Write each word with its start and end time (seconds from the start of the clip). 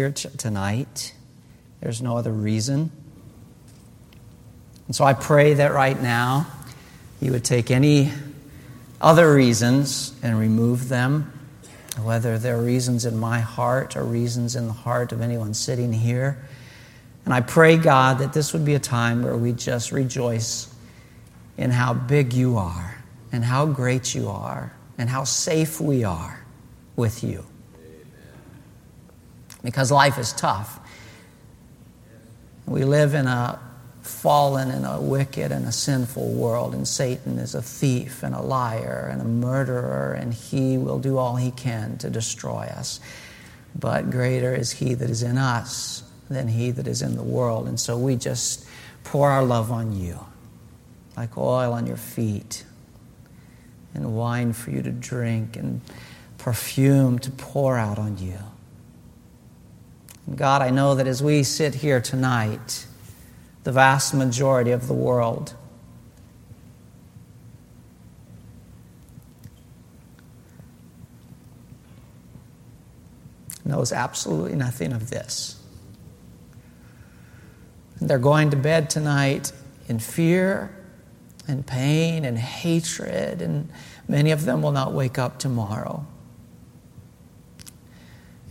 here 0.00 0.12
tonight. 0.12 1.12
There's 1.80 2.00
no 2.00 2.16
other 2.16 2.30
reason. 2.30 2.92
And 4.86 4.94
so 4.94 5.04
I 5.04 5.12
pray 5.12 5.54
that 5.54 5.72
right 5.72 6.00
now 6.00 6.46
you 7.20 7.32
would 7.32 7.44
take 7.44 7.72
any 7.72 8.12
other 9.00 9.34
reasons 9.34 10.14
and 10.22 10.38
remove 10.38 10.88
them, 10.88 11.32
whether 12.00 12.38
they're 12.38 12.62
reasons 12.62 13.06
in 13.06 13.16
my 13.18 13.40
heart 13.40 13.96
or 13.96 14.04
reasons 14.04 14.54
in 14.54 14.68
the 14.68 14.72
heart 14.72 15.10
of 15.10 15.20
anyone 15.20 15.52
sitting 15.52 15.92
here. 15.92 16.46
And 17.24 17.34
I 17.34 17.40
pray, 17.40 17.76
God, 17.76 18.18
that 18.18 18.32
this 18.32 18.52
would 18.52 18.64
be 18.64 18.76
a 18.76 18.78
time 18.78 19.24
where 19.24 19.36
we 19.36 19.50
just 19.50 19.90
rejoice 19.90 20.72
in 21.56 21.70
how 21.70 21.92
big 21.92 22.34
you 22.34 22.56
are 22.56 23.02
and 23.32 23.44
how 23.44 23.66
great 23.66 24.14
you 24.14 24.28
are 24.28 24.72
and 24.96 25.10
how 25.10 25.24
safe 25.24 25.80
we 25.80 26.04
are 26.04 26.44
with 26.94 27.24
you 27.24 27.44
because 29.62 29.90
life 29.90 30.18
is 30.18 30.32
tough. 30.32 30.80
We 32.66 32.84
live 32.84 33.14
in 33.14 33.26
a 33.26 33.58
fallen 34.02 34.70
and 34.70 34.86
a 34.86 35.00
wicked 35.00 35.52
and 35.52 35.66
a 35.66 35.72
sinful 35.72 36.32
world, 36.32 36.74
and 36.74 36.86
Satan 36.86 37.38
is 37.38 37.54
a 37.54 37.62
thief 37.62 38.22
and 38.22 38.34
a 38.34 38.40
liar 38.40 39.08
and 39.10 39.20
a 39.20 39.24
murderer, 39.24 40.14
and 40.14 40.32
he 40.32 40.78
will 40.78 40.98
do 40.98 41.18
all 41.18 41.36
he 41.36 41.50
can 41.50 41.98
to 41.98 42.10
destroy 42.10 42.64
us. 42.64 43.00
But 43.78 44.10
greater 44.10 44.54
is 44.54 44.72
he 44.72 44.94
that 44.94 45.10
is 45.10 45.22
in 45.22 45.38
us 45.38 46.02
than 46.28 46.48
he 46.48 46.70
that 46.72 46.86
is 46.86 47.02
in 47.02 47.16
the 47.16 47.22
world. 47.22 47.68
And 47.68 47.78
so 47.78 47.96
we 47.96 48.16
just 48.16 48.66
pour 49.04 49.30
our 49.30 49.44
love 49.44 49.70
on 49.70 49.98
you, 49.98 50.18
like 51.16 51.36
oil 51.36 51.72
on 51.72 51.86
your 51.86 51.96
feet, 51.96 52.64
and 53.94 54.16
wine 54.16 54.52
for 54.52 54.70
you 54.70 54.82
to 54.82 54.90
drink, 54.90 55.56
and 55.56 55.80
perfume 56.38 57.18
to 57.20 57.30
pour 57.30 57.78
out 57.78 57.98
on 57.98 58.18
you. 58.18 58.38
God, 60.36 60.62
I 60.62 60.70
know 60.70 60.94
that 60.94 61.06
as 61.06 61.22
we 61.22 61.42
sit 61.42 61.76
here 61.76 62.00
tonight, 62.00 62.86
the 63.64 63.72
vast 63.72 64.14
majority 64.14 64.70
of 64.70 64.86
the 64.86 64.94
world 64.94 65.54
knows 73.64 73.92
absolutely 73.92 74.56
nothing 74.56 74.92
of 74.92 75.10
this. 75.10 75.60
They're 78.00 78.18
going 78.18 78.50
to 78.50 78.56
bed 78.56 78.90
tonight 78.90 79.52
in 79.88 79.98
fear 79.98 80.70
and 81.46 81.66
pain 81.66 82.24
and 82.24 82.38
hatred, 82.38 83.42
and 83.42 83.70
many 84.06 84.30
of 84.30 84.44
them 84.44 84.62
will 84.62 84.72
not 84.72 84.92
wake 84.92 85.18
up 85.18 85.38
tomorrow 85.38 86.06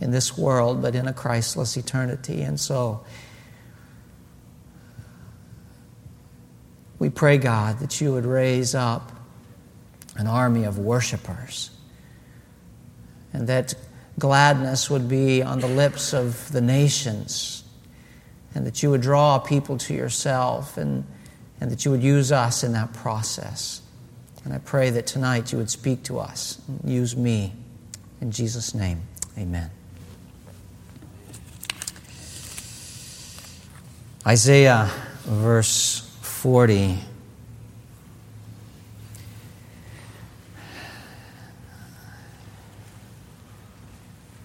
in 0.00 0.10
this 0.10 0.38
world, 0.38 0.80
but 0.82 0.94
in 0.94 1.08
a 1.08 1.12
Christless 1.12 1.76
eternity. 1.76 2.42
And 2.42 2.58
so 2.58 3.04
we 6.98 7.10
pray, 7.10 7.38
God, 7.38 7.78
that 7.80 8.00
you 8.00 8.12
would 8.12 8.26
raise 8.26 8.74
up 8.74 9.12
an 10.16 10.26
army 10.26 10.64
of 10.64 10.78
worshipers 10.78 11.70
and 13.32 13.46
that 13.48 13.74
gladness 14.18 14.90
would 14.90 15.08
be 15.08 15.42
on 15.42 15.60
the 15.60 15.68
lips 15.68 16.12
of 16.12 16.50
the 16.50 16.60
nations 16.60 17.64
and 18.54 18.66
that 18.66 18.82
you 18.82 18.90
would 18.90 19.00
draw 19.00 19.38
people 19.38 19.78
to 19.78 19.94
yourself 19.94 20.76
and, 20.76 21.04
and 21.60 21.70
that 21.70 21.84
you 21.84 21.90
would 21.90 22.02
use 22.02 22.32
us 22.32 22.64
in 22.64 22.72
that 22.72 22.92
process. 22.92 23.80
And 24.44 24.52
I 24.52 24.58
pray 24.58 24.90
that 24.90 25.06
tonight 25.06 25.52
you 25.52 25.58
would 25.58 25.70
speak 25.70 26.02
to 26.04 26.18
us, 26.18 26.60
use 26.84 27.16
me. 27.16 27.52
In 28.20 28.32
Jesus' 28.32 28.74
name, 28.74 29.02
amen. 29.36 29.70
Isaiah, 34.28 34.90
verse 35.24 36.00
40. 36.20 36.98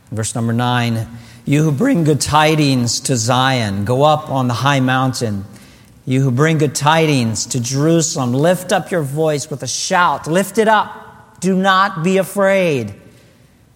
Verse 0.09 0.35
number 0.35 0.53
9 0.53 1.05
You 1.43 1.63
who 1.63 1.73
bring 1.73 2.05
good 2.05 2.21
tidings 2.21 3.01
to 3.01 3.17
Zion, 3.17 3.83
go 3.83 4.03
up 4.03 4.29
on 4.29 4.47
the 4.47 4.53
high 4.53 4.79
mountain. 4.79 5.43
You 6.05 6.21
who 6.21 6.31
bring 6.31 6.59
good 6.59 6.75
tidings 6.75 7.45
to 7.47 7.59
Jerusalem, 7.59 8.33
lift 8.33 8.71
up 8.71 8.89
your 8.89 9.03
voice 9.03 9.49
with 9.49 9.63
a 9.63 9.67
shout. 9.67 10.27
Lift 10.27 10.59
it 10.59 10.69
up. 10.69 11.41
Do 11.41 11.57
not 11.57 12.05
be 12.05 12.19
afraid. 12.19 12.95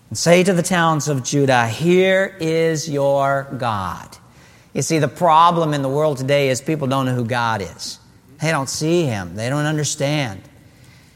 And 0.07 0.17
say 0.17 0.45
to 0.45 0.53
the 0.53 0.63
towns 0.63 1.09
of 1.09 1.25
Judah, 1.25 1.67
Here 1.67 2.33
is 2.39 2.89
your 2.89 3.53
God. 3.57 4.17
You 4.77 4.83
see, 4.83 4.99
the 4.99 5.07
problem 5.07 5.73
in 5.73 5.81
the 5.81 5.89
world 5.89 6.19
today 6.19 6.49
is 6.49 6.61
people 6.61 6.85
don't 6.85 7.07
know 7.07 7.15
who 7.15 7.25
God 7.25 7.63
is. 7.63 7.97
They 8.39 8.51
don't 8.51 8.69
see 8.69 9.05
Him, 9.05 9.33
they 9.33 9.49
don't 9.49 9.65
understand. 9.65 10.39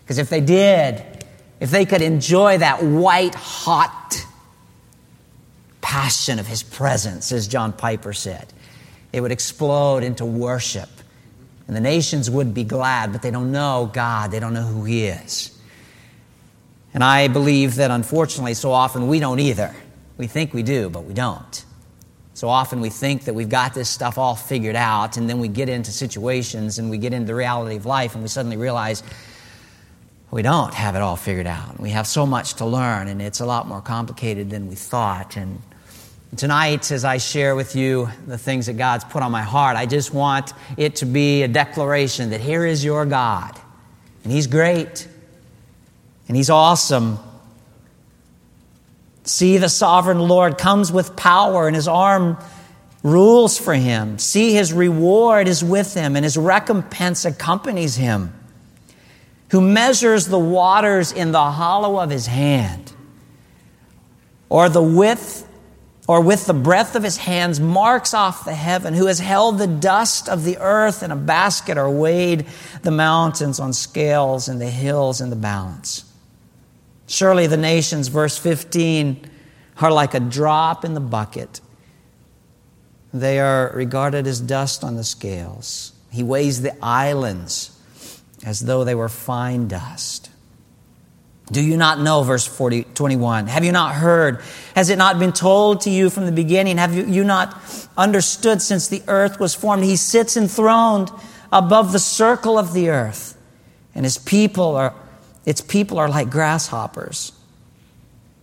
Because 0.04 0.18
if 0.18 0.30
they 0.32 0.42
did, 0.42 1.24
if 1.60 1.70
they 1.70 1.86
could 1.86 2.02
enjoy 2.02 2.58
that 2.58 2.82
white 2.82 3.36
hot 3.36 4.26
passion 5.80 6.40
of 6.40 6.48
His 6.48 6.64
presence, 6.64 7.32
as 7.32 7.48
John 7.48 7.72
Piper 7.72 8.14
said, 8.14 8.52
it 9.14 9.22
would 9.22 9.32
explode 9.32 10.02
into 10.02 10.26
worship. 10.26 10.90
And 11.68 11.76
the 11.76 11.82
nations 11.82 12.32
would 12.32 12.56
be 12.56 12.64
glad, 12.64 13.12
but 13.12 13.22
they 13.22 13.30
don't 13.30 13.52
know 13.52 13.92
God, 13.94 14.32
they 14.32 14.40
don't 14.40 14.56
know 14.56 14.66
who 14.66 14.86
He 14.86 15.06
is. 15.06 15.56
And 16.96 17.04
I 17.04 17.28
believe 17.28 17.76
that 17.76 17.92
unfortunately, 17.92 18.56
so 18.56 18.72
often 18.72 19.08
we 19.08 19.20
don't 19.20 19.40
either. 19.40 19.76
We 20.18 20.26
think 20.26 20.52
we 20.52 20.64
do, 20.64 20.90
but 20.90 21.04
we 21.04 21.14
don't. 21.14 21.64
So 22.34 22.48
often 22.48 22.82
we 22.82 22.90
think 22.90 23.26
that 23.26 23.34
we've 23.34 23.50
got 23.50 23.74
this 23.74 23.90
stuff 23.90 24.18
all 24.18 24.36
figured 24.36 24.76
out, 24.76 25.18
and 25.18 25.30
then 25.30 25.40
we 25.40 25.48
get 25.48 25.70
into 25.70 25.92
situations 25.92 26.80
and 26.80 26.90
we 26.90 26.98
get 26.98 27.14
into 27.14 27.28
the 27.28 27.36
reality 27.36 27.76
of 27.76 27.86
life, 27.86 28.14
and 28.14 28.24
we 28.24 28.30
suddenly 28.30 28.58
realize 28.58 29.04
we 30.32 30.42
don't 30.42 30.74
have 30.74 30.96
it 30.96 31.02
all 31.02 31.18
figured 31.18 31.46
out. 31.46 31.78
We 31.78 31.90
have 31.90 32.08
so 32.08 32.26
much 32.26 32.54
to 32.56 32.66
learn, 32.66 33.10
and 33.10 33.22
it's 33.22 33.42
a 33.42 33.46
lot 33.46 33.68
more 33.68 33.82
complicated 33.82 34.50
than 34.50 34.70
we 34.70 34.76
thought. 34.76 35.36
And 35.36 35.62
tonight, 36.38 36.90
as 36.90 37.04
I 37.04 37.18
share 37.18 37.54
with 37.54 37.76
you 37.76 38.10
the 38.26 38.38
things 38.38 38.68
that 38.68 38.78
God's 38.78 39.04
put 39.04 39.24
on 39.24 39.32
my 39.32 39.42
heart, 39.42 39.76
I 39.76 39.86
just 39.86 40.14
want 40.14 40.54
it 40.78 40.96
to 40.98 41.06
be 41.06 41.44
a 41.44 41.50
declaration 41.50 42.30
that 42.30 42.40
here 42.40 42.66
is 42.66 42.84
your 42.84 43.06
God, 43.06 43.60
and 44.24 44.32
He's 44.32 44.48
great, 44.48 45.06
and 46.30 46.38
He's 46.38 46.50
awesome 46.50 47.20
See, 49.24 49.58
the 49.58 49.70
sovereign 49.70 50.20
Lord 50.20 50.58
comes 50.58 50.92
with 50.92 51.16
power, 51.16 51.68
and 51.68 51.76
his 51.76 51.88
arm 51.88 52.38
rules 53.04 53.58
for 53.58 53.74
him. 53.74 54.18
See, 54.18 54.54
his 54.54 54.74
reward 54.74 55.48
is 55.48 55.64
with 55.64 55.94
him, 55.94 56.16
and 56.16 56.24
his 56.24 56.38
recompense 56.38 57.26
accompanies 57.26 57.96
him. 57.96 58.34
Who 59.52 59.62
measures 59.62 60.28
the 60.28 60.40
waters 60.40 61.12
in 61.12 61.32
the 61.32 61.52
hollow 61.52 62.00
of 62.00 62.10
his 62.10 62.26
hand, 62.26 62.94
or 64.50 64.70
the 64.70 64.82
width, 64.82 65.48
or 66.08 66.22
with 66.22 66.46
the 66.46 66.54
breadth 66.54 66.96
of 66.96 67.04
his 67.04 67.18
hands 67.18 67.60
marks 67.60 68.14
off 68.14 68.46
the 68.46 68.56
heaven, 68.56 68.94
who 68.94 69.06
has 69.06 69.20
held 69.20 69.58
the 69.58 69.68
dust 69.68 70.30
of 70.30 70.44
the 70.44 70.58
earth 70.58 71.04
in 71.04 71.12
a 71.12 71.16
basket, 71.16 71.78
or 71.78 71.90
weighed 71.90 72.46
the 72.82 72.92
mountains 72.92 73.60
on 73.60 73.74
scales 73.74 74.48
and 74.48 74.60
the 74.60 74.70
hills 74.70 75.22
in 75.22 75.30
the 75.30 75.36
balance. 75.36 76.11
Surely 77.12 77.46
the 77.46 77.58
nations, 77.58 78.08
verse 78.08 78.38
15, 78.38 79.30
are 79.82 79.92
like 79.92 80.14
a 80.14 80.20
drop 80.22 80.86
in 80.86 80.94
the 80.94 81.02
bucket. 81.02 81.60
They 83.14 83.38
are 83.38 83.70
regarded 83.76 84.28
as 84.28 84.40
dust 84.40 84.82
on 84.82 84.96
the 84.96 85.04
scales. 85.04 85.92
He 86.10 86.24
weighs 86.24 86.62
the 86.62 86.74
islands 86.82 87.78
as 88.46 88.62
though 88.62 88.86
they 88.86 88.96
were 88.96 89.10
fine 89.10 89.68
dust. 89.68 90.30
Do 91.52 91.62
you 91.62 91.76
not 91.76 92.00
know, 92.00 92.24
verse 92.24 92.48
40, 92.48 92.84
21? 92.84 93.48
Have 93.48 93.66
you 93.66 93.74
not 93.74 93.94
heard? 93.94 94.40
Has 94.74 94.90
it 94.90 94.98
not 94.98 95.20
been 95.20 95.34
told 95.34 95.82
to 95.82 95.90
you 95.90 96.10
from 96.10 96.26
the 96.26 96.32
beginning? 96.32 96.78
Have 96.78 96.96
you, 96.96 97.06
you 97.06 97.26
not 97.26 97.62
understood 97.98 98.62
since 98.62 98.88
the 98.88 99.04
earth 99.10 99.38
was 99.38 99.54
formed? 99.54 99.84
He 99.84 99.98
sits 99.98 100.38
enthroned 100.38 101.12
above 101.52 101.92
the 101.92 102.00
circle 102.00 102.58
of 102.58 102.72
the 102.72 102.88
earth, 102.88 103.36
and 103.94 104.06
his 104.06 104.18
people 104.18 104.78
are 104.78 104.96
its 105.46 105.62
people 105.62 105.98
are 105.98 106.10
like 106.10 106.30
grasshoppers. 106.30 107.32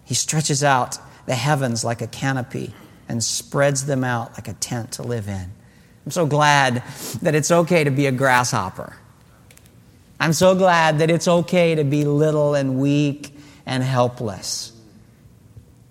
He 0.05 0.15
stretches 0.15 0.65
out 0.65 0.99
the 1.27 1.35
heavens 1.35 1.85
like 1.85 2.01
a 2.01 2.07
canopy 2.07 2.73
and 3.09 3.23
spreads 3.23 3.87
them 3.87 4.05
out 4.05 4.33
like 4.33 4.49
a 4.49 4.55
tent 4.55 4.93
to 4.93 5.03
live 5.03 5.29
in. 5.29 5.53
I'm 6.05 6.13
so 6.13 6.27
glad 6.27 6.83
that 7.23 7.35
it's 7.35 7.51
okay 7.51 7.85
to 7.85 7.91
be 7.91 8.07
a 8.07 8.13
grasshopper. 8.13 8.97
I'm 10.19 10.33
so 10.33 10.55
glad 10.55 10.99
that 10.99 11.11
it's 11.11 11.29
okay 11.29 11.75
to 11.75 11.85
be 11.85 12.05
little 12.05 12.55
and 12.55 12.81
weak 12.81 13.33
and 13.67 13.83
helpless. 13.83 14.73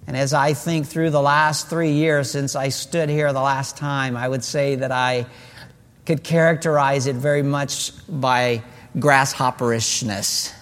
And 0.07 0.17
as 0.17 0.33
I 0.33 0.53
think 0.53 0.87
through 0.87 1.11
the 1.11 1.21
last 1.21 1.69
three 1.69 1.91
years 1.91 2.31
since 2.31 2.55
I 2.55 2.69
stood 2.69 3.09
here 3.09 3.31
the 3.31 3.41
last 3.41 3.77
time, 3.77 4.17
I 4.17 4.27
would 4.27 4.43
say 4.43 4.75
that 4.75 4.91
I 4.91 5.27
could 6.05 6.23
characterize 6.23 7.07
it 7.07 7.15
very 7.15 7.43
much 7.43 7.91
by 8.07 8.63
grasshopperishness. 8.97 10.53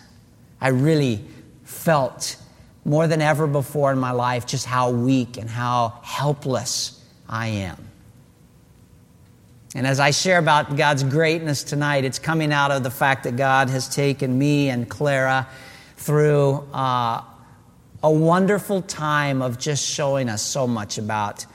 I 0.60 0.70
really 0.70 1.24
felt 1.64 2.38
more 2.86 3.08
than 3.08 3.22
ever 3.22 3.48
before 3.48 3.92
in 3.92 3.98
my 3.98 4.12
life 4.12 4.46
just 4.46 4.66
how 4.66 4.92
weak 4.92 5.38
and 5.38 5.50
how 5.50 6.00
helpless 6.04 7.04
I 7.28 7.48
am. 7.48 7.78
And 9.74 9.86
as 9.86 10.00
I 10.00 10.12
share 10.12 10.38
about 10.38 10.78
God's 10.78 11.04
greatness 11.04 11.64
tonight, 11.64 12.06
it's 12.06 12.20
coming 12.20 12.54
out 12.54 12.72
of 12.72 12.84
the 12.84 12.92
fact 12.92 13.26
that 13.26 13.36
God 13.36 13.70
has 13.70 13.90
taken 13.90 14.38
me 14.38 14.70
and 14.70 14.88
Clara 14.88 15.48
through 15.98 16.66
uh, 16.74 17.22
a 18.02 18.12
wonderful 18.12 18.84
time 18.84 19.42
of 19.42 19.60
just 19.60 19.86
showing 19.86 20.30
us 20.30 20.42
so 20.42 20.68
much 20.68 20.98
about, 20.98 21.46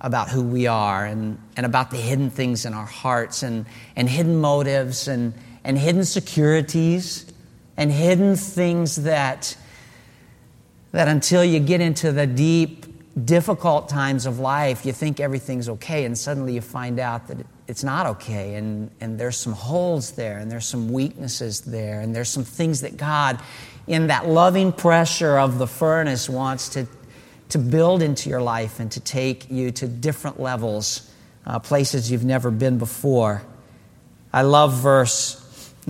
about 0.00 0.30
who 0.30 0.42
we 0.42 0.68
are 0.68 1.04
and, 1.04 1.36
and 1.56 1.66
about 1.66 1.90
the 1.90 1.98
hidden 1.98 2.30
things 2.30 2.64
in 2.64 2.72
our 2.72 2.86
hearts 2.86 3.42
and, 3.42 3.66
and 3.96 4.08
hidden 4.08 4.40
motives 4.40 5.08
and, 5.08 5.34
and 5.64 5.76
hidden 5.76 6.04
securities 6.04 7.29
and 7.80 7.90
hidden 7.90 8.36
things 8.36 8.96
that, 9.04 9.56
that 10.92 11.08
until 11.08 11.42
you 11.42 11.58
get 11.58 11.80
into 11.80 12.12
the 12.12 12.26
deep, 12.26 12.84
difficult 13.24 13.88
times 13.88 14.26
of 14.26 14.38
life, 14.38 14.84
you 14.84 14.92
think 14.92 15.18
everything's 15.18 15.66
okay, 15.66 16.04
and 16.04 16.16
suddenly 16.16 16.52
you 16.52 16.60
find 16.60 17.00
out 17.00 17.26
that 17.28 17.38
it's 17.66 17.82
not 17.82 18.04
okay, 18.04 18.56
and, 18.56 18.90
and 19.00 19.18
there's 19.18 19.38
some 19.38 19.54
holes 19.54 20.10
there, 20.10 20.36
and 20.36 20.50
there's 20.50 20.66
some 20.66 20.90
weaknesses 20.90 21.62
there, 21.62 22.02
and 22.02 22.14
there's 22.14 22.28
some 22.28 22.44
things 22.44 22.82
that 22.82 22.98
God, 22.98 23.40
in 23.86 24.08
that 24.08 24.28
loving 24.28 24.72
pressure 24.72 25.38
of 25.38 25.56
the 25.56 25.66
furnace, 25.66 26.28
wants 26.28 26.68
to, 26.70 26.86
to 27.48 27.56
build 27.56 28.02
into 28.02 28.28
your 28.28 28.42
life 28.42 28.78
and 28.78 28.92
to 28.92 29.00
take 29.00 29.50
you 29.50 29.70
to 29.70 29.88
different 29.88 30.38
levels, 30.38 31.10
uh, 31.46 31.58
places 31.58 32.10
you've 32.10 32.26
never 32.26 32.50
been 32.50 32.76
before. 32.76 33.42
I 34.34 34.42
love 34.42 34.74
verse 34.74 35.39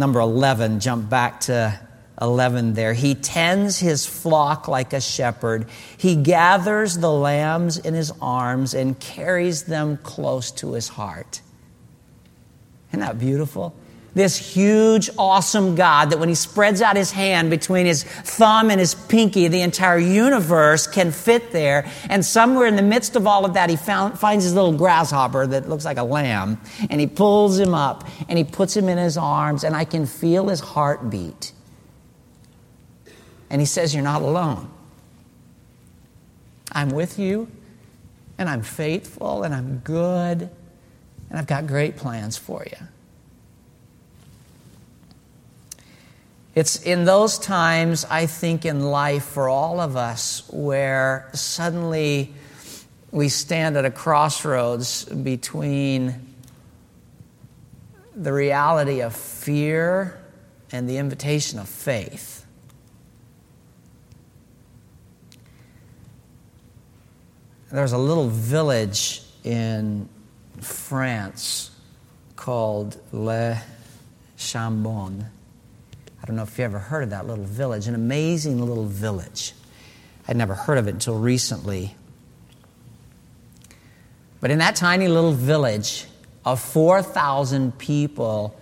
number 0.00 0.18
11. 0.18 0.80
Jump 0.80 1.08
back 1.08 1.40
to 1.42 1.78
11 2.20 2.74
there. 2.74 2.92
He 2.92 3.14
tends 3.14 3.78
his 3.78 4.04
flock 4.04 4.66
like 4.66 4.92
a 4.92 5.00
shepherd. 5.00 5.68
He 5.96 6.16
gathers 6.16 6.98
the 6.98 7.12
lambs 7.12 7.78
in 7.78 7.94
his 7.94 8.12
arms 8.20 8.74
and 8.74 8.98
carries 8.98 9.62
them 9.64 9.98
close 9.98 10.50
to 10.52 10.72
his 10.72 10.88
heart. 10.88 11.40
Isn't 12.90 13.00
that 13.00 13.18
beautiful? 13.18 13.74
This 14.12 14.36
huge, 14.36 15.08
awesome 15.16 15.76
God 15.76 16.10
that 16.10 16.18
when 16.18 16.28
he 16.28 16.34
spreads 16.34 16.82
out 16.82 16.96
his 16.96 17.12
hand 17.12 17.48
between 17.48 17.86
his 17.86 18.02
thumb 18.02 18.70
and 18.70 18.80
his 18.80 18.94
pinky, 18.94 19.46
the 19.46 19.62
entire 19.62 19.98
universe 19.98 20.86
can 20.86 21.12
fit 21.12 21.52
there. 21.52 21.88
And 22.08 22.24
somewhere 22.24 22.66
in 22.66 22.76
the 22.76 22.82
midst 22.82 23.14
of 23.14 23.26
all 23.26 23.44
of 23.44 23.54
that, 23.54 23.70
he 23.70 23.76
found, 23.76 24.18
finds 24.18 24.44
his 24.44 24.54
little 24.54 24.72
grasshopper 24.72 25.46
that 25.46 25.68
looks 25.68 25.84
like 25.84 25.98
a 25.98 26.02
lamb. 26.02 26.60
And 26.88 27.00
he 27.00 27.06
pulls 27.06 27.58
him 27.58 27.72
up 27.72 28.08
and 28.28 28.36
he 28.36 28.44
puts 28.44 28.76
him 28.76 28.88
in 28.88 28.98
his 28.98 29.16
arms. 29.16 29.62
And 29.62 29.76
I 29.76 29.84
can 29.84 30.06
feel 30.06 30.48
his 30.48 30.60
heartbeat. 30.60 31.52
And 33.48 33.60
he 33.60 33.66
says, 33.66 33.94
You're 33.94 34.04
not 34.04 34.22
alone. 34.22 34.70
I'm 36.72 36.90
with 36.90 37.18
you, 37.18 37.48
and 38.38 38.48
I'm 38.48 38.62
faithful, 38.62 39.42
and 39.42 39.52
I'm 39.52 39.78
good, 39.78 40.48
and 41.28 41.38
I've 41.38 41.48
got 41.48 41.66
great 41.66 41.96
plans 41.96 42.36
for 42.36 42.64
you. 42.64 42.86
It's 46.54 46.82
in 46.82 47.04
those 47.04 47.38
times, 47.38 48.04
I 48.10 48.26
think, 48.26 48.64
in 48.64 48.82
life 48.90 49.24
for 49.24 49.48
all 49.48 49.80
of 49.80 49.96
us 49.96 50.42
where 50.50 51.28
suddenly 51.32 52.34
we 53.12 53.28
stand 53.28 53.76
at 53.76 53.84
a 53.84 53.90
crossroads 53.90 55.04
between 55.04 56.26
the 58.16 58.32
reality 58.32 59.00
of 59.00 59.14
fear 59.14 60.20
and 60.72 60.88
the 60.88 60.96
invitation 60.96 61.58
of 61.58 61.68
faith. 61.68 62.44
There's 67.70 67.92
a 67.92 67.98
little 67.98 68.28
village 68.28 69.22
in 69.44 70.08
France 70.60 71.70
called 72.34 73.00
Le 73.12 73.62
Chambon. 74.36 75.26
I 76.22 76.26
don't 76.26 76.36
know 76.36 76.42
if 76.42 76.58
you 76.58 76.64
ever 76.64 76.78
heard 76.78 77.02
of 77.02 77.10
that 77.10 77.26
little 77.26 77.44
village, 77.44 77.86
an 77.86 77.94
amazing 77.94 78.60
little 78.60 78.84
village. 78.84 79.54
I'd 80.28 80.36
never 80.36 80.54
heard 80.54 80.78
of 80.78 80.86
it 80.86 80.94
until 80.94 81.18
recently. 81.18 81.94
But 84.40 84.50
in 84.50 84.58
that 84.58 84.76
tiny 84.76 85.08
little 85.08 85.32
village 85.32 86.06
of 86.44 86.60
4,000 86.60 87.76
people 87.78 88.58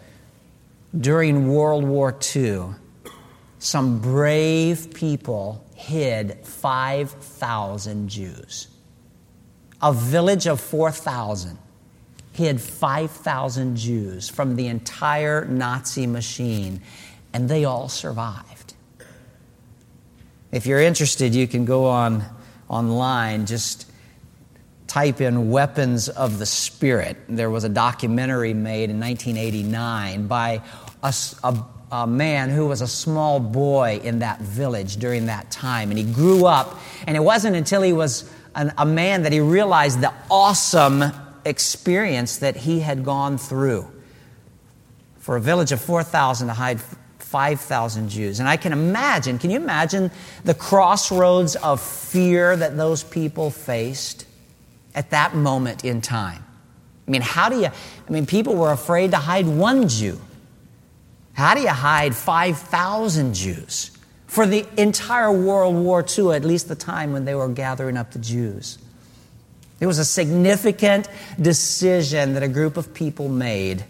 during 0.98 1.48
World 1.48 1.84
War 1.84 2.16
II, 2.34 2.66
some 3.58 4.00
brave 4.00 4.94
people 4.94 5.64
hid 5.74 6.44
5,000 6.44 8.08
Jews 8.08 8.68
a 9.80 9.92
village 9.92 10.46
of 10.46 10.60
4,000 10.60 11.58
hid 12.32 12.60
5,000 12.60 13.76
Jews 13.76 14.28
from 14.28 14.56
the 14.56 14.68
entire 14.68 15.44
Nazi 15.44 16.06
machine, 16.06 16.80
and 17.32 17.48
they 17.48 17.64
all 17.64 17.88
survived. 17.88 18.74
If 20.50 20.66
you're 20.66 20.80
interested, 20.80 21.34
you 21.34 21.46
can 21.46 21.64
go 21.64 21.86
on 21.86 22.24
online, 22.68 23.46
just 23.46 23.90
type 24.86 25.20
in 25.20 25.50
Weapons 25.50 26.08
of 26.08 26.38
the 26.38 26.46
Spirit. 26.46 27.18
There 27.28 27.50
was 27.50 27.64
a 27.64 27.68
documentary 27.68 28.54
made 28.54 28.88
in 28.88 28.98
1989 28.98 30.26
by 30.26 30.62
a, 31.02 31.14
a, 31.44 31.64
a 31.92 32.06
man 32.06 32.48
who 32.48 32.66
was 32.66 32.80
a 32.80 32.86
small 32.86 33.40
boy 33.40 34.00
in 34.02 34.20
that 34.20 34.40
village 34.40 34.96
during 34.96 35.26
that 35.26 35.50
time, 35.50 35.90
and 35.90 35.98
he 35.98 36.04
grew 36.04 36.46
up, 36.46 36.80
and 37.06 37.16
it 37.16 37.20
wasn't 37.20 37.54
until 37.54 37.82
he 37.82 37.92
was 37.92 38.30
an, 38.54 38.72
a 38.78 38.86
man 38.86 39.22
that 39.22 39.32
he 39.32 39.40
realized 39.40 40.00
the 40.00 40.12
awesome 40.30 41.04
experience 41.44 42.38
that 42.38 42.56
he 42.56 42.80
had 42.80 43.04
gone 43.04 43.36
through. 43.36 43.86
For 45.18 45.36
a 45.36 45.40
village 45.40 45.72
of 45.72 45.80
4,000 45.82 46.48
to 46.48 46.54
hide 46.54 46.80
5,000 47.28 48.08
Jews. 48.08 48.40
And 48.40 48.48
I 48.48 48.56
can 48.56 48.72
imagine, 48.72 49.38
can 49.38 49.50
you 49.50 49.56
imagine 49.56 50.10
the 50.44 50.54
crossroads 50.54 51.56
of 51.56 51.80
fear 51.80 52.56
that 52.56 52.76
those 52.76 53.04
people 53.04 53.50
faced 53.50 54.26
at 54.94 55.10
that 55.10 55.34
moment 55.34 55.84
in 55.84 56.00
time? 56.00 56.44
I 57.06 57.10
mean, 57.10 57.22
how 57.22 57.48
do 57.48 57.60
you, 57.60 57.66
I 57.66 58.10
mean, 58.10 58.26
people 58.26 58.56
were 58.56 58.72
afraid 58.72 59.12
to 59.12 59.18
hide 59.18 59.46
one 59.46 59.88
Jew. 59.88 60.20
How 61.32 61.54
do 61.54 61.60
you 61.60 61.68
hide 61.68 62.14
5,000 62.14 63.34
Jews? 63.34 63.92
for 64.28 64.46
the 64.46 64.66
entire 64.76 65.32
World 65.32 65.74
War 65.74 66.04
II, 66.06 66.32
at 66.32 66.44
least 66.44 66.68
the 66.68 66.74
time 66.74 67.12
when 67.12 67.24
they 67.24 67.34
were 67.34 67.48
gathering 67.48 67.96
up 67.96 68.12
the 68.12 68.18
Jews. 68.18 68.78
It 69.80 69.86
was 69.86 69.98
a 69.98 70.04
significant 70.04 71.08
decision 71.40 72.34
that 72.34 72.42
a 72.42 72.48
group 72.48 72.76
of 72.76 72.92
people 72.92 73.28
made. 73.28 73.84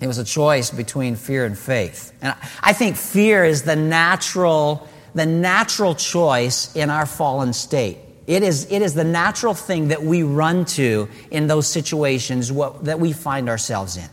It 0.00 0.06
was 0.06 0.18
a 0.18 0.24
choice 0.24 0.70
between 0.70 1.16
fear 1.16 1.44
and 1.44 1.58
faith. 1.58 2.12
And 2.20 2.34
I 2.60 2.72
think 2.72 2.96
fear 2.96 3.44
is 3.44 3.62
the 3.62 3.76
natural, 3.76 4.86
the 5.14 5.24
natural 5.24 5.94
choice 5.94 6.74
in 6.76 6.90
our 6.90 7.06
fallen 7.06 7.52
state. 7.52 7.98
It 8.26 8.42
is, 8.42 8.70
it 8.70 8.82
is 8.82 8.94
the 8.94 9.04
natural 9.04 9.54
thing 9.54 9.88
that 9.88 10.02
we 10.02 10.22
run 10.22 10.64
to 10.66 11.08
in 11.30 11.46
those 11.46 11.66
situations 11.66 12.50
what, 12.52 12.84
that 12.84 13.00
we 13.00 13.12
find 13.12 13.48
ourselves 13.48 13.96
in. 13.96 14.08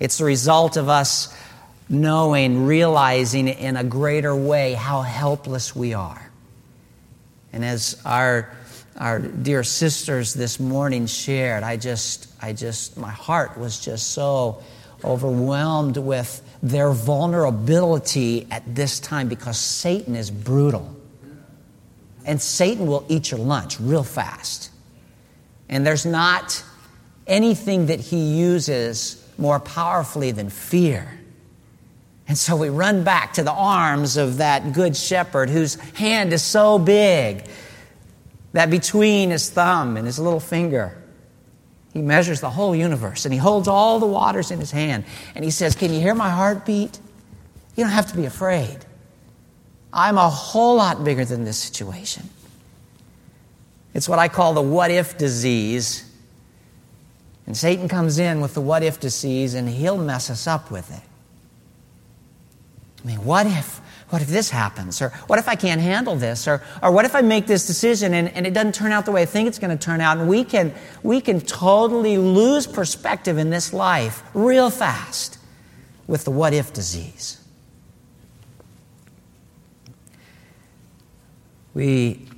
It's 0.00 0.18
the 0.18 0.24
result 0.24 0.76
of 0.76 0.88
us 0.88 1.34
knowing, 1.88 2.66
realizing 2.66 3.48
in 3.48 3.76
a 3.76 3.84
greater 3.84 4.34
way 4.34 4.72
how 4.72 5.02
helpless 5.02 5.76
we 5.76 5.94
are. 5.94 6.30
And 7.52 7.64
as 7.64 8.00
our, 8.04 8.50
our 8.96 9.18
dear 9.18 9.64
sisters 9.64 10.34
this 10.34 10.60
morning 10.60 11.06
shared, 11.06 11.62
I 11.62 11.76
just, 11.76 12.28
I 12.40 12.52
just, 12.52 12.96
my 12.96 13.10
heart 13.10 13.56
was 13.58 13.80
just 13.80 14.10
so 14.10 14.62
overwhelmed 15.04 15.96
with 15.96 16.42
their 16.62 16.92
vulnerability 16.92 18.46
at 18.50 18.62
this 18.74 19.00
time 19.00 19.28
because 19.28 19.58
Satan 19.58 20.14
is 20.14 20.30
brutal. 20.30 20.96
And 22.24 22.40
Satan 22.40 22.86
will 22.86 23.04
eat 23.08 23.30
your 23.30 23.40
lunch 23.40 23.80
real 23.80 24.04
fast. 24.04 24.70
And 25.68 25.84
there's 25.86 26.06
not 26.06 26.62
anything 27.26 27.86
that 27.86 27.98
he 27.98 28.38
uses 28.38 29.26
more 29.38 29.58
powerfully 29.58 30.30
than 30.30 30.50
fear. 30.50 31.18
And 32.28 32.38
so 32.38 32.56
we 32.56 32.68
run 32.68 33.02
back 33.02 33.34
to 33.34 33.42
the 33.42 33.52
arms 33.52 34.16
of 34.16 34.36
that 34.36 34.72
good 34.72 34.96
shepherd 34.96 35.50
whose 35.50 35.74
hand 35.94 36.32
is 36.32 36.42
so 36.42 36.78
big 36.78 37.44
that 38.52 38.70
between 38.70 39.30
his 39.30 39.50
thumb 39.50 39.96
and 39.96 40.06
his 40.06 40.18
little 40.18 40.40
finger, 40.40 41.02
he 41.92 42.00
measures 42.00 42.40
the 42.40 42.50
whole 42.50 42.74
universe 42.74 43.24
and 43.24 43.32
he 43.32 43.38
holds 43.38 43.68
all 43.68 43.98
the 43.98 44.06
waters 44.06 44.50
in 44.50 44.58
his 44.58 44.70
hand. 44.70 45.04
And 45.34 45.44
he 45.44 45.50
says, 45.50 45.74
Can 45.74 45.92
you 45.92 46.00
hear 46.00 46.14
my 46.14 46.30
heartbeat? 46.30 46.98
You 47.76 47.84
don't 47.84 47.92
have 47.92 48.10
to 48.10 48.16
be 48.16 48.24
afraid. 48.24 48.78
I'm 49.92 50.16
a 50.16 50.28
whole 50.28 50.76
lot 50.76 51.04
bigger 51.04 51.24
than 51.24 51.44
this 51.44 51.58
situation. 51.58 52.28
It's 53.94 54.08
what 54.08 54.18
I 54.18 54.28
call 54.28 54.54
the 54.54 54.62
what 54.62 54.90
if 54.90 55.18
disease. 55.18 56.08
And 57.46 57.56
Satan 57.56 57.88
comes 57.88 58.18
in 58.18 58.40
with 58.40 58.54
the 58.54 58.60
what 58.60 58.82
if 58.82 59.00
disease 59.00 59.54
and 59.54 59.68
he'll 59.68 59.98
mess 59.98 60.30
us 60.30 60.46
up 60.46 60.70
with 60.70 60.90
it. 60.90 61.02
I 63.02 63.06
mean, 63.06 63.24
what 63.24 63.46
if, 63.46 63.80
what 64.12 64.20
if 64.20 64.28
this 64.28 64.50
happens? 64.50 65.00
Or 65.00 65.08
what 65.26 65.38
if 65.38 65.48
I 65.48 65.54
can't 65.54 65.80
handle 65.80 66.16
this? 66.16 66.46
Or, 66.46 66.62
or 66.82 66.92
what 66.92 67.06
if 67.06 67.14
I 67.14 67.22
make 67.22 67.46
this 67.46 67.66
decision 67.66 68.12
and, 68.12 68.28
and 68.28 68.46
it 68.46 68.52
doesn't 68.52 68.74
turn 68.74 68.92
out 68.92 69.06
the 69.06 69.10
way 69.10 69.22
I 69.22 69.24
think 69.24 69.48
it's 69.48 69.58
going 69.58 69.76
to 69.76 69.82
turn 69.82 70.02
out? 70.02 70.18
And 70.18 70.28
we 70.28 70.44
can, 70.44 70.74
we 71.02 71.22
can 71.22 71.40
totally 71.40 72.18
lose 72.18 72.66
perspective 72.66 73.38
in 73.38 73.48
this 73.48 73.72
life 73.72 74.22
real 74.34 74.68
fast 74.68 75.38
with 76.06 76.24
the 76.24 76.30
what 76.30 76.52
if 76.52 76.74
disease. 76.74 77.42
We, 81.72 82.28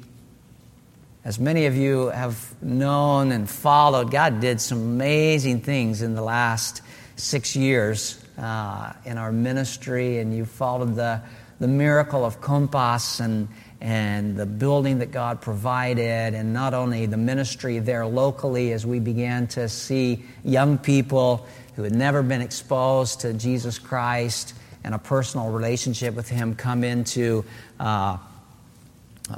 as 1.25 1.41
many 1.41 1.67
of 1.67 1.75
you 1.75 2.07
have 2.11 2.55
known 2.63 3.33
and 3.33 3.51
followed, 3.51 4.13
God 4.13 4.39
did 4.39 4.61
some 4.61 4.79
amazing 4.79 5.63
things 5.63 6.03
in 6.03 6.15
the 6.15 6.23
last 6.23 6.83
six 7.17 7.57
years 7.57 8.25
uh, 8.39 8.93
in 9.05 9.19
our 9.19 9.33
ministry, 9.33 10.19
and 10.19 10.37
you 10.37 10.45
followed 10.45 10.95
the 10.95 11.21
the 11.61 11.69
miracle 11.69 12.25
of 12.25 12.41
Compass 12.41 13.21
and, 13.21 13.49
and 13.81 14.37
the 14.37 14.47
building 14.47 14.99
that 14.99 15.13
God 15.13 15.41
provided, 15.41 16.35
and 16.35 16.53
not 16.53 16.75
only 16.75 17.07
the 17.07 17.17
ministry 17.17 17.79
there 17.79 18.07
locally 18.07 18.73
as 18.73 18.85
we 18.85 19.01
began 19.01 19.47
to 19.49 19.69
see 19.69 20.25
young 20.45 20.79
people 20.79 21.47
who 21.77 21.83
had 21.83 21.95
never 21.95 22.23
been 22.23 22.41
exposed 22.41 23.21
to 23.21 23.33
Jesus 23.33 23.79
Christ 23.79 24.55
and 24.85 24.95
a 24.95 24.99
personal 24.99 25.51
relationship 25.51 26.15
with 26.15 26.29
Him 26.29 26.55
come 26.55 26.85
into 26.85 27.45
uh, 27.81 28.19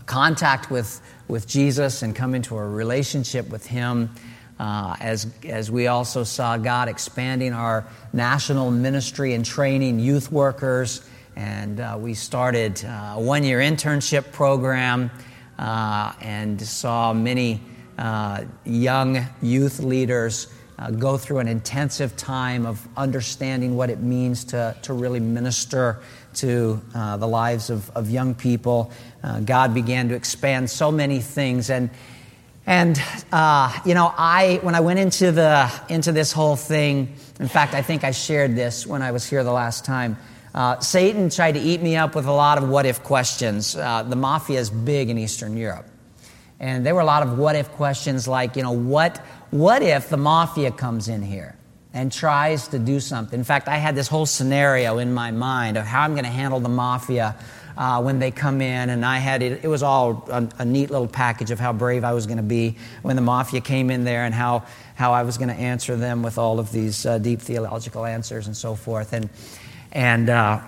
contact 0.06 0.70
with, 0.70 1.00
with 1.28 1.46
Jesus 1.46 2.02
and 2.02 2.14
come 2.14 2.35
into 2.35 2.56
a 2.56 2.66
relationship 2.66 3.49
with 3.49 3.66
Him. 3.66 4.11
Uh, 4.58 4.96
as, 5.00 5.26
as 5.46 5.70
we 5.70 5.87
also 5.87 6.25
saw 6.25 6.56
God 6.56 6.88
expanding 6.88 7.52
our 7.52 7.87
national 8.14 8.70
ministry 8.70 9.35
and 9.35 9.44
training 9.44 9.99
youth 10.00 10.32
workers 10.32 11.06
and 11.37 11.78
uh, 11.81 11.97
we 12.00 12.14
started 12.14 12.83
uh, 12.85 13.14
a 13.16 13.21
one 13.21 13.45
year 13.45 13.59
internship 13.59 14.33
program 14.33 15.11
uh, 15.59 16.12
and 16.21 16.61
saw 16.61 17.12
many 17.12 17.61
uh, 17.99 18.45
young 18.64 19.26
youth 19.43 19.78
leaders 19.81 20.49
go 20.99 21.16
through 21.16 21.38
an 21.38 21.49
intensive 21.49 22.14
time 22.16 22.66
of 22.66 22.87
understanding 22.99 23.76
what 23.76 23.88
it 23.88 24.00
means 24.00 24.45
to, 24.45 24.76
to 24.83 24.93
really 24.93 25.21
minister 25.21 26.00
to 26.35 26.78
the 26.93 27.26
lives 27.26 27.71
of, 27.71 27.88
of 27.97 28.11
young 28.11 28.35
people. 28.35 28.90
God 29.47 29.73
began 29.73 30.11
to 30.11 30.14
expand 30.14 30.69
so 30.69 30.93
many 30.93 31.21
things. 31.21 31.71
And 31.71 31.88
and 32.66 33.00
uh, 33.33 33.73
you 33.87 33.95
know, 33.95 34.12
I 34.19 34.59
when 34.62 34.75
I 34.75 34.81
went 34.81 34.99
into 34.99 35.33
the 35.33 35.71
into 35.88 36.12
this 36.12 36.33
whole 36.33 36.57
thing, 36.57 37.14
in 37.38 37.49
fact, 37.49 37.73
I 37.73 37.81
think 37.81 38.05
I 38.05 38.11
shared 38.11 38.57
this 38.57 38.87
when 38.87 39.02
I 39.02 39.12
was 39.12 39.25
here 39.25 39.45
the 39.45 39.52
last 39.52 39.85
time. 39.85 40.19
Uh, 40.56 40.80
Satan 40.80 41.28
tried 41.28 41.52
to 41.52 41.60
eat 41.60 41.82
me 41.82 41.96
up 41.96 42.14
with 42.14 42.25
a 42.25 42.32
lot 42.32 42.56
of 42.56 42.66
what 42.66 42.86
if 42.86 43.02
questions. 43.02 43.76
Uh, 43.76 44.02
the 44.02 44.16
mafia 44.16 44.58
is 44.58 44.70
big 44.70 45.10
in 45.10 45.18
Eastern 45.18 45.54
Europe. 45.54 45.86
And 46.58 46.86
there 46.86 46.94
were 46.94 47.02
a 47.02 47.06
lot 47.06 47.22
of 47.22 47.36
what 47.36 47.56
if 47.56 47.70
questions 47.72 48.26
like, 48.26 48.56
you 48.56 48.62
know, 48.62 48.72
what, 48.72 49.18
what 49.50 49.82
if 49.82 50.08
the 50.08 50.16
mafia 50.16 50.70
comes 50.70 51.08
in 51.08 51.20
here 51.20 51.54
and 51.92 52.10
tries 52.10 52.68
to 52.68 52.78
do 52.78 53.00
something? 53.00 53.38
In 53.38 53.44
fact, 53.44 53.68
I 53.68 53.76
had 53.76 53.94
this 53.94 54.08
whole 54.08 54.25
scenario 54.25 54.96
in 54.96 55.12
my 55.12 55.30
mind 55.30 55.76
of 55.76 55.84
how 55.84 56.00
I'm 56.00 56.12
going 56.12 56.25
to 56.25 56.30
handle 56.30 56.60
the 56.60 56.70
mafia 56.70 57.36
uh, 57.76 58.00
when 58.02 58.18
they 58.18 58.30
come 58.30 58.62
in, 58.62 58.88
and 58.88 59.04
I 59.04 59.18
had 59.18 59.42
it, 59.42 59.62
it 59.62 59.68
was 59.68 59.82
all 59.82 60.26
a, 60.30 60.48
a 60.60 60.64
neat 60.64 60.90
little 60.90 61.06
package 61.06 61.50
of 61.50 61.60
how 61.60 61.75
brave 61.75 62.04
I 62.04 62.14
was 62.14 62.26
going 62.26 62.38
to 62.38 62.42
be 62.42 62.76
when 63.02 63.16
the 63.16 63.22
mafia 63.22 63.60
came 63.60 63.90
in 63.90 64.04
there 64.04 64.25
and 64.25 64.32
how, 64.34 64.64
how 64.94 65.12
I 65.12 65.25
was 65.25 65.36
going 65.36 65.50
to 65.50 65.54
answer 65.54 65.94
them 65.94 66.22
with 66.22 66.38
all 66.38 66.58
of 66.58 66.72
these 66.72 67.04
uh, 67.04 67.18
deep 67.18 67.42
theological 67.42 68.06
answers 68.06 68.46
and 68.46 68.56
so 68.56 68.75
forth. 68.75 69.12
And, 69.12 69.28
and, 69.93 70.28
uh, 70.28 70.61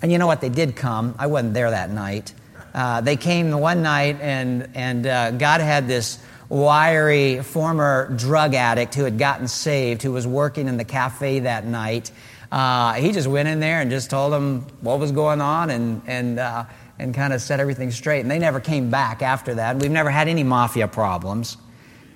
and 0.00 0.10
you 0.10 0.18
know 0.18 0.26
what? 0.26 0.40
They 0.40 0.48
did 0.48 0.76
come. 0.76 1.14
I 1.18 1.26
wasn't 1.26 1.54
there 1.54 1.70
that 1.70 1.90
night. 1.90 2.34
Uh, 2.74 3.00
they 3.00 3.16
came 3.16 3.50
one 3.50 3.82
night, 3.82 4.18
and, 4.20 4.68
and 4.74 5.06
uh, 5.06 5.30
God 5.32 5.60
had 5.60 5.86
this 5.88 6.18
wiry 6.48 7.42
former 7.42 8.12
drug 8.16 8.54
addict 8.54 8.94
who 8.94 9.04
had 9.04 9.18
gotten 9.18 9.48
saved, 9.48 10.02
who 10.02 10.12
was 10.12 10.26
working 10.26 10.68
in 10.68 10.76
the 10.76 10.84
cafe 10.84 11.40
that 11.40 11.64
night. 11.64 12.10
Uh, 12.50 12.92
he 12.92 13.12
just 13.12 13.26
went 13.26 13.48
in 13.48 13.60
there 13.60 13.80
and 13.80 13.90
just 13.90 14.10
told 14.10 14.30
them 14.34 14.66
what 14.82 14.98
was 14.98 15.10
going 15.12 15.40
on 15.40 15.70
and, 15.70 16.02
and, 16.06 16.38
uh, 16.38 16.64
and 16.98 17.14
kind 17.14 17.32
of 17.32 17.40
set 17.40 17.58
everything 17.58 17.90
straight. 17.90 18.20
And 18.20 18.30
they 18.30 18.38
never 18.38 18.60
came 18.60 18.90
back 18.90 19.22
after 19.22 19.54
that. 19.54 19.78
We've 19.78 19.90
never 19.90 20.10
had 20.10 20.28
any 20.28 20.42
mafia 20.42 20.88
problems. 20.88 21.56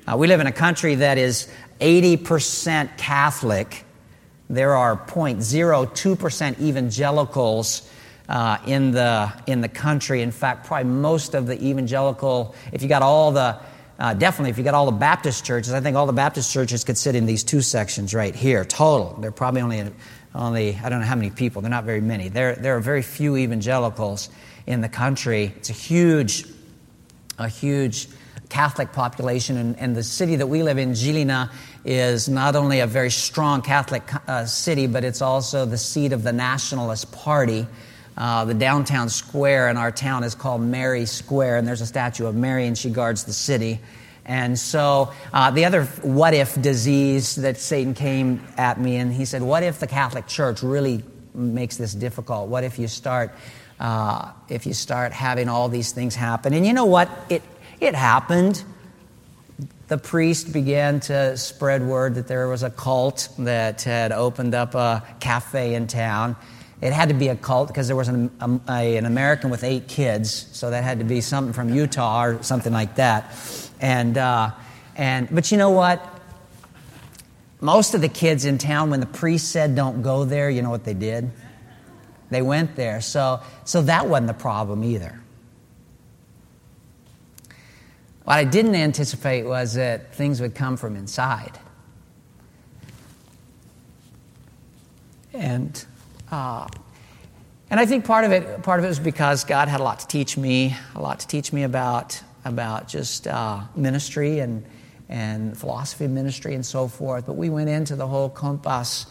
Uh, 0.06 0.16
we 0.18 0.26
live 0.26 0.40
in 0.40 0.46
a 0.46 0.52
country 0.52 0.96
that 0.96 1.16
is 1.16 1.50
80% 1.80 2.98
Catholic 2.98 3.85
there 4.48 4.74
are 4.74 4.96
0.02% 4.96 6.60
evangelicals 6.60 7.90
uh, 8.28 8.58
in, 8.66 8.92
the, 8.92 9.32
in 9.46 9.60
the 9.60 9.68
country. 9.68 10.22
In 10.22 10.30
fact, 10.30 10.66
probably 10.66 10.90
most 10.90 11.34
of 11.34 11.46
the 11.46 11.62
evangelical, 11.62 12.54
if 12.72 12.82
you 12.82 12.88
got 12.88 13.02
all 13.02 13.32
the, 13.32 13.58
uh, 13.98 14.14
definitely 14.14 14.50
if 14.50 14.58
you 14.58 14.64
got 14.64 14.74
all 14.74 14.86
the 14.86 14.92
Baptist 14.92 15.44
churches, 15.44 15.72
I 15.72 15.80
think 15.80 15.96
all 15.96 16.06
the 16.06 16.12
Baptist 16.12 16.52
churches 16.52 16.84
could 16.84 16.98
sit 16.98 17.14
in 17.14 17.26
these 17.26 17.44
two 17.44 17.60
sections 17.60 18.14
right 18.14 18.34
here, 18.34 18.64
total. 18.64 19.16
They're 19.20 19.32
probably 19.32 19.62
only, 19.62 19.90
only 20.34 20.78
I 20.82 20.88
don't 20.88 21.00
know 21.00 21.06
how 21.06 21.16
many 21.16 21.30
people, 21.30 21.62
they're 21.62 21.70
not 21.70 21.84
very 21.84 22.00
many. 22.00 22.28
There, 22.28 22.54
there 22.54 22.76
are 22.76 22.80
very 22.80 23.02
few 23.02 23.36
evangelicals 23.36 24.28
in 24.66 24.80
the 24.80 24.88
country. 24.88 25.52
It's 25.56 25.70
a 25.70 25.74
huge, 25.74 26.44
a 27.38 27.48
huge 27.48 28.08
Catholic 28.48 28.92
population, 28.92 29.56
and, 29.56 29.78
and 29.78 29.96
the 29.96 30.02
city 30.02 30.36
that 30.36 30.46
we 30.46 30.62
live 30.62 30.78
in, 30.78 30.92
Žilina, 30.92 31.50
is 31.86 32.28
not 32.28 32.56
only 32.56 32.80
a 32.80 32.86
very 32.86 33.10
strong 33.10 33.62
Catholic 33.62 34.02
uh, 34.28 34.44
city, 34.44 34.88
but 34.88 35.04
it's 35.04 35.22
also 35.22 35.64
the 35.64 35.78
seat 35.78 36.12
of 36.12 36.24
the 36.24 36.32
Nationalist 36.32 37.12
Party. 37.12 37.64
Uh, 38.16 38.44
the 38.44 38.54
downtown 38.54 39.08
square 39.08 39.68
in 39.68 39.76
our 39.76 39.92
town 39.92 40.24
is 40.24 40.34
called 40.34 40.60
Mary 40.60 41.06
Square, 41.06 41.58
and 41.58 41.68
there's 41.68 41.80
a 41.82 41.86
statue 41.86 42.26
of 42.26 42.34
Mary, 42.34 42.66
and 42.66 42.76
she 42.76 42.90
guards 42.90 43.22
the 43.22 43.32
city. 43.32 43.78
And 44.24 44.58
so, 44.58 45.12
uh, 45.32 45.52
the 45.52 45.64
other 45.64 45.84
what 46.02 46.34
if 46.34 46.60
disease 46.60 47.36
that 47.36 47.56
Satan 47.56 47.94
came 47.94 48.44
at 48.56 48.80
me, 48.80 48.96
and 48.96 49.12
he 49.12 49.24
said, 49.24 49.42
What 49.42 49.62
if 49.62 49.78
the 49.78 49.86
Catholic 49.86 50.26
Church 50.26 50.64
really 50.64 51.04
makes 51.34 51.76
this 51.76 51.94
difficult? 51.94 52.48
What 52.48 52.64
if 52.64 52.80
you 52.80 52.88
start, 52.88 53.32
uh, 53.78 54.32
if 54.48 54.66
you 54.66 54.74
start 54.74 55.12
having 55.12 55.48
all 55.48 55.68
these 55.68 55.92
things 55.92 56.16
happen? 56.16 56.52
And 56.52 56.66
you 56.66 56.72
know 56.72 56.86
what? 56.86 57.08
It, 57.28 57.42
it 57.78 57.94
happened 57.94 58.64
the 59.88 59.98
priest 59.98 60.52
began 60.52 61.00
to 61.00 61.36
spread 61.36 61.82
word 61.82 62.16
that 62.16 62.26
there 62.26 62.48
was 62.48 62.62
a 62.62 62.70
cult 62.70 63.28
that 63.38 63.82
had 63.82 64.12
opened 64.12 64.54
up 64.54 64.74
a 64.74 65.02
cafe 65.20 65.74
in 65.74 65.86
town. 65.86 66.36
It 66.82 66.92
had 66.92 67.08
to 67.08 67.14
be 67.14 67.28
a 67.28 67.36
cult 67.36 67.68
because 67.68 67.86
there 67.86 67.96
was 67.96 68.08
an, 68.08 68.30
a, 68.68 68.96
an 68.96 69.06
American 69.06 69.48
with 69.48 69.64
eight 69.64 69.88
kids, 69.88 70.48
so 70.52 70.70
that 70.70 70.84
had 70.84 70.98
to 70.98 71.04
be 71.04 71.20
something 71.20 71.52
from 71.52 71.72
Utah 71.72 72.24
or 72.24 72.42
something 72.42 72.72
like 72.72 72.96
that. 72.96 73.34
And, 73.80 74.18
uh, 74.18 74.50
and, 74.94 75.28
but 75.34 75.50
you 75.50 75.56
know 75.56 75.70
what? 75.70 76.04
Most 77.60 77.94
of 77.94 78.02
the 78.02 78.08
kids 78.08 78.44
in 78.44 78.58
town, 78.58 78.90
when 78.90 79.00
the 79.00 79.06
priest 79.06 79.50
said 79.50 79.74
don't 79.74 80.02
go 80.02 80.24
there, 80.24 80.50
you 80.50 80.60
know 80.60 80.70
what 80.70 80.84
they 80.84 80.94
did? 80.94 81.30
They 82.28 82.42
went 82.42 82.76
there. 82.76 83.00
So, 83.00 83.40
so 83.64 83.82
that 83.82 84.06
wasn't 84.08 84.26
the 84.26 84.34
problem 84.34 84.84
either. 84.84 85.20
What 88.26 88.38
I 88.38 88.44
didn't 88.44 88.74
anticipate 88.74 89.44
was 89.44 89.74
that 89.74 90.12
things 90.12 90.40
would 90.40 90.56
come 90.56 90.76
from 90.76 90.96
inside. 90.96 91.60
And, 95.32 95.86
uh, 96.32 96.66
and 97.70 97.78
I 97.78 97.86
think 97.86 98.04
part 98.04 98.24
of 98.24 98.32
it, 98.32 98.64
part 98.64 98.80
of 98.80 98.84
it 98.84 98.88
was 98.88 98.98
because 98.98 99.44
God 99.44 99.68
had 99.68 99.78
a 99.78 99.84
lot 99.84 100.00
to 100.00 100.08
teach 100.08 100.36
me, 100.36 100.76
a 100.96 101.00
lot 101.00 101.20
to 101.20 101.28
teach 101.28 101.52
me 101.52 101.62
about, 101.62 102.20
about 102.44 102.88
just 102.88 103.28
uh, 103.28 103.60
ministry 103.76 104.40
and, 104.40 104.66
and 105.08 105.56
philosophy 105.56 106.06
of 106.06 106.10
ministry 106.10 106.56
and 106.56 106.66
so 106.66 106.88
forth. 106.88 107.26
But 107.26 107.36
we 107.36 107.48
went 107.48 107.68
into 107.68 107.94
the 107.94 108.08
whole 108.08 108.28
Compass 108.28 109.06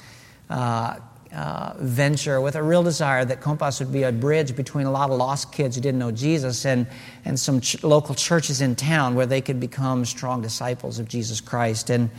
uh, 0.49 0.97
uh, 1.35 1.73
venture 1.77 2.39
with 2.39 2.55
a 2.55 2.63
real 2.63 2.81
desire 2.81 3.25
that 3.25 3.41
Compass 3.41 3.79
would 3.79 3.91
be 3.91 4.03
a 4.03 4.11
bridge 4.11 4.55
between 4.55 4.85
a 4.85 4.91
lot 4.91 5.09
of 5.09 5.17
lost 5.17 5.51
kids 5.51 5.75
who 5.75 5.81
didn't 5.81 5.99
know 5.99 6.11
Jesus 6.11 6.65
and, 6.65 6.87
and 7.25 7.39
some 7.39 7.61
ch- 7.61 7.83
local 7.83 8.15
churches 8.15 8.61
in 8.61 8.75
town 8.75 9.15
where 9.15 9.25
they 9.25 9.41
could 9.41 9.59
become 9.59 10.05
strong 10.05 10.41
disciples 10.41 10.97
of 10.97 11.07
Jesus 11.07 11.41
Christ. 11.41 11.89
And, 11.89 12.09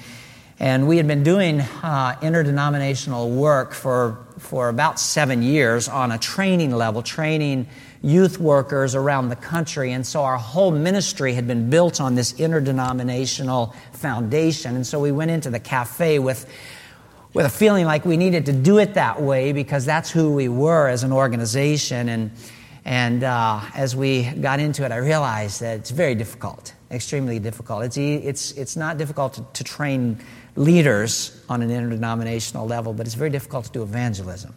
and 0.59 0.87
we 0.87 0.99
had 0.99 1.07
been 1.07 1.23
doing 1.23 1.61
uh, 1.61 2.19
interdenominational 2.21 3.31
work 3.31 3.73
for, 3.73 4.27
for 4.39 4.69
about 4.69 5.01
seven 5.01 5.43
years 5.43 5.89
on 5.89 6.13
a 6.13 6.19
training 6.19 6.73
level, 6.73 7.03
training 7.03 7.69
youth 8.03 8.39
workers 8.39 8.95
around 8.95 9.31
the 9.31 9.37
country. 9.37 9.93
And 9.93 10.07
so 10.07 10.23
our 10.23 10.39
whole 10.39 10.71
ministry 10.71 11.33
had 11.33 11.47
been 11.47 11.71
built 11.71 12.01
on 12.01 12.15
this 12.15 12.39
interdenominational 12.39 13.75
foundation. 13.93 14.77
And 14.77 14.87
so 14.87 15.01
we 15.01 15.11
went 15.11 15.31
into 15.31 15.51
the 15.51 15.61
cafe 15.61 16.19
with 16.19 16.47
with 17.37 17.45
a 17.45 17.51
feeling 17.51 17.85
like 17.85 18.07
we 18.07 18.17
needed 18.17 18.47
to 18.47 18.53
do 18.55 18.79
it 18.79 18.95
that 18.95 19.21
way 19.21 19.53
because 19.53 19.85
that's 19.85 20.11
who 20.11 20.33
we 20.33 20.49
were 20.49 20.89
as 20.89 21.03
an 21.03 21.13
organization. 21.13 22.09
And, 22.09 22.31
and 22.83 23.23
uh, 23.23 23.61
as 23.75 23.95
we 23.95 24.23
got 24.23 24.59
into 24.59 24.87
it, 24.87 24.91
I 24.91 24.97
realized 24.97 25.61
that 25.61 25.81
it's 25.81 25.91
very 25.91 26.15
difficult, 26.15 26.73
extremely 26.91 27.39
difficult. 27.39 27.85
It's, 27.85 27.99
it's, 27.99 28.53
it's 28.53 28.75
not 28.75 28.97
difficult 28.97 29.35
to, 29.35 29.45
to 29.53 29.65
train 29.65 30.19
leaders 30.55 31.39
on 31.47 31.61
an 31.61 31.71
interdenominational 31.71 32.67
level, 32.67 32.95
but 32.95 33.05
it's 33.05 33.15
very 33.15 33.29
difficult 33.29 33.67
to 33.67 33.71
do 33.71 33.83
evangelism 33.83 34.55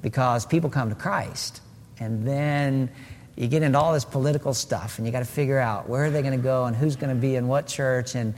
because 0.00 0.46
people 0.46 0.70
come 0.70 0.88
to 0.88 0.94
Christ 0.94 1.60
And 2.00 2.26
then 2.26 2.88
you 3.36 3.48
get 3.48 3.62
into 3.62 3.78
all 3.78 3.92
this 3.92 4.06
political 4.06 4.54
stuff, 4.54 4.96
and 4.96 5.06
you 5.06 5.12
got 5.12 5.18
to 5.18 5.26
figure 5.26 5.58
out 5.58 5.90
where 5.90 6.06
are 6.06 6.10
they 6.10 6.22
going 6.22 6.38
to 6.38 6.42
go 6.42 6.64
and 6.64 6.74
who's 6.74 6.96
going 6.96 7.14
to 7.14 7.20
be 7.20 7.36
in 7.36 7.48
what 7.48 7.66
church. 7.66 8.14
And, 8.14 8.32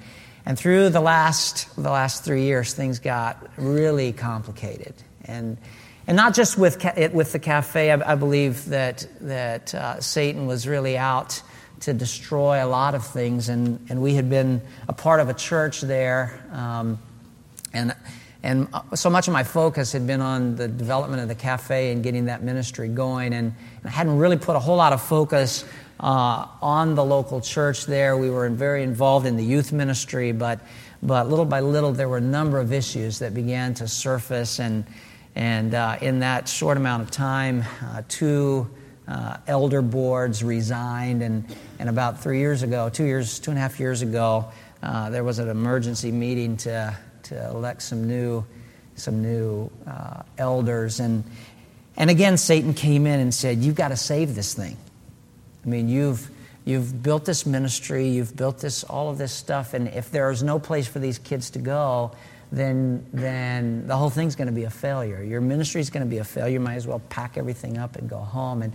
and 0.47 0.59
through 0.59 0.91
the 0.91 1.01
last, 1.01 1.75
the 1.77 1.91
last 1.91 2.25
three 2.25 2.43
years, 2.43 2.75
things 2.75 2.99
got 2.99 3.47
really 3.57 4.13
complicated. 4.13 4.95
And, 5.25 5.57
and 6.07 6.17
not 6.17 6.35
just 6.35 6.59
with, 6.59 6.85
with 7.13 7.33
the 7.33 7.39
cafe, 7.39 7.91
I, 7.91 8.13
I 8.13 8.15
believe 8.15 8.67
that, 8.67 9.07
that 9.23 9.75
uh, 9.75 10.01
Satan 10.01 10.47
was 10.47 10.69
really 10.69 10.99
out 10.99 11.43
to 11.81 11.95
destroy 11.95 12.65
a 12.65 12.69
lot 12.69 12.95
of 12.95 13.07
things. 13.07 13.49
And, 13.49 13.87
and 13.89 14.03
we 14.03 14.15
had 14.15 14.29
been 14.29 14.61
a 14.87 14.93
part 14.93 15.21
of 15.21 15.31
a 15.31 15.35
church 15.35 15.81
there. 15.81 16.39
Um, 16.53 16.99
and, 17.73 17.95
and 18.43 18.69
so 18.95 19.09
much 19.09 19.27
of 19.27 19.33
my 19.33 19.45
focus 19.45 19.93
had 19.93 20.07
been 20.07 20.21
on 20.21 20.57
the 20.57 20.69
development 20.69 21.23
of 21.23 21.29
the 21.29 21.35
cafe 21.35 21.91
and 21.91 22.03
getting 22.03 22.27
that 22.27 22.43
ministry 22.43 22.89
going. 22.89 23.33
And, 23.33 23.47
and 23.47 23.87
I 23.87 23.91
hadn't 23.91 24.19
really 24.19 24.37
put 24.37 24.57
a 24.57 24.59
whole 24.59 24.77
lot 24.77 24.93
of 24.93 25.01
focus 25.01 25.65
uh, 26.01 26.47
on 26.61 26.95
the 26.95 27.05
local 27.05 27.41
church 27.41 27.87
there. 27.87 28.17
We 28.17 28.31
were 28.31 28.49
very 28.49 28.83
involved 28.83 29.27
in 29.27 29.37
the 29.37 29.45
youth 29.45 29.73
ministry, 29.73 30.33
but, 30.33 30.61
but 31.03 31.29
little 31.29 31.45
by 31.45 31.61
little, 31.61 31.93
there 31.93 32.09
were 32.09 32.19
a 32.19 32.23
number 32.23 32.59
of 32.59 32.73
issues 32.73 33.21
that 33.21 33.35
began 33.35 33.75
to 33.75 33.89
surface. 33.89 34.59
And, 34.59 34.85
and 35.35 35.75
uh, 35.75 35.99
in 36.01 36.21
that 36.21 36.49
short 36.49 36.77
amount 36.77 37.03
of 37.03 37.11
time, 37.11 37.65
uh, 37.83 38.03
two 38.09 38.69
uh, 39.07 39.37
elder 39.47 39.83
boards 39.83 40.43
resigned. 40.43 41.23
And, 41.23 41.45
and 41.79 41.89
about 41.89 42.23
three 42.23 42.39
years 42.39 42.63
ago, 42.63 42.89
two 42.89 43.05
years, 43.05 43.39
two 43.39 43.51
and 43.51 43.59
a 43.59 43.61
half 43.61 43.79
years 43.79 44.03
ago, 44.03 44.47
uh, 44.83 45.11
there 45.11 45.25
was 45.25 45.39
an 45.39 45.49
emergency 45.49 46.13
meeting 46.13 46.57
to, 46.59 46.97
to 47.25 47.49
elect 47.51 47.83
some 47.83 48.07
new, 48.07 48.45
some 48.97 49.23
new 49.23 49.71
uh, 49.87 50.23
elders. 50.39 51.01
And, 51.01 51.25
and 51.97 52.11
again, 52.11 52.37
Satan 52.37 52.75
came 52.75 53.07
in 53.07 53.21
and 53.21 53.33
said, 53.33 53.59
You've 53.59 53.77
got 53.77 53.89
to 53.89 53.97
save 53.97 54.35
this 54.35 54.55
thing. 54.55 54.77
I 55.65 55.69
mean, 55.69 55.89
you've, 55.89 56.31
you've 56.65 57.03
built 57.03 57.25
this 57.25 57.47
ministry, 57.47 58.09
you've 58.09 58.37
built 58.37 58.59
this, 58.59 58.85
all 58.85 59.11
of 59.11 59.19
this 59.19 59.33
stuff, 59.33 59.75
and 59.75 59.89
if 59.89 60.11
there 60.11 60.31
is 60.31 60.43
no 60.43 60.59
place 60.59 60.87
for 60.87 60.99
these 60.99 61.19
kids 61.19 61.51
to 61.51 61.59
go, 61.59 62.13
then, 62.53 63.05
then 63.13 63.87
the 63.87 63.97
whole 63.97 64.11
thing's 64.11 64.37
going 64.37 64.47
to 64.47 64.53
be 64.53 64.65
a 64.65 64.71
failure. 64.71 65.23
Your 65.23 65.41
ministry 65.41 65.81
is 65.81 65.91
going 65.91 66.05
to 66.05 66.11
be 66.11 66.19
a 66.19 66.25
failure. 66.25 66.53
You 66.53 66.61
might 66.61 66.77
as 66.77 66.87
well 66.87 67.01
pack 67.09 67.37
everything 67.37 67.79
up 67.79 67.97
and 67.97 68.09
go 68.09 68.19
home. 68.19 68.63
And, 68.63 68.73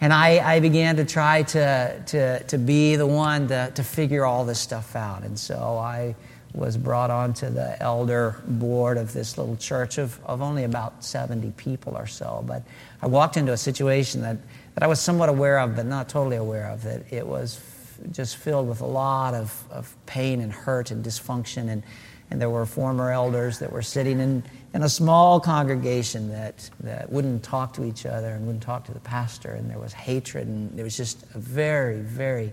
and 0.00 0.12
I, 0.12 0.56
I 0.56 0.60
began 0.60 0.96
to 0.96 1.04
try 1.04 1.42
to, 1.44 2.02
to, 2.06 2.42
to 2.44 2.58
be 2.58 2.96
the 2.96 3.06
one 3.06 3.48
to, 3.48 3.72
to 3.74 3.82
figure 3.82 4.24
all 4.24 4.44
this 4.44 4.60
stuff 4.60 4.94
out. 4.94 5.22
And 5.22 5.38
so 5.38 5.78
I 5.78 6.14
was 6.54 6.76
brought 6.76 7.10
onto 7.10 7.50
the 7.50 7.80
elder 7.82 8.40
board 8.46 8.96
of 8.96 9.12
this 9.12 9.38
little 9.38 9.56
church 9.56 9.98
of, 9.98 10.18
of 10.24 10.42
only 10.42 10.64
about 10.64 11.04
70 11.04 11.52
people 11.52 11.96
or 11.96 12.06
so. 12.06 12.42
But 12.46 12.62
I 13.02 13.06
walked 13.06 13.36
into 13.36 13.52
a 13.52 13.56
situation 13.56 14.22
that, 14.22 14.36
that 14.78 14.84
I 14.84 14.86
was 14.86 15.00
somewhat 15.00 15.28
aware 15.28 15.58
of, 15.58 15.74
but 15.74 15.86
not 15.86 16.08
totally 16.08 16.36
aware 16.36 16.68
of, 16.68 16.84
that 16.84 17.12
it 17.12 17.26
was 17.26 17.56
f- 17.56 18.12
just 18.12 18.36
filled 18.36 18.68
with 18.68 18.80
a 18.80 18.86
lot 18.86 19.34
of, 19.34 19.64
of 19.72 19.92
pain 20.06 20.40
and 20.40 20.52
hurt 20.52 20.92
and 20.92 21.04
dysfunction. 21.04 21.68
And, 21.68 21.82
and 22.30 22.40
there 22.40 22.48
were 22.48 22.64
former 22.64 23.10
elders 23.10 23.58
that 23.58 23.72
were 23.72 23.82
sitting 23.82 24.20
in, 24.20 24.44
in 24.72 24.84
a 24.84 24.88
small 24.88 25.40
congregation 25.40 26.28
that, 26.28 26.70
that 26.78 27.10
wouldn't 27.10 27.42
talk 27.42 27.72
to 27.72 27.84
each 27.84 28.06
other 28.06 28.28
and 28.28 28.46
wouldn't 28.46 28.62
talk 28.62 28.84
to 28.84 28.94
the 28.94 29.00
pastor, 29.00 29.50
and 29.50 29.68
there 29.68 29.80
was 29.80 29.92
hatred, 29.92 30.46
and 30.46 30.70
there 30.78 30.84
was 30.84 30.96
just 30.96 31.24
a 31.34 31.38
very, 31.38 31.98
very 31.98 32.52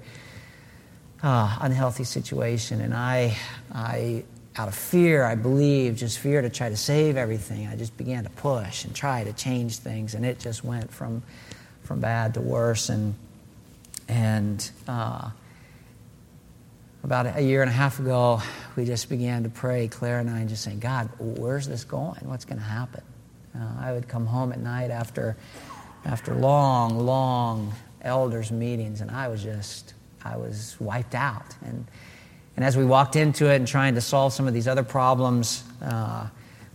uh, 1.22 1.60
unhealthy 1.62 2.06
situation. 2.06 2.82
And 2.82 2.96
I, 2.96 3.38
I, 3.72 4.24
out 4.56 4.68
of 4.68 4.74
fear, 4.74 5.24
I 5.24 5.36
believe, 5.36 5.96
just 5.96 6.18
fear 6.18 6.42
to 6.42 6.50
try 6.50 6.70
to 6.70 6.78
save 6.78 7.18
everything, 7.18 7.68
I 7.68 7.76
just 7.76 7.96
began 7.98 8.24
to 8.24 8.32
push 8.32 8.84
and 8.84 8.96
try 8.96 9.24
to 9.24 9.34
change 9.34 9.78
things, 9.78 10.16
and 10.16 10.26
it 10.26 10.40
just 10.40 10.64
went 10.64 10.92
from, 10.92 11.22
from 11.86 12.00
bad 12.02 12.34
to 12.34 12.42
worse. 12.42 12.90
And, 12.90 13.16
and 14.08 14.70
uh, 14.88 15.30
about 17.04 17.38
a 17.38 17.42
year 17.42 17.62
and 17.62 17.70
a 17.70 17.74
half 17.74 18.00
ago, 18.00 18.42
we 18.76 18.86
just 18.86 19.10
began 19.10 19.44
to 19.44 19.50
pray, 19.50 19.88
Claire 19.88 20.20
and 20.20 20.30
I, 20.30 20.44
just 20.46 20.64
saying, 20.64 20.80
God, 20.80 21.10
where's 21.20 21.68
this 21.68 21.84
going? 21.84 22.20
What's 22.24 22.46
going 22.46 22.58
to 22.58 22.66
happen? 22.66 23.04
Uh, 23.56 23.68
I 23.80 23.94
would 23.94 24.08
come 24.08 24.26
home 24.26 24.52
at 24.52 24.60
night 24.60 24.92
after, 24.92 25.38
after 26.04 26.36
long, 26.36 27.00
long 27.00 27.74
elders' 28.02 28.52
meetings, 28.52 29.02
and 29.02 29.10
I 29.10 29.28
was 29.28 29.42
just, 29.42 29.94
I 30.24 30.38
was 30.38 30.76
wiped 30.80 31.16
out. 31.16 31.56
And, 31.64 31.86
and 32.56 32.66
as 32.66 32.76
we 32.76 32.86
walked 32.86 33.16
into 33.16 33.52
it 33.52 33.58
and 33.58 33.68
trying 33.68 33.96
to 33.96 34.02
solve 34.02 34.34
some 34.34 34.48
of 34.48 34.54
these 34.54 34.68
other 34.68 34.84
problems, 34.84 35.64
uh, 35.82 36.28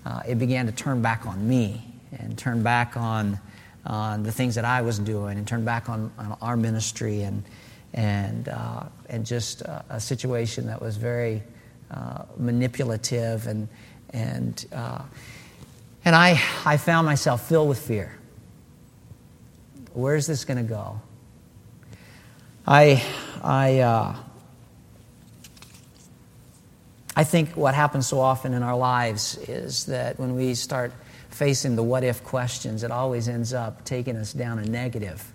uh, 0.06 0.22
it 0.26 0.38
began 0.38 0.66
to 0.66 0.72
turn 0.72 1.02
back 1.02 1.26
on 1.26 1.46
me 1.46 1.84
and 2.18 2.38
turn 2.38 2.62
back 2.62 2.96
on, 2.96 3.38
on 3.86 4.22
the 4.22 4.32
things 4.32 4.54
that 4.56 4.64
I 4.64 4.82
was 4.82 4.98
doing 4.98 5.38
and 5.38 5.46
turned 5.46 5.64
back 5.64 5.88
on, 5.88 6.12
on 6.18 6.36
our 6.40 6.56
ministry. 6.56 7.22
And, 7.22 7.44
and, 7.92 8.48
uh, 8.48 8.84
and 9.08 9.26
just 9.26 9.62
a, 9.62 10.00
situation 10.00 10.66
that 10.66 10.80
was 10.80 10.96
very 10.96 11.42
uh, 11.90 12.24
manipulative. 12.36 13.46
And, 13.46 13.68
and, 14.10 14.64
uh, 14.72 15.02
and 16.04 16.14
I, 16.14 16.40
I 16.64 16.76
found 16.76 17.06
myself 17.06 17.48
filled 17.48 17.68
with 17.68 17.80
fear. 17.80 18.16
Where's 19.92 20.26
this 20.26 20.44
going 20.44 20.58
to 20.58 20.68
go? 20.68 21.00
I, 22.66 23.04
I, 23.42 23.80
uh, 23.80 24.16
I 27.16 27.24
think 27.24 27.56
what 27.56 27.74
happens 27.74 28.06
so 28.06 28.20
often 28.20 28.54
in 28.54 28.62
our 28.62 28.76
lives 28.76 29.36
is 29.48 29.86
that 29.86 30.18
when 30.18 30.36
we 30.36 30.54
start 30.54 30.92
facing 31.30 31.76
the 31.76 31.82
what 31.82 32.04
if 32.04 32.22
questions, 32.24 32.82
it 32.82 32.90
always 32.90 33.28
ends 33.28 33.52
up 33.52 33.84
taking 33.84 34.16
us 34.16 34.32
down 34.32 34.58
a 34.58 34.64
negative, 34.64 35.32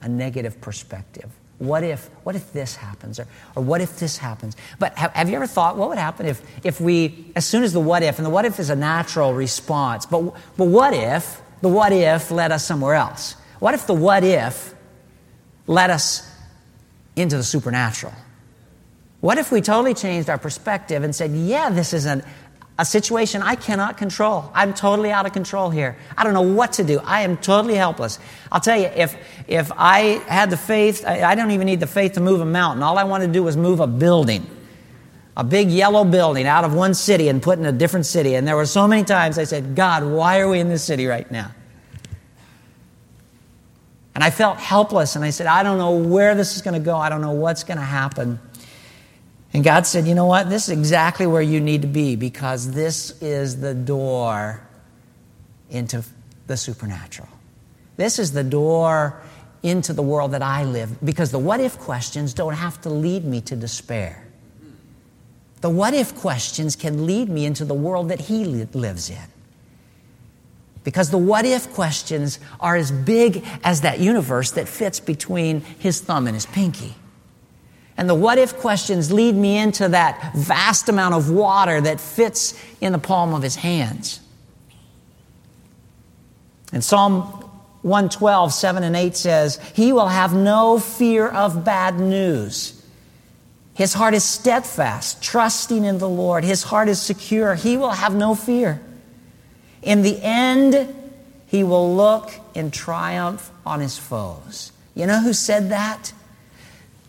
a 0.00 0.08
negative 0.08 0.60
perspective. 0.60 1.30
What 1.58 1.84
if, 1.84 2.08
what 2.24 2.34
if 2.34 2.52
this 2.52 2.76
happens? 2.76 3.20
Or, 3.20 3.26
or 3.54 3.62
what 3.62 3.80
if 3.80 3.98
this 3.98 4.18
happens? 4.18 4.56
But 4.78 4.96
have, 4.98 5.12
have 5.12 5.30
you 5.30 5.36
ever 5.36 5.46
thought, 5.46 5.76
what 5.76 5.88
would 5.88 5.98
happen 5.98 6.26
if, 6.26 6.42
if 6.64 6.80
we, 6.80 7.32
as 7.36 7.46
soon 7.46 7.62
as 7.62 7.72
the 7.72 7.80
what 7.80 8.02
if, 8.02 8.18
and 8.18 8.26
the 8.26 8.30
what 8.30 8.44
if 8.44 8.58
is 8.58 8.70
a 8.70 8.76
natural 8.76 9.32
response, 9.32 10.04
but, 10.06 10.22
but 10.56 10.66
what 10.66 10.92
if 10.92 11.40
the 11.60 11.68
what 11.68 11.92
if 11.92 12.30
led 12.30 12.52
us 12.52 12.64
somewhere 12.64 12.94
else? 12.94 13.36
What 13.60 13.74
if 13.74 13.86
the 13.86 13.94
what 13.94 14.24
if 14.24 14.74
led 15.66 15.90
us 15.90 16.28
into 17.16 17.36
the 17.36 17.44
supernatural? 17.44 18.12
What 19.20 19.38
if 19.38 19.50
we 19.50 19.62
totally 19.62 19.94
changed 19.94 20.28
our 20.28 20.36
perspective 20.36 21.02
and 21.02 21.14
said, 21.14 21.30
yeah, 21.30 21.70
this 21.70 21.94
is 21.94 22.04
an, 22.04 22.22
a 22.78 22.84
situation 22.84 23.40
I 23.40 23.54
cannot 23.54 23.96
control. 23.96 24.50
I'm 24.52 24.74
totally 24.74 25.12
out 25.12 25.26
of 25.26 25.32
control 25.32 25.70
here. 25.70 25.96
I 26.16 26.24
don't 26.24 26.34
know 26.34 26.42
what 26.42 26.72
to 26.74 26.84
do. 26.84 26.98
I 27.04 27.22
am 27.22 27.36
totally 27.36 27.76
helpless. 27.76 28.18
I'll 28.50 28.60
tell 28.60 28.78
you, 28.78 28.86
if, 28.86 29.16
if 29.46 29.70
I 29.76 30.20
had 30.26 30.50
the 30.50 30.56
faith, 30.56 31.04
I, 31.06 31.22
I 31.22 31.34
don't 31.36 31.52
even 31.52 31.66
need 31.66 31.78
the 31.78 31.86
faith 31.86 32.14
to 32.14 32.20
move 32.20 32.40
a 32.40 32.44
mountain. 32.44 32.82
All 32.82 32.98
I 32.98 33.04
wanted 33.04 33.28
to 33.28 33.32
do 33.32 33.44
was 33.44 33.56
move 33.56 33.78
a 33.78 33.86
building, 33.86 34.44
a 35.36 35.44
big 35.44 35.70
yellow 35.70 36.04
building 36.04 36.46
out 36.46 36.64
of 36.64 36.74
one 36.74 36.94
city 36.94 37.28
and 37.28 37.40
put 37.40 37.60
in 37.60 37.64
a 37.64 37.72
different 37.72 38.06
city. 38.06 38.34
And 38.34 38.46
there 38.46 38.56
were 38.56 38.66
so 38.66 38.88
many 38.88 39.04
times 39.04 39.38
I 39.38 39.44
said, 39.44 39.76
God, 39.76 40.04
why 40.04 40.40
are 40.40 40.48
we 40.48 40.58
in 40.58 40.68
this 40.68 40.82
city 40.82 41.06
right 41.06 41.30
now? 41.30 41.52
And 44.16 44.24
I 44.24 44.30
felt 44.30 44.58
helpless 44.58 45.14
and 45.14 45.24
I 45.24 45.30
said, 45.30 45.46
I 45.46 45.62
don't 45.62 45.78
know 45.78 45.96
where 45.96 46.34
this 46.34 46.56
is 46.56 46.62
going 46.62 46.74
to 46.74 46.84
go. 46.84 46.96
I 46.96 47.08
don't 47.08 47.20
know 47.20 47.32
what's 47.32 47.62
going 47.62 47.78
to 47.78 47.84
happen. 47.84 48.40
And 49.54 49.62
God 49.62 49.86
said, 49.86 50.06
You 50.06 50.16
know 50.16 50.26
what? 50.26 50.50
This 50.50 50.64
is 50.64 50.76
exactly 50.76 51.26
where 51.26 51.40
you 51.40 51.60
need 51.60 51.82
to 51.82 51.88
be 51.88 52.16
because 52.16 52.72
this 52.72 53.22
is 53.22 53.60
the 53.60 53.72
door 53.72 54.60
into 55.70 56.04
the 56.48 56.56
supernatural. 56.56 57.28
This 57.96 58.18
is 58.18 58.32
the 58.32 58.42
door 58.42 59.22
into 59.62 59.92
the 59.92 60.02
world 60.02 60.32
that 60.32 60.42
I 60.42 60.64
live 60.64 61.02
because 61.04 61.30
the 61.30 61.38
what 61.38 61.60
if 61.60 61.78
questions 61.78 62.34
don't 62.34 62.54
have 62.54 62.80
to 62.82 62.90
lead 62.90 63.24
me 63.24 63.40
to 63.42 63.56
despair. 63.56 64.26
The 65.60 65.70
what 65.70 65.94
if 65.94 66.14
questions 66.16 66.76
can 66.76 67.06
lead 67.06 67.28
me 67.28 67.46
into 67.46 67.64
the 67.64 67.74
world 67.74 68.10
that 68.10 68.20
He 68.20 68.44
lives 68.44 69.08
in. 69.08 69.16
Because 70.82 71.10
the 71.10 71.16
what 71.16 71.46
if 71.46 71.72
questions 71.72 72.38
are 72.60 72.76
as 72.76 72.90
big 72.90 73.42
as 73.62 73.80
that 73.82 74.00
universe 74.00 74.50
that 74.50 74.68
fits 74.68 75.00
between 75.00 75.60
His 75.60 76.00
thumb 76.00 76.26
and 76.26 76.34
His 76.34 76.44
pinky. 76.44 76.94
And 77.96 78.08
the 78.08 78.14
what 78.14 78.38
if 78.38 78.56
questions 78.56 79.12
lead 79.12 79.34
me 79.34 79.58
into 79.58 79.88
that 79.88 80.34
vast 80.34 80.88
amount 80.88 81.14
of 81.14 81.30
water 81.30 81.80
that 81.80 82.00
fits 82.00 82.60
in 82.80 82.92
the 82.92 82.98
palm 82.98 83.34
of 83.34 83.42
his 83.42 83.56
hands. 83.56 84.20
And 86.72 86.82
Psalm 86.82 87.22
112, 87.82 88.52
7 88.52 88.82
and 88.82 88.96
8 88.96 89.16
says, 89.16 89.60
He 89.74 89.92
will 89.92 90.08
have 90.08 90.34
no 90.34 90.78
fear 90.78 91.28
of 91.28 91.64
bad 91.64 92.00
news. 92.00 92.82
His 93.74 93.92
heart 93.92 94.14
is 94.14 94.24
steadfast, 94.24 95.22
trusting 95.22 95.84
in 95.84 95.98
the 95.98 96.08
Lord. 96.08 96.44
His 96.44 96.62
heart 96.62 96.88
is 96.88 97.00
secure. 97.00 97.54
He 97.54 97.76
will 97.76 97.90
have 97.90 98.14
no 98.14 98.34
fear. 98.34 98.80
In 99.82 100.02
the 100.02 100.18
end, 100.22 100.94
he 101.46 101.62
will 101.62 101.94
look 101.94 102.32
in 102.54 102.70
triumph 102.70 103.50
on 103.66 103.80
his 103.80 103.98
foes. 103.98 104.72
You 104.94 105.06
know 105.06 105.20
who 105.20 105.32
said 105.32 105.70
that? 105.70 106.12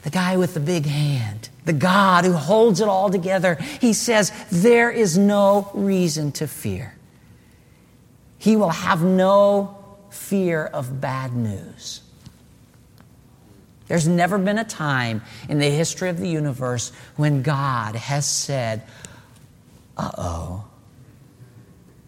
The 0.05 0.11
guy 0.11 0.37
with 0.37 0.53
the 0.53 0.59
big 0.59 0.85
hand, 0.85 1.49
the 1.65 1.73
God 1.73 2.25
who 2.25 2.33
holds 2.33 2.79
it 2.79 2.87
all 2.87 3.09
together, 3.09 3.55
he 3.81 3.91
says, 3.91 4.31
There 4.51 4.91
is 4.91 5.17
no 5.17 5.71
reason 5.73 6.31
to 6.33 6.47
fear. 6.47 6.95
He 8.37 8.55
will 8.55 8.69
have 8.69 9.01
no 9.01 9.83
fear 10.11 10.63
of 10.63 11.01
bad 11.01 11.33
news. 11.35 12.01
There's 13.87 14.07
never 14.07 14.37
been 14.37 14.59
a 14.59 14.63
time 14.63 15.23
in 15.49 15.57
the 15.57 15.71
history 15.71 16.09
of 16.09 16.19
the 16.19 16.29
universe 16.29 16.91
when 17.15 17.41
God 17.41 17.95
has 17.95 18.27
said, 18.27 18.83
uh 19.97 20.11
oh. 20.19 20.65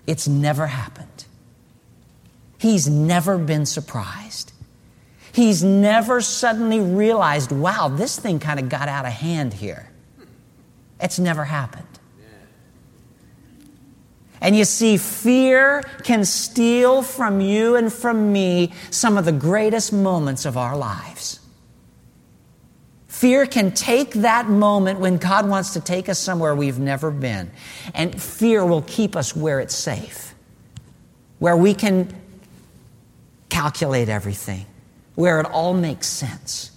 It's 0.05 0.27
never 0.27 0.67
happened. 0.67 1.25
He's 2.59 2.87
never 2.87 3.39
been 3.39 3.65
surprised. 3.65 4.51
He's 5.37 5.63
never 5.63 6.19
suddenly 6.19 6.79
realized, 6.79 7.51
wow, 7.51 7.89
this 7.89 8.19
thing 8.19 8.39
kind 8.39 8.59
of 8.59 8.69
got 8.69 8.89
out 8.89 9.05
of 9.05 9.11
hand 9.11 9.53
here. 9.53 9.87
It's 10.99 11.19
never 11.19 11.45
happened. 11.45 11.85
And 14.41 14.55
you 14.55 14.65
see, 14.65 14.97
fear 14.97 15.83
can 16.01 16.25
steal 16.25 17.03
from 17.03 17.39
you 17.39 17.75
and 17.75 17.93
from 17.93 18.33
me 18.33 18.73
some 18.89 19.15
of 19.15 19.25
the 19.25 19.31
greatest 19.31 19.93
moments 19.93 20.45
of 20.45 20.57
our 20.57 20.75
lives. 20.75 21.39
Fear 23.07 23.45
can 23.45 23.71
take 23.73 24.13
that 24.13 24.47
moment 24.49 24.99
when 24.99 25.17
God 25.17 25.47
wants 25.47 25.73
to 25.73 25.81
take 25.81 26.09
us 26.09 26.17
somewhere 26.17 26.55
we've 26.55 26.79
never 26.79 27.11
been, 27.11 27.51
and 27.93 28.19
fear 28.19 28.65
will 28.65 28.83
keep 28.83 29.15
us 29.15 29.35
where 29.35 29.59
it's 29.59 29.75
safe, 29.75 30.33
where 31.39 31.57
we 31.57 31.75
can 31.75 32.15
calculate 33.49 34.07
everything, 34.07 34.66
where 35.17 35.39
it 35.39 35.47
all 35.47 35.73
makes 35.73 36.05
sense. 36.05 36.69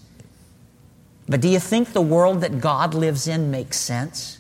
But 1.29 1.43
do 1.43 1.49
you 1.49 1.59
think 1.59 1.93
the 1.93 2.01
world 2.01 2.41
that 2.41 2.59
God 2.59 2.95
lives 2.95 3.29
in 3.29 3.51
makes 3.51 3.77
sense? 3.77 4.39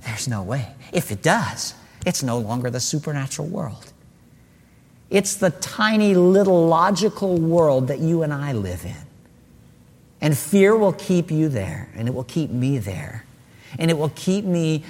There's 0.00 0.26
no 0.26 0.42
way. 0.42 0.68
If 0.94 1.12
it 1.12 1.22
does, 1.22 1.74
it's 2.06 2.22
no 2.22 2.38
longer 2.38 2.70
the 2.70 2.80
supernatural 2.80 3.48
world. 3.48 3.92
It's 5.10 5.34
the 5.34 5.50
tiny 5.50 6.14
little 6.14 6.68
logical 6.68 7.36
world 7.36 7.88
that 7.88 7.98
you 7.98 8.22
and 8.22 8.32
I 8.32 8.52
live 8.52 8.86
in. 8.86 8.96
And 10.22 10.36
fear 10.36 10.74
will 10.74 10.94
keep 10.94 11.30
you 11.30 11.50
there, 11.50 11.90
and 11.94 12.08
it 12.08 12.14
will 12.14 12.24
keep 12.24 12.48
me 12.48 12.78
there. 12.78 13.26
And 13.78 13.90
it 13.90 13.98
will 13.98 14.12
keep 14.16 14.46
me 14.46 14.84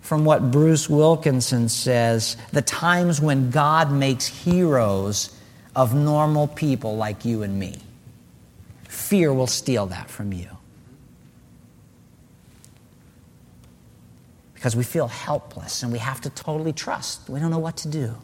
from 0.00 0.24
what 0.24 0.52
Bruce 0.52 0.88
Wilkinson 0.88 1.68
says 1.68 2.36
the 2.52 2.62
times 2.62 3.20
when 3.20 3.50
God 3.50 3.90
makes 3.90 4.28
heroes 4.28 5.36
of 5.74 5.94
normal 5.94 6.48
people 6.48 6.96
like 6.96 7.24
you 7.24 7.42
and 7.42 7.58
me. 7.58 7.76
Fear 8.88 9.32
will 9.32 9.46
steal 9.46 9.86
that 9.86 10.10
from 10.10 10.32
you. 10.32 10.48
because 14.60 14.76
we 14.76 14.84
feel 14.84 15.08
helpless 15.08 15.82
and 15.82 15.90
we 15.90 15.96
have 15.96 16.20
to 16.20 16.28
totally 16.28 16.74
trust. 16.74 17.30
We 17.30 17.40
don't 17.40 17.50
know 17.50 17.58
what 17.58 17.78
to 17.78 17.88
do. 17.88 18.14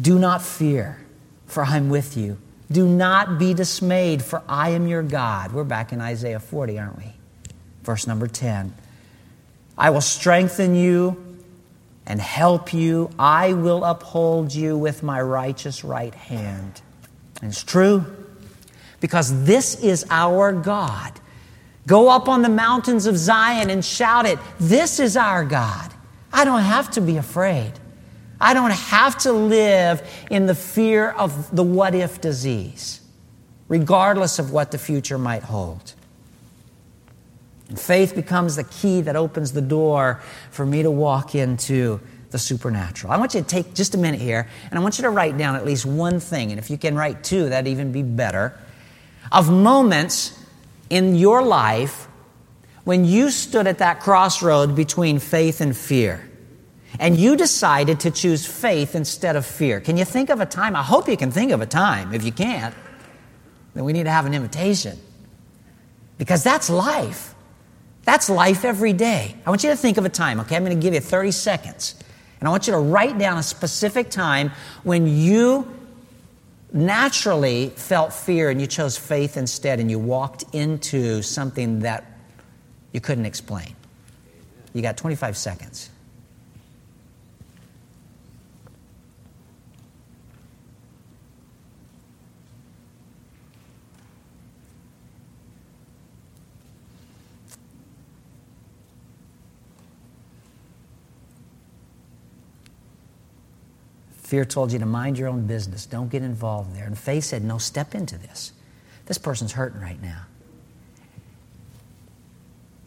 Do 0.00 0.18
not 0.18 0.42
fear, 0.42 0.98
for 1.46 1.62
I'm 1.62 1.88
with 1.88 2.16
you. 2.16 2.36
Do 2.68 2.84
not 2.84 3.38
be 3.38 3.54
dismayed, 3.54 4.24
for 4.24 4.42
I 4.48 4.70
am 4.70 4.88
your 4.88 5.04
God. 5.04 5.52
We're 5.52 5.62
back 5.62 5.92
in 5.92 6.00
Isaiah 6.00 6.40
40, 6.40 6.80
aren't 6.80 6.98
we? 6.98 7.12
Verse 7.84 8.08
number 8.08 8.26
10. 8.26 8.74
I 9.78 9.90
will 9.90 10.00
strengthen 10.00 10.74
you 10.74 11.27
and 12.08 12.20
help 12.20 12.72
you. 12.72 13.10
I 13.18 13.52
will 13.52 13.84
uphold 13.84 14.52
you 14.52 14.76
with 14.76 15.02
my 15.04 15.20
righteous 15.20 15.84
right 15.84 16.14
hand. 16.14 16.80
And 17.40 17.52
it's 17.52 17.62
true 17.62 18.04
because 18.98 19.44
this 19.44 19.80
is 19.80 20.04
our 20.10 20.52
God. 20.52 21.20
Go 21.86 22.08
up 22.08 22.28
on 22.28 22.42
the 22.42 22.48
mountains 22.48 23.06
of 23.06 23.16
Zion 23.16 23.70
and 23.70 23.84
shout 23.84 24.26
it. 24.26 24.38
This 24.58 24.98
is 24.98 25.16
our 25.16 25.44
God. 25.44 25.92
I 26.32 26.44
don't 26.44 26.62
have 26.62 26.90
to 26.92 27.00
be 27.00 27.16
afraid. 27.16 27.72
I 28.40 28.54
don't 28.54 28.72
have 28.72 29.18
to 29.18 29.32
live 29.32 30.02
in 30.30 30.46
the 30.46 30.54
fear 30.54 31.10
of 31.10 31.54
the 31.54 31.62
what 31.62 31.94
if 31.94 32.20
disease, 32.20 33.00
regardless 33.68 34.38
of 34.38 34.52
what 34.52 34.70
the 34.70 34.78
future 34.78 35.18
might 35.18 35.42
hold. 35.42 35.94
Faith 37.76 38.14
becomes 38.14 38.56
the 38.56 38.64
key 38.64 39.02
that 39.02 39.14
opens 39.16 39.52
the 39.52 39.60
door 39.60 40.22
for 40.50 40.64
me 40.64 40.82
to 40.82 40.90
walk 40.90 41.34
into 41.34 42.00
the 42.30 42.38
supernatural. 42.38 43.12
I 43.12 43.16
want 43.16 43.34
you 43.34 43.40
to 43.40 43.46
take 43.46 43.74
just 43.74 43.94
a 43.94 43.98
minute 43.98 44.20
here, 44.20 44.48
and 44.70 44.78
I 44.78 44.82
want 44.82 44.98
you 44.98 45.02
to 45.02 45.10
write 45.10 45.36
down 45.36 45.56
at 45.56 45.64
least 45.64 45.84
one 45.84 46.20
thing. 46.20 46.50
And 46.50 46.58
if 46.58 46.70
you 46.70 46.78
can 46.78 46.96
write 46.96 47.24
two, 47.24 47.48
that'd 47.48 47.70
even 47.70 47.92
be 47.92 48.02
better. 48.02 48.58
Of 49.30 49.50
moments 49.50 50.38
in 50.88 51.14
your 51.14 51.42
life 51.42 52.08
when 52.84 53.04
you 53.04 53.30
stood 53.30 53.66
at 53.66 53.78
that 53.78 54.00
crossroad 54.00 54.74
between 54.74 55.18
faith 55.18 55.60
and 55.60 55.76
fear 55.76 56.28
and 56.98 57.16
you 57.16 57.36
decided 57.36 58.00
to 58.00 58.10
choose 58.10 58.46
faith 58.46 58.94
instead 58.94 59.36
of 59.36 59.44
fear? 59.44 59.80
Can 59.80 59.96
you 59.96 60.04
think 60.04 60.30
of 60.30 60.40
a 60.40 60.46
time? 60.46 60.74
I 60.74 60.82
hope 60.82 61.08
you 61.08 61.16
can 61.16 61.30
think 61.30 61.52
of 61.52 61.60
a 61.60 61.66
time. 61.66 62.14
If 62.14 62.24
you 62.24 62.32
can't, 62.32 62.74
then 63.74 63.84
we 63.84 63.92
need 63.92 64.04
to 64.04 64.10
have 64.10 64.24
an 64.24 64.34
invitation 64.34 64.98
because 66.16 66.42
that's 66.42 66.70
life. 66.70 67.34
That's 68.08 68.30
life 68.30 68.64
every 68.64 68.94
day. 68.94 69.34
I 69.44 69.50
want 69.50 69.62
you 69.62 69.68
to 69.68 69.76
think 69.76 69.98
of 69.98 70.06
a 70.06 70.08
time, 70.08 70.40
okay? 70.40 70.56
I'm 70.56 70.64
going 70.64 70.74
to 70.74 70.82
give 70.82 70.94
you 70.94 71.00
30 71.00 71.30
seconds. 71.30 71.94
And 72.40 72.48
I 72.48 72.50
want 72.50 72.66
you 72.66 72.72
to 72.72 72.78
write 72.78 73.18
down 73.18 73.36
a 73.36 73.42
specific 73.42 74.08
time 74.08 74.50
when 74.82 75.06
you 75.06 75.70
naturally 76.72 77.68
felt 77.76 78.14
fear 78.14 78.48
and 78.48 78.62
you 78.62 78.66
chose 78.66 78.96
faith 78.96 79.36
instead 79.36 79.78
and 79.78 79.90
you 79.90 79.98
walked 79.98 80.42
into 80.54 81.20
something 81.20 81.80
that 81.80 82.06
you 82.94 83.00
couldn't 83.02 83.26
explain. 83.26 83.76
You 84.72 84.80
got 84.80 84.96
25 84.96 85.36
seconds. 85.36 85.90
Fear 104.28 104.44
told 104.44 104.72
you 104.72 104.78
to 104.78 104.84
mind 104.84 105.18
your 105.18 105.28
own 105.28 105.46
business. 105.46 105.86
Don't 105.86 106.10
get 106.10 106.20
involved 106.22 106.76
there. 106.76 106.84
And 106.84 106.98
faith 106.98 107.24
said, 107.24 107.42
no, 107.42 107.56
step 107.56 107.94
into 107.94 108.18
this. 108.18 108.52
This 109.06 109.16
person's 109.16 109.52
hurting 109.52 109.80
right 109.80 110.00
now. 110.02 110.26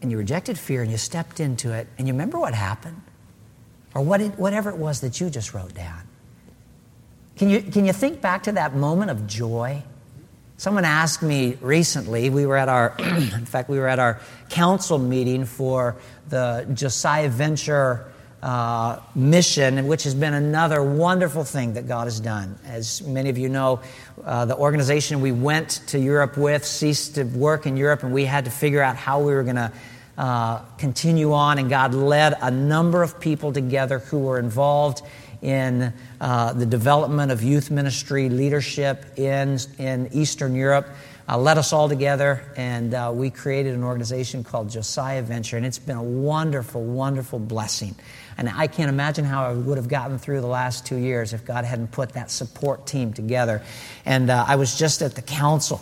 And 0.00 0.12
you 0.12 0.18
rejected 0.18 0.56
fear 0.56 0.82
and 0.82 0.90
you 0.92 0.98
stepped 0.98 1.40
into 1.40 1.72
it. 1.72 1.88
And 1.98 2.06
you 2.06 2.14
remember 2.14 2.38
what 2.38 2.54
happened? 2.54 3.02
Or 3.92 4.02
what 4.02 4.20
it, 4.20 4.38
whatever 4.38 4.70
it 4.70 4.76
was 4.76 5.00
that 5.00 5.20
you 5.20 5.30
just 5.30 5.52
wrote 5.52 5.74
down. 5.74 6.02
Can 7.34 7.48
you, 7.48 7.60
can 7.60 7.86
you 7.86 7.92
think 7.92 8.20
back 8.20 8.44
to 8.44 8.52
that 8.52 8.76
moment 8.76 9.10
of 9.10 9.26
joy? 9.26 9.82
Someone 10.58 10.84
asked 10.84 11.24
me 11.24 11.58
recently, 11.60 12.30
we 12.30 12.46
were 12.46 12.56
at 12.56 12.68
our, 12.68 12.94
in 13.00 13.46
fact, 13.46 13.68
we 13.68 13.80
were 13.80 13.88
at 13.88 13.98
our 13.98 14.20
council 14.48 14.96
meeting 14.96 15.44
for 15.44 15.96
the 16.28 16.68
Josiah 16.72 17.28
Venture 17.28 18.11
uh, 18.42 18.98
mission, 19.14 19.86
which 19.86 20.02
has 20.02 20.14
been 20.14 20.34
another 20.34 20.82
wonderful 20.82 21.44
thing 21.44 21.74
that 21.74 21.86
God 21.86 22.04
has 22.04 22.18
done. 22.18 22.58
As 22.66 23.00
many 23.02 23.30
of 23.30 23.38
you 23.38 23.48
know, 23.48 23.80
uh, 24.24 24.44
the 24.46 24.56
organization 24.56 25.20
we 25.20 25.30
went 25.30 25.80
to 25.88 25.98
Europe 25.98 26.36
with 26.36 26.64
ceased 26.64 27.14
to 27.14 27.24
work 27.24 27.66
in 27.66 27.76
Europe, 27.76 28.02
and 28.02 28.12
we 28.12 28.24
had 28.24 28.46
to 28.46 28.50
figure 28.50 28.82
out 28.82 28.96
how 28.96 29.20
we 29.20 29.32
were 29.32 29.44
going 29.44 29.56
to 29.56 29.72
uh, 30.18 30.58
continue 30.76 31.32
on. 31.32 31.58
And 31.58 31.70
God 31.70 31.94
led 31.94 32.34
a 32.40 32.50
number 32.50 33.02
of 33.02 33.20
people 33.20 33.52
together 33.52 34.00
who 34.00 34.18
were 34.18 34.38
involved 34.38 35.02
in 35.40 35.92
uh, 36.20 36.52
the 36.52 36.66
development 36.66 37.32
of 37.32 37.42
youth 37.42 37.70
ministry 37.70 38.28
leadership 38.28 39.18
in, 39.18 39.58
in 39.78 40.08
Eastern 40.12 40.54
Europe. 40.54 40.88
Uh, 41.28 41.38
led 41.38 41.56
us 41.56 41.72
all 41.72 41.88
together, 41.88 42.42
and 42.56 42.94
uh, 42.94 43.10
we 43.14 43.30
created 43.30 43.74
an 43.74 43.84
organization 43.84 44.42
called 44.42 44.68
Josiah 44.68 45.22
Venture, 45.22 45.56
and 45.56 45.64
it's 45.64 45.78
been 45.78 45.96
a 45.96 46.02
wonderful, 46.02 46.82
wonderful 46.82 47.38
blessing. 47.38 47.94
And 48.38 48.48
I 48.48 48.66
can't 48.66 48.88
imagine 48.88 49.24
how 49.24 49.44
I 49.44 49.52
would 49.52 49.76
have 49.76 49.88
gotten 49.88 50.18
through 50.18 50.40
the 50.40 50.46
last 50.46 50.86
two 50.86 50.96
years 50.96 51.32
if 51.32 51.44
God 51.44 51.64
hadn't 51.64 51.92
put 51.92 52.12
that 52.14 52.30
support 52.30 52.86
team 52.86 53.12
together. 53.12 53.62
And 54.04 54.30
uh, 54.30 54.44
I 54.46 54.56
was 54.56 54.78
just 54.78 55.02
at 55.02 55.14
the 55.14 55.22
council, 55.22 55.80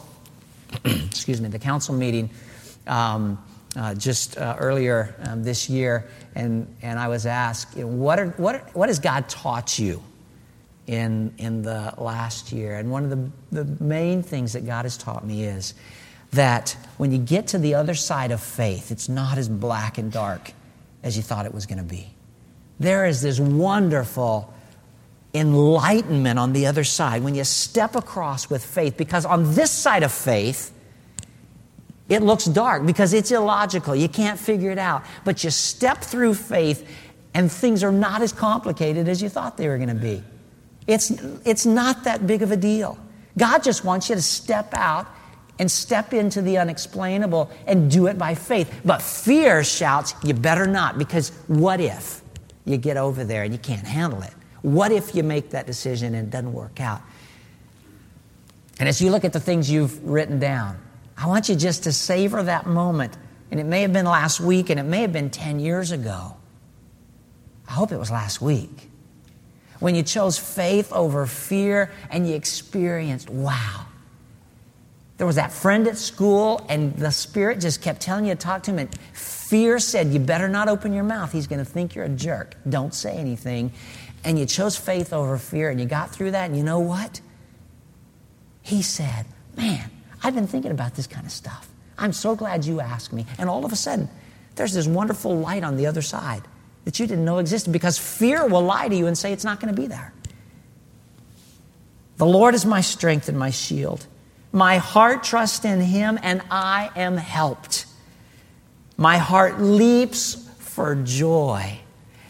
excuse 0.84 1.40
me, 1.40 1.48
the 1.48 1.58
council 1.58 1.94
meeting 1.94 2.30
um, 2.86 3.42
uh, 3.76 3.94
just 3.94 4.36
uh, 4.36 4.56
earlier 4.58 5.14
um, 5.26 5.42
this 5.42 5.70
year, 5.70 6.08
and, 6.34 6.66
and 6.82 6.98
I 6.98 7.08
was 7.08 7.26
asked, 7.26 7.76
you 7.76 7.82
know, 7.82 7.88
what, 7.88 8.18
are, 8.18 8.28
what, 8.30 8.56
are, 8.56 8.66
what 8.72 8.88
has 8.88 8.98
God 8.98 9.28
taught 9.28 9.78
you 9.78 10.02
in, 10.86 11.32
in 11.38 11.62
the 11.62 11.94
last 11.98 12.52
year? 12.52 12.76
And 12.76 12.90
one 12.90 13.04
of 13.04 13.10
the, 13.10 13.62
the 13.64 13.84
main 13.84 14.22
things 14.22 14.54
that 14.54 14.66
God 14.66 14.84
has 14.84 14.96
taught 14.96 15.24
me 15.24 15.44
is 15.44 15.74
that 16.32 16.76
when 16.96 17.12
you 17.12 17.18
get 17.18 17.48
to 17.48 17.58
the 17.58 17.74
other 17.74 17.94
side 17.94 18.32
of 18.32 18.40
faith, 18.40 18.90
it's 18.90 19.08
not 19.08 19.38
as 19.38 19.48
black 19.48 19.98
and 19.98 20.10
dark 20.10 20.52
as 21.02 21.16
you 21.16 21.22
thought 21.22 21.46
it 21.46 21.54
was 21.54 21.66
going 21.66 21.78
to 21.78 21.84
be 21.84 22.12
there 22.80 23.04
is 23.04 23.20
this 23.20 23.38
wonderful 23.38 24.52
enlightenment 25.34 26.38
on 26.38 26.52
the 26.54 26.66
other 26.66 26.82
side 26.82 27.22
when 27.22 27.34
you 27.34 27.44
step 27.44 27.94
across 27.94 28.50
with 28.50 28.64
faith. 28.64 28.96
Because 28.96 29.24
on 29.24 29.54
this 29.54 29.70
side 29.70 30.02
of 30.02 30.10
faith, 30.10 30.72
it 32.08 32.22
looks 32.22 32.46
dark 32.46 32.84
because 32.84 33.12
it's 33.12 33.30
illogical. 33.30 33.94
You 33.94 34.08
can't 34.08 34.38
figure 34.38 34.70
it 34.70 34.78
out. 34.78 35.04
But 35.24 35.44
you 35.44 35.50
step 35.50 35.98
through 35.98 36.34
faith, 36.34 36.88
and 37.34 37.52
things 37.52 37.84
are 37.84 37.92
not 37.92 38.22
as 38.22 38.32
complicated 38.32 39.08
as 39.08 39.22
you 39.22 39.28
thought 39.28 39.56
they 39.56 39.68
were 39.68 39.76
going 39.76 39.90
to 39.90 39.94
be. 39.94 40.24
It's, 40.86 41.10
it's 41.44 41.66
not 41.66 42.04
that 42.04 42.26
big 42.26 42.42
of 42.42 42.50
a 42.50 42.56
deal. 42.56 42.98
God 43.38 43.62
just 43.62 43.84
wants 43.84 44.08
you 44.08 44.16
to 44.16 44.22
step 44.22 44.74
out 44.74 45.06
and 45.60 45.70
step 45.70 46.14
into 46.14 46.40
the 46.42 46.58
unexplainable 46.58 47.50
and 47.66 47.90
do 47.90 48.06
it 48.06 48.18
by 48.18 48.34
faith. 48.34 48.80
But 48.84 49.02
fear 49.02 49.62
shouts, 49.62 50.14
you 50.24 50.34
better 50.34 50.66
not, 50.66 50.98
because 50.98 51.28
what 51.46 51.80
if 51.80 52.22
you 52.64 52.76
get 52.76 52.96
over 52.96 53.24
there 53.24 53.42
and 53.42 53.52
you 53.52 53.58
can't 53.58 53.86
handle 53.86 54.22
it? 54.22 54.32
What 54.62 54.92
if 54.92 55.14
you 55.14 55.22
make 55.22 55.50
that 55.50 55.66
decision 55.66 56.14
and 56.14 56.28
it 56.28 56.30
doesn't 56.30 56.52
work 56.52 56.80
out? 56.80 57.00
And 58.78 58.88
as 58.88 59.00
you 59.00 59.10
look 59.10 59.24
at 59.24 59.32
the 59.32 59.40
things 59.40 59.70
you've 59.70 60.02
written 60.06 60.38
down, 60.38 60.78
I 61.16 61.26
want 61.26 61.48
you 61.48 61.54
just 61.56 61.84
to 61.84 61.92
savor 61.92 62.42
that 62.42 62.66
moment. 62.66 63.16
And 63.50 63.60
it 63.60 63.64
may 63.64 63.82
have 63.82 63.92
been 63.92 64.06
last 64.06 64.40
week 64.40 64.70
and 64.70 64.80
it 64.80 64.84
may 64.84 65.02
have 65.02 65.12
been 65.12 65.30
10 65.30 65.60
years 65.60 65.90
ago. 65.90 66.36
I 67.68 67.72
hope 67.72 67.92
it 67.92 67.98
was 67.98 68.10
last 68.10 68.40
week. 68.40 68.90
When 69.78 69.94
you 69.94 70.02
chose 70.02 70.38
faith 70.38 70.92
over 70.92 71.26
fear 71.26 71.90
and 72.10 72.28
you 72.28 72.34
experienced, 72.34 73.30
wow, 73.30 73.86
there 75.16 75.26
was 75.26 75.36
that 75.36 75.52
friend 75.52 75.86
at 75.86 75.98
school, 75.98 76.64
and 76.70 76.96
the 76.96 77.10
Spirit 77.10 77.60
just 77.60 77.82
kept 77.82 78.00
telling 78.00 78.24
you 78.24 78.34
to 78.34 78.40
talk 78.40 78.62
to 78.62 78.70
him. 78.70 78.78
And 78.78 78.88
fear 79.50 79.80
said, 79.80 80.12
You 80.12 80.20
better 80.20 80.48
not 80.48 80.68
open 80.68 80.92
your 80.92 81.02
mouth. 81.02 81.32
He's 81.32 81.48
going 81.48 81.58
to 81.58 81.64
think 81.64 81.96
you're 81.96 82.04
a 82.04 82.08
jerk. 82.08 82.54
Don't 82.68 82.94
say 82.94 83.16
anything. 83.16 83.72
And 84.22 84.38
you 84.38 84.46
chose 84.46 84.76
faith 84.76 85.12
over 85.12 85.36
fear, 85.38 85.70
and 85.70 85.80
you 85.80 85.86
got 85.86 86.10
through 86.10 86.30
that. 86.30 86.48
And 86.48 86.56
you 86.56 86.62
know 86.62 86.78
what? 86.78 87.20
He 88.62 88.80
said, 88.80 89.26
Man, 89.56 89.90
I've 90.22 90.34
been 90.36 90.46
thinking 90.46 90.70
about 90.70 90.94
this 90.94 91.08
kind 91.08 91.26
of 91.26 91.32
stuff. 91.32 91.68
I'm 91.98 92.12
so 92.12 92.36
glad 92.36 92.64
you 92.64 92.80
asked 92.80 93.12
me. 93.12 93.26
And 93.38 93.50
all 93.50 93.64
of 93.64 93.72
a 93.72 93.76
sudden, 93.76 94.08
there's 94.54 94.72
this 94.72 94.86
wonderful 94.86 95.36
light 95.36 95.64
on 95.64 95.76
the 95.76 95.86
other 95.86 96.02
side 96.02 96.42
that 96.84 97.00
you 97.00 97.06
didn't 97.06 97.24
know 97.24 97.38
existed 97.38 97.72
because 97.72 97.98
fear 97.98 98.46
will 98.46 98.62
lie 98.62 98.88
to 98.88 98.94
you 98.94 99.06
and 99.06 99.18
say 99.18 99.32
it's 99.32 99.44
not 99.44 99.58
going 99.60 99.74
to 99.74 99.80
be 99.80 99.88
there. 99.88 100.12
The 102.18 102.26
Lord 102.26 102.54
is 102.54 102.64
my 102.64 102.82
strength 102.82 103.28
and 103.28 103.38
my 103.38 103.50
shield. 103.50 104.06
My 104.52 104.76
heart 104.76 105.24
trusts 105.24 105.64
in 105.64 105.80
him, 105.80 106.18
and 106.22 106.42
I 106.50 106.90
am 106.94 107.16
helped. 107.16 107.86
My 109.00 109.16
heart 109.16 109.62
leaps 109.62 110.34
for 110.58 110.94
joy, 110.94 111.78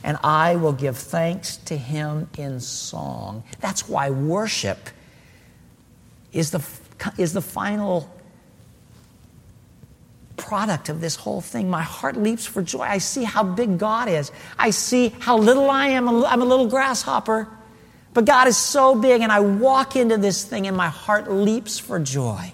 and 0.05 0.17
I 0.23 0.55
will 0.55 0.73
give 0.73 0.97
thanks 0.97 1.57
to 1.57 1.77
him 1.77 2.31
in 2.39 2.61
song. 2.61 3.43
That's 3.59 3.89
why 3.89 4.11
worship 4.11 4.79
is 6.33 6.53
the, 6.53 6.65
is 7.19 7.33
the 7.33 7.43
final 7.43 8.09
product 10.37 10.89
of 10.89 11.01
this 11.01 11.17
whole 11.17 11.41
thing. 11.41 11.69
My 11.69 11.83
heart 11.83 12.17
leaps 12.17 12.47
for 12.47 12.63
joy. 12.63 12.83
I 12.83 12.99
see 12.99 13.25
how 13.25 13.43
big 13.43 13.77
God 13.77 14.09
is. 14.09 14.31
I 14.57 14.71
see 14.71 15.09
how 15.19 15.39
little 15.39 15.69
I 15.69 15.89
am. 15.89 16.09
I'm 16.09 16.41
a 16.41 16.45
little 16.45 16.69
grasshopper. 16.69 17.49
But 18.15 18.27
God 18.27 18.47
is 18.47 18.57
so 18.57 18.95
big, 18.95 19.23
and 19.23 19.33
I 19.33 19.41
walk 19.41 19.97
into 19.97 20.19
this 20.19 20.45
thing, 20.45 20.69
and 20.69 20.77
my 20.77 20.89
heart 20.89 21.29
leaps 21.29 21.81
for 21.81 21.99
joy. 21.99 22.53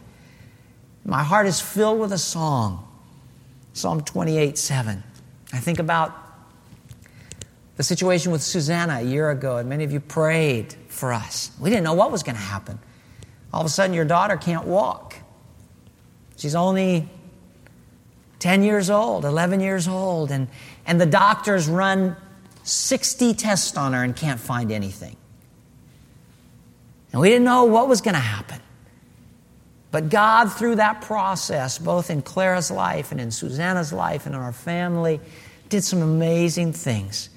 My 1.05 1.23
heart 1.23 1.47
is 1.47 1.61
filled 1.61 2.01
with 2.01 2.13
a 2.13 2.19
song. 2.19 2.86
Psalm 3.77 4.01
28 4.01 4.57
7. 4.57 5.03
I 5.53 5.59
think 5.59 5.79
about 5.79 6.17
the 7.77 7.83
situation 7.83 8.33
with 8.33 8.43
Susanna 8.43 9.01
a 9.01 9.03
year 9.03 9.31
ago, 9.31 9.59
and 9.59 9.69
many 9.69 9.85
of 9.85 9.93
you 9.93 10.01
prayed 10.01 10.75
for 10.89 11.13
us. 11.13 11.51
We 11.61 11.69
didn't 11.69 11.85
know 11.85 11.93
what 11.93 12.11
was 12.11 12.23
going 12.23 12.37
to 12.37 12.43
happen. 12.43 12.79
All 13.53 13.61
of 13.61 13.67
a 13.67 13.69
sudden, 13.69 13.95
your 13.95 14.07
daughter 14.07 14.39
can't 14.39 14.67
walk. 14.67 15.17
She's 16.39 16.55
only 16.55 17.07
10 18.39 18.63
years 18.63 18.89
old, 18.89 19.27
11 19.27 19.61
years 19.61 19.87
old, 19.87 20.31
and, 20.31 20.49
and 20.87 20.99
the 20.99 21.07
doctors 21.07 21.69
run 21.69 22.17
60 22.63 23.35
tests 23.35 23.77
on 23.77 23.93
her 23.93 24.03
and 24.03 24.17
can't 24.17 24.41
find 24.41 24.73
anything. 24.73 25.17
And 27.13 27.21
we 27.21 27.29
didn't 27.29 27.45
know 27.45 27.65
what 27.65 27.89
was 27.89 28.01
going 28.01 28.15
to 28.15 28.21
happen. 28.21 28.61
But 29.97 30.11
God, 30.11 30.53
through 30.53 30.75
that 30.75 31.01
process, 31.01 31.79
both 31.79 32.11
in 32.11 32.21
Clara's 32.21 32.71
life 32.71 33.13
and 33.13 33.19
in 33.19 33.31
Susanna's 33.31 33.95
life 33.95 34.27
and 34.27 34.35
in 34.35 34.41
our 34.43 34.53
family, 34.53 35.21
did 35.71 35.85
some 35.85 36.03
amazing 36.03 36.75
things 36.75 37.31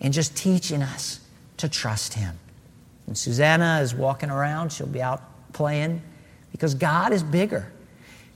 in 0.00 0.10
just 0.10 0.36
teaching 0.36 0.82
us 0.82 1.20
to 1.58 1.68
trust 1.68 2.14
Him. 2.14 2.36
And 3.06 3.16
Susanna 3.16 3.78
is 3.80 3.94
walking 3.94 4.28
around, 4.28 4.72
she'll 4.72 4.88
be 4.88 5.00
out 5.00 5.22
playing 5.52 6.02
because 6.50 6.74
God 6.74 7.12
is 7.12 7.22
bigger. 7.22 7.70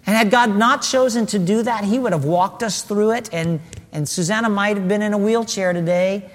And 0.06 0.14
had 0.14 0.30
God 0.30 0.54
not 0.54 0.82
chosen 0.82 1.26
to 1.26 1.40
do 1.40 1.64
that, 1.64 1.82
He 1.82 1.98
would 1.98 2.12
have 2.12 2.24
walked 2.24 2.62
us 2.62 2.82
through 2.82 3.10
it, 3.10 3.28
and, 3.32 3.58
and 3.90 4.08
Susanna 4.08 4.48
might 4.48 4.76
have 4.76 4.86
been 4.86 5.02
in 5.02 5.12
a 5.12 5.18
wheelchair 5.18 5.72
today, 5.72 6.30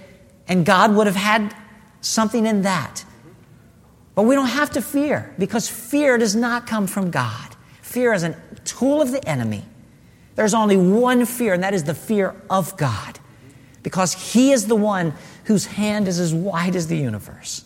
and 0.50 0.66
God 0.66 0.94
would 0.94 1.08
have 1.08 1.16
had 1.16 1.56
something 2.02 2.46
in 2.46 2.64
that. 2.64 3.06
But 4.16 4.24
we 4.24 4.36
don't 4.36 4.48
have 4.48 4.72
to 4.72 4.82
fear 4.82 5.34
because 5.40 5.68
fear 5.68 6.18
does 6.18 6.36
not 6.36 6.68
come 6.68 6.88
from 6.88 7.10
God. 7.12 7.56
Fear 7.82 8.14
is 8.14 8.24
a 8.24 8.38
tool 8.66 9.02
of 9.02 9.12
the 9.12 9.28
enemy. 9.28 9.64
There's 10.36 10.54
only 10.54 10.78
one 10.78 11.26
fear, 11.26 11.54
and 11.54 11.64
that 11.64 11.74
is 11.74 11.84
the 11.84 11.94
fear 11.94 12.36
of 12.50 12.76
God 12.78 13.20
because 13.84 14.34
He 14.34 14.52
is 14.52 14.68
the 14.68 14.76
one 14.76 15.14
whose 15.46 15.66
hand 15.66 16.08
is 16.08 16.20
as 16.20 16.34
wide 16.34 16.76
as 16.76 16.88
the 16.88 16.98
universe. 16.98 17.66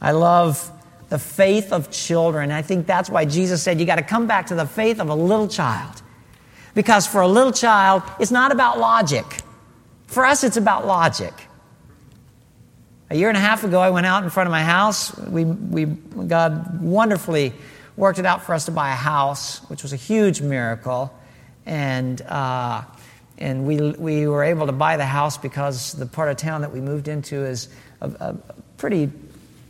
I 0.00 0.12
love 0.12 0.70
the 1.08 1.18
faith 1.18 1.72
of 1.72 1.90
children. 1.90 2.50
I 2.50 2.62
think 2.62 2.86
that's 2.86 3.08
why 3.08 3.24
Jesus 3.24 3.62
said 3.62 3.80
you 3.80 3.86
got 3.86 3.96
to 3.96 4.02
come 4.02 4.26
back 4.26 4.46
to 4.48 4.54
the 4.54 4.66
faith 4.66 5.00
of 5.00 5.08
a 5.08 5.14
little 5.14 5.48
child. 5.48 6.02
Because 6.74 7.06
for 7.06 7.22
a 7.22 7.28
little 7.28 7.52
child, 7.52 8.02
it's 8.20 8.30
not 8.30 8.52
about 8.52 8.78
logic. 8.78 9.24
For 10.06 10.24
us, 10.24 10.44
it's 10.44 10.56
about 10.56 10.86
logic. 10.86 11.32
A 13.10 13.16
year 13.16 13.28
and 13.28 13.38
a 13.38 13.40
half 13.40 13.64
ago, 13.64 13.80
I 13.80 13.88
went 13.88 14.04
out 14.04 14.22
in 14.22 14.28
front 14.28 14.48
of 14.48 14.50
my 14.50 14.62
house. 14.62 15.16
We, 15.16 15.44
we, 15.44 15.86
God 15.86 16.82
wonderfully 16.82 17.54
worked 17.96 18.18
it 18.18 18.26
out 18.26 18.44
for 18.44 18.54
us 18.54 18.66
to 18.66 18.70
buy 18.70 18.90
a 18.90 18.96
house, 18.96 19.58
which 19.70 19.82
was 19.82 19.94
a 19.94 19.96
huge 19.96 20.42
miracle. 20.42 21.12
And, 21.64 22.20
uh, 22.20 22.82
and 23.38 23.66
we, 23.66 23.92
we 23.92 24.26
were 24.26 24.44
able 24.44 24.66
to 24.66 24.72
buy 24.72 24.98
the 24.98 25.06
house 25.06 25.38
because 25.38 25.92
the 25.92 26.04
part 26.04 26.28
of 26.28 26.36
town 26.36 26.60
that 26.60 26.72
we 26.72 26.80
moved 26.80 27.08
into 27.08 27.46
is 27.46 27.68
a, 28.02 28.08
a 28.08 28.36
pretty 28.76 29.10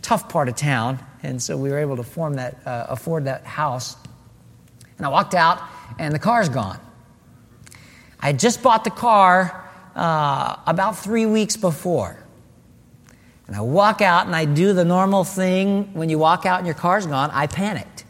tough 0.02 0.28
part 0.28 0.48
of 0.48 0.56
town. 0.56 0.98
And 1.22 1.40
so 1.40 1.56
we 1.56 1.70
were 1.70 1.78
able 1.78 1.96
to 1.96 2.02
form 2.02 2.34
that, 2.34 2.66
uh, 2.66 2.86
afford 2.88 3.26
that 3.26 3.44
house. 3.44 3.96
And 4.96 5.06
I 5.06 5.10
walked 5.10 5.34
out, 5.34 5.62
and 5.96 6.12
the 6.12 6.18
car's 6.18 6.48
gone. 6.48 6.80
I 8.18 8.26
had 8.26 8.40
just 8.40 8.64
bought 8.64 8.82
the 8.82 8.90
car 8.90 9.64
uh, 9.94 10.56
about 10.66 10.98
three 10.98 11.26
weeks 11.26 11.56
before. 11.56 12.16
And 13.48 13.56
I 13.56 13.62
walk 13.62 14.02
out 14.02 14.26
and 14.26 14.36
I 14.36 14.44
do 14.44 14.74
the 14.74 14.84
normal 14.84 15.24
thing 15.24 15.94
when 15.94 16.10
you 16.10 16.18
walk 16.18 16.44
out 16.46 16.58
and 16.58 16.66
your 16.66 16.74
car's 16.74 17.06
gone. 17.06 17.30
I 17.32 17.46
panicked. 17.46 18.04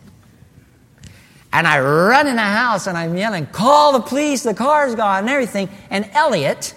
And 1.53 1.66
I 1.66 1.81
run 1.81 2.27
in 2.27 2.37
the 2.37 2.42
house 2.42 2.88
and 2.88 2.98
I'm 2.98 3.16
yelling, 3.16 3.46
call 3.46 3.92
the 3.92 4.01
police, 4.01 4.42
the 4.42 4.53
car's 4.53 4.96
gone 4.96 5.20
and 5.20 5.29
everything. 5.31 5.68
And 5.90 6.11
Elliot, 6.12 6.74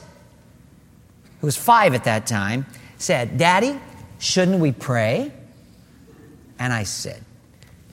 who 1.42 1.48
was 1.48 1.58
five 1.58 1.96
at 1.96 2.06
that 2.06 2.28
time, 2.28 2.68
said, 2.98 3.38
Daddy, 3.38 3.78
shouldn't 4.20 4.60
we 4.60 4.72
pray? 4.72 5.32
And 6.60 6.72
I 6.72 6.84
said, 6.84 7.22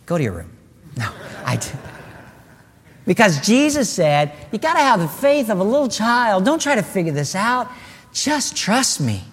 Go 0.05 0.19
to 0.19 0.25
your 0.25 0.35
room. 0.35 0.51
No, 0.97 1.11
I 1.45 1.57
didn't. 1.57 1.81
Because 3.07 3.41
Jesus 3.41 3.89
said, 3.89 4.33
You 4.53 4.59
got 4.59 4.75
to 4.75 4.81
have 4.81 5.01
the 5.01 5.09
faith 5.09 5.49
of 5.49 5.61
a 5.61 5.65
little 5.65 5.89
child. 5.89 6.45
Don't 6.45 6.61
try 6.61 6.75
to 6.75 6.83
figure 6.83 7.13
this 7.13 7.35
out. 7.35 7.71
Just 8.13 8.55
trust 8.55 9.01
me. 9.01 9.25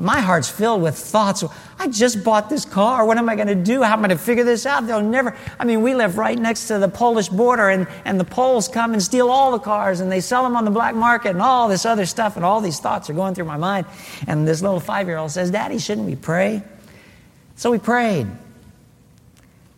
My 0.00 0.20
heart's 0.20 0.50
filled 0.50 0.82
with 0.82 0.96
thoughts. 0.96 1.44
I 1.78 1.86
just 1.86 2.24
bought 2.24 2.50
this 2.50 2.64
car. 2.64 3.06
What 3.06 3.16
am 3.16 3.28
I 3.28 3.36
going 3.36 3.46
to 3.46 3.54
do? 3.54 3.82
How 3.82 3.92
am 3.92 4.00
I 4.00 4.08
going 4.08 4.18
to 4.18 4.24
figure 4.24 4.42
this 4.42 4.66
out? 4.66 4.88
They'll 4.88 5.00
never. 5.00 5.36
I 5.58 5.64
mean, 5.64 5.82
we 5.82 5.94
live 5.94 6.18
right 6.18 6.36
next 6.36 6.66
to 6.68 6.78
the 6.78 6.88
Polish 6.88 7.28
border, 7.28 7.68
and, 7.68 7.86
and 8.04 8.18
the 8.18 8.24
Poles 8.24 8.66
come 8.66 8.92
and 8.92 9.00
steal 9.00 9.30
all 9.30 9.52
the 9.52 9.60
cars, 9.60 10.00
and 10.00 10.10
they 10.10 10.20
sell 10.20 10.42
them 10.42 10.56
on 10.56 10.64
the 10.64 10.72
black 10.72 10.96
market, 10.96 11.30
and 11.30 11.40
all 11.40 11.68
this 11.68 11.86
other 11.86 12.06
stuff, 12.06 12.34
and 12.34 12.44
all 12.44 12.60
these 12.60 12.80
thoughts 12.80 13.08
are 13.08 13.14
going 13.14 13.36
through 13.36 13.44
my 13.44 13.56
mind. 13.56 13.86
And 14.26 14.48
this 14.48 14.62
little 14.62 14.80
five 14.80 15.06
year 15.06 15.16
old 15.16 15.30
says, 15.30 15.52
Daddy, 15.52 15.78
shouldn't 15.78 16.08
we 16.08 16.16
pray? 16.16 16.64
So 17.54 17.70
we 17.70 17.78
prayed. 17.78 18.26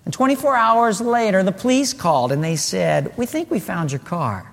And 0.06 0.14
24 0.14 0.56
hours 0.56 1.00
later, 1.00 1.42
the 1.42 1.52
police 1.52 1.92
called 1.92 2.32
and 2.32 2.42
they 2.42 2.56
said, 2.56 3.12
We 3.18 3.26
think 3.26 3.50
we 3.50 3.58
found 3.58 3.92
your 3.92 3.98
car. 3.98 4.50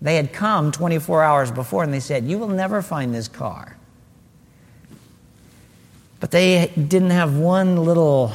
They 0.00 0.16
had 0.16 0.32
come 0.32 0.72
24 0.72 1.22
hours 1.22 1.50
before 1.50 1.82
and 1.82 1.92
they 1.92 2.00
said, 2.00 2.24
You 2.24 2.38
will 2.38 2.48
never 2.48 2.82
find 2.82 3.14
this 3.14 3.28
car. 3.28 3.76
But 6.20 6.30
they 6.30 6.72
didn't 6.76 7.10
have 7.10 7.36
one 7.36 7.84
little 7.84 8.32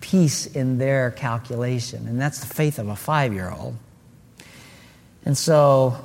piece 0.00 0.46
in 0.46 0.78
their 0.78 1.10
calculation, 1.10 2.06
and 2.06 2.20
that's 2.20 2.40
the 2.40 2.54
faith 2.54 2.78
of 2.78 2.88
a 2.88 2.96
five 2.96 3.32
year 3.32 3.50
old. 3.50 3.76
And 5.24 5.38
so, 5.38 5.96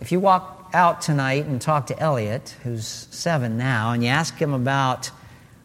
if 0.00 0.12
you 0.12 0.20
walk 0.20 0.68
out 0.74 1.00
tonight 1.00 1.46
and 1.46 1.60
talk 1.60 1.86
to 1.86 1.98
Elliot, 1.98 2.54
who's 2.62 2.86
seven 3.10 3.56
now, 3.56 3.92
and 3.92 4.02
you 4.02 4.10
ask 4.10 4.36
him 4.36 4.52
about 4.52 5.10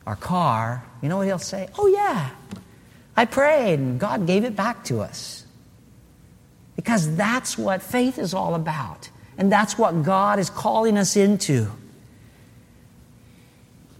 our 0.05 0.15
car, 0.15 0.83
you 1.01 1.09
know 1.09 1.17
what 1.17 1.27
he'll 1.27 1.39
say? 1.39 1.67
Oh, 1.77 1.87
yeah, 1.87 2.29
I 3.17 3.25
prayed 3.25 3.79
and 3.79 3.99
God 3.99 4.25
gave 4.25 4.43
it 4.43 4.55
back 4.55 4.85
to 4.85 5.01
us. 5.01 5.38
Because 6.79 7.13
that's 7.17 7.57
what 7.57 7.81
faith 7.81 8.17
is 8.17 8.33
all 8.33 8.55
about. 8.55 9.09
And 9.37 9.51
that's 9.51 9.77
what 9.77 10.01
God 10.01 10.39
is 10.39 10.49
calling 10.49 10.97
us 10.97 11.17
into. 11.17 11.67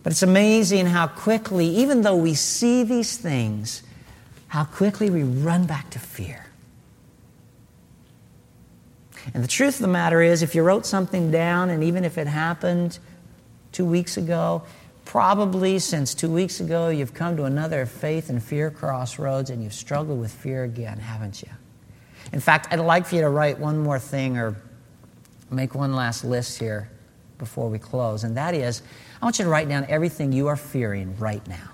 But 0.01 0.13
it's 0.13 0.23
amazing 0.23 0.85
how 0.85 1.07
quickly, 1.07 1.65
even 1.67 2.03
though 2.03 2.15
we 2.15 2.35
see 2.35 2.83
these 2.83 3.17
things, 3.17 3.83
how 4.47 4.63
quickly 4.63 5.09
we 5.09 5.23
run 5.23 5.65
back 5.65 5.89
to 5.89 5.99
fear. 5.99 6.45
And 9.33 9.43
the 9.43 9.49
truth 9.49 9.75
of 9.75 9.81
the 9.81 9.89
matter 9.89 10.21
is, 10.21 10.41
if 10.41 10.55
you 10.55 10.63
wrote 10.63 10.85
something 10.85 11.31
down, 11.31 11.69
and 11.69 11.83
even 11.83 12.05
if 12.05 12.17
it 12.17 12.27
happened 12.27 12.97
two 13.73 13.83
weeks 13.83 14.15
ago, 14.15 14.63
probably 15.03 15.79
since 15.79 16.13
two 16.13 16.31
weeks 16.31 16.61
ago, 16.61 16.87
you've 16.87 17.13
come 17.13 17.35
to 17.35 17.43
another 17.43 17.85
faith 17.85 18.29
and 18.29 18.41
fear 18.41 18.71
crossroads 18.71 19.49
and 19.49 19.61
you've 19.61 19.73
struggled 19.73 20.21
with 20.21 20.31
fear 20.31 20.63
again, 20.63 20.97
haven't 20.97 21.41
you? 21.41 21.49
In 22.31 22.39
fact, 22.39 22.67
I'd 22.71 22.79
like 22.79 23.05
for 23.05 23.15
you 23.15 23.21
to 23.21 23.29
write 23.29 23.59
one 23.59 23.79
more 23.79 23.99
thing 23.99 24.37
or 24.37 24.55
make 25.49 25.73
one 25.73 25.95
last 25.95 26.23
list 26.23 26.59
here 26.59 26.89
before 27.37 27.69
we 27.69 27.79
close, 27.79 28.23
and 28.23 28.37
that 28.37 28.53
is 28.53 28.81
I 29.21 29.25
want 29.25 29.39
you 29.39 29.45
to 29.45 29.51
write 29.51 29.67
down 29.67 29.85
everything 29.89 30.31
you 30.31 30.47
are 30.47 30.55
fearing 30.55 31.17
right 31.17 31.45
now. 31.47 31.71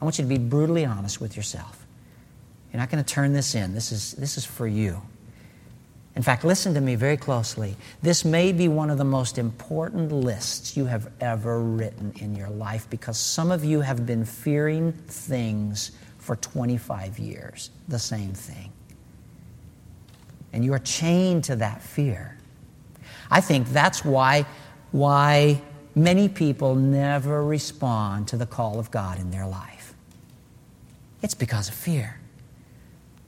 I 0.00 0.04
want 0.04 0.18
you 0.18 0.24
to 0.24 0.28
be 0.28 0.38
brutally 0.38 0.84
honest 0.84 1.20
with 1.20 1.36
yourself. 1.36 1.86
You're 2.72 2.80
not 2.80 2.90
going 2.90 3.02
to 3.02 3.14
turn 3.14 3.32
this 3.32 3.54
in. 3.54 3.74
This 3.74 3.92
is, 3.92 4.12
this 4.12 4.36
is 4.36 4.44
for 4.44 4.66
you. 4.66 5.00
In 6.14 6.22
fact, 6.22 6.44
listen 6.44 6.72
to 6.74 6.80
me 6.80 6.94
very 6.94 7.18
closely. 7.18 7.76
This 8.02 8.24
may 8.24 8.52
be 8.52 8.68
one 8.68 8.88
of 8.88 8.96
the 8.96 9.04
most 9.04 9.36
important 9.36 10.10
lists 10.12 10.76
you 10.76 10.86
have 10.86 11.10
ever 11.20 11.60
written 11.60 12.12
in 12.16 12.34
your 12.34 12.48
life 12.48 12.88
because 12.88 13.18
some 13.18 13.50
of 13.50 13.64
you 13.64 13.82
have 13.82 14.06
been 14.06 14.24
fearing 14.24 14.92
things 14.92 15.92
for 16.18 16.36
25 16.36 17.18
years, 17.18 17.70
the 17.88 17.98
same 17.98 18.32
thing. 18.32 18.72
And 20.52 20.64
you 20.64 20.72
are 20.72 20.78
chained 20.78 21.44
to 21.44 21.56
that 21.56 21.82
fear. 21.82 22.36
I 23.30 23.40
think 23.40 23.68
that's 23.68 24.04
why, 24.04 24.46
why 24.92 25.60
many 25.94 26.28
people 26.28 26.74
never 26.74 27.44
respond 27.44 28.28
to 28.28 28.36
the 28.36 28.46
call 28.46 28.78
of 28.78 28.90
God 28.90 29.18
in 29.18 29.30
their 29.30 29.46
life. 29.46 29.94
It's 31.22 31.34
because 31.34 31.68
of 31.68 31.74
fear. 31.74 32.20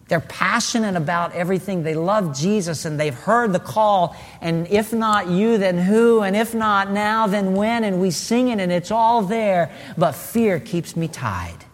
They're 0.09 0.21
passionate 0.21 0.97
about 0.97 1.35
everything. 1.35 1.83
They 1.83 1.95
love 1.95 2.37
Jesus 2.37 2.87
and 2.87 2.99
they've 2.99 3.15
heard 3.15 3.53
the 3.53 3.61
call. 3.61 4.17
And 4.41 4.67
if 4.69 4.93
not 4.93 5.29
you, 5.29 5.59
then 5.59 5.77
who? 5.77 6.23
And 6.23 6.35
if 6.35 6.55
not 6.55 6.91
now, 6.91 7.27
then 7.27 7.55
when? 7.55 7.85
And 7.85 8.01
we 8.01 8.11
sing 8.11 8.49
it 8.49 8.59
and 8.59 8.73
it's 8.73 8.91
all 8.91 9.21
there. 9.21 9.71
But 9.99 10.13
fear 10.13 10.61
keeps 10.61 10.97
me 10.97 11.09
tied. 11.09 11.65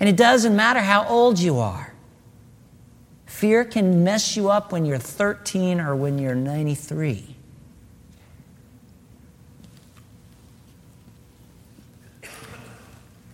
And 0.00 0.08
it 0.08 0.16
doesn't 0.16 0.56
matter 0.56 0.80
how 0.80 1.06
old 1.06 1.38
you 1.38 1.58
are. 1.58 1.87
Fear 3.38 3.66
can 3.66 4.02
mess 4.02 4.36
you 4.36 4.50
up 4.50 4.72
when 4.72 4.84
you're 4.84 4.98
13 4.98 5.80
or 5.80 5.94
when 5.94 6.18
you're 6.18 6.34
93. 6.34 7.36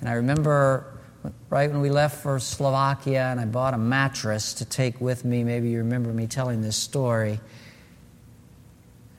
And 0.00 0.08
I 0.10 0.12
remember 0.12 1.00
right 1.48 1.70
when 1.70 1.80
we 1.80 1.88
left 1.88 2.22
for 2.22 2.38
Slovakia, 2.38 3.28
and 3.30 3.40
I 3.40 3.46
bought 3.46 3.72
a 3.72 3.78
mattress 3.78 4.52
to 4.52 4.66
take 4.66 5.00
with 5.00 5.24
me. 5.24 5.42
Maybe 5.42 5.70
you 5.70 5.78
remember 5.78 6.12
me 6.12 6.26
telling 6.26 6.60
this 6.60 6.76
story. 6.76 7.40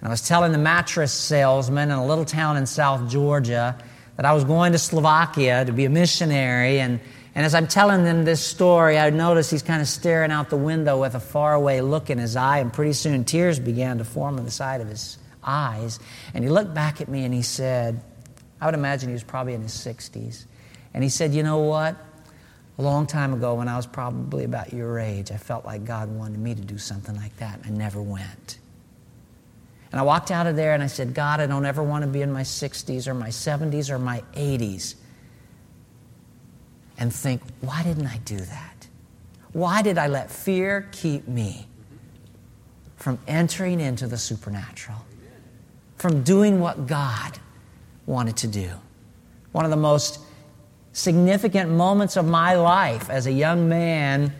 And 0.02 0.08
I 0.08 0.10
was 0.10 0.21
telling 0.21 0.52
the 0.52 0.60
mattress 0.60 1.12
salesman 1.12 1.89
in 1.89 1.98
a 1.98 2.06
little 2.06 2.26
town 2.26 2.58
in 2.58 2.67
South 2.67 3.10
Georgia 3.10 3.76
that 4.17 4.26
I 4.28 4.34
was 4.34 4.43
going 4.43 4.74
to 4.74 4.78
Slovakia 4.78 5.65
to 5.65 5.71
be 5.71 5.86
a 5.86 5.89
missionary. 5.89 6.80
And, 6.80 7.00
and 7.36 7.45
as 7.45 7.54
I'm 7.54 7.67
telling 7.67 8.06
them 8.06 8.24
this 8.24 8.41
story, 8.41 8.98
I 8.98 9.10
noticed 9.10 9.52
he's 9.52 9.62
kind 9.62 9.82
of 9.82 9.89
staring 9.89 10.32
out 10.32 10.50
the 10.50 10.56
window 10.56 11.02
with 11.02 11.15
a 11.15 11.19
faraway 11.19 11.82
look 11.82 12.10
in 12.10 12.17
his 12.17 12.38
eye, 12.38 12.60
and 12.60 12.71
pretty 12.71 12.93
soon 12.93 13.26
tears 13.26 13.60
began 13.60 13.98
to 13.98 14.06
form 14.06 14.39
on 14.39 14.45
the 14.45 14.52
side 14.52 14.80
of 14.80 14.88
his 14.88 15.17
eyes. 15.43 16.00
And 16.34 16.45
he 16.45 16.50
looked 16.50 16.74
back 16.74 17.02
at 17.02 17.10
me 17.10 17.26
and 17.26 17.34
he 17.34 17.41
said, 17.41 18.00
I 18.62 18.65
would 18.65 18.74
imagine 18.74 19.10
he 19.10 19.13
was 19.13 19.24
probably 19.24 19.54
in 19.54 19.62
his 19.62 19.74
60s. 19.74 20.45
And 20.93 21.04
he 21.04 21.10
said, 21.10 21.34
You 21.34 21.43
know 21.43 21.60
what? 21.60 21.98
A 22.78 22.82
long 22.82 23.06
time 23.06 23.34
ago, 23.34 23.56
when 23.56 23.67
I 23.67 23.76
was 23.76 23.86
probably 23.86 24.45
about 24.45 24.71
your 24.71 24.98
age, 24.98 25.30
I 25.32 25.38
felt 25.38 25.65
like 25.65 25.84
God 25.84 26.10
wanted 26.10 26.39
me 26.39 26.56
to 26.56 26.62
do 26.62 26.78
something 26.78 27.15
like 27.17 27.36
that. 27.38 27.58
And 27.65 27.76
I 27.76 27.78
never 27.78 28.02
went. 28.02 28.60
And 29.91 30.00
I 30.00 30.04
walked 30.04 30.32
out 30.32 30.48
of 30.48 30.56
there 30.56 30.74
and 30.74 30.82
I 30.82 30.88
said, 30.88 31.13
God, 31.13 31.41
I 31.41 31.48
don't 31.48 31.65
ever 31.65 31.84
want 31.84 32.04
to 32.04 32.08
be 32.10 32.21
in 32.21 32.32
my 32.32 32.43
60s 32.43 33.08
or 33.08 33.13
my 33.13 33.30
70s 33.30 33.89
or 33.89 34.00
my 34.00 34.24
80s 34.34 34.95
and 36.97 37.13
think, 37.13 37.41
why 37.62 37.84
didn't 37.84 38.08
I 38.08 38.17
do 38.19 38.38
that? 38.38 38.88
Why 39.51 39.81
did 39.81 39.97
I 39.97 40.08
let 40.08 40.31
fear 40.31 40.88
keep 40.91 41.27
me 41.27 41.67
from 42.97 43.19
entering 43.27 43.79
into 43.79 44.08
the 44.08 44.17
supernatural, 44.17 45.05
from 45.97 46.23
doing 46.23 46.60
what 46.60 46.88
God 46.88 47.39
wanted 48.05 48.38
to 48.38 48.47
do? 48.47 48.69
One 49.51 49.65
of 49.65 49.71
the 49.71 49.77
most 49.77 50.19
significant 50.95 51.69
moments 51.69 52.15
of 52.15 52.25
my 52.25 52.55
life 52.55 53.10
as 53.10 53.27
a 53.27 53.31
young 53.31 53.67
man. 53.67 54.34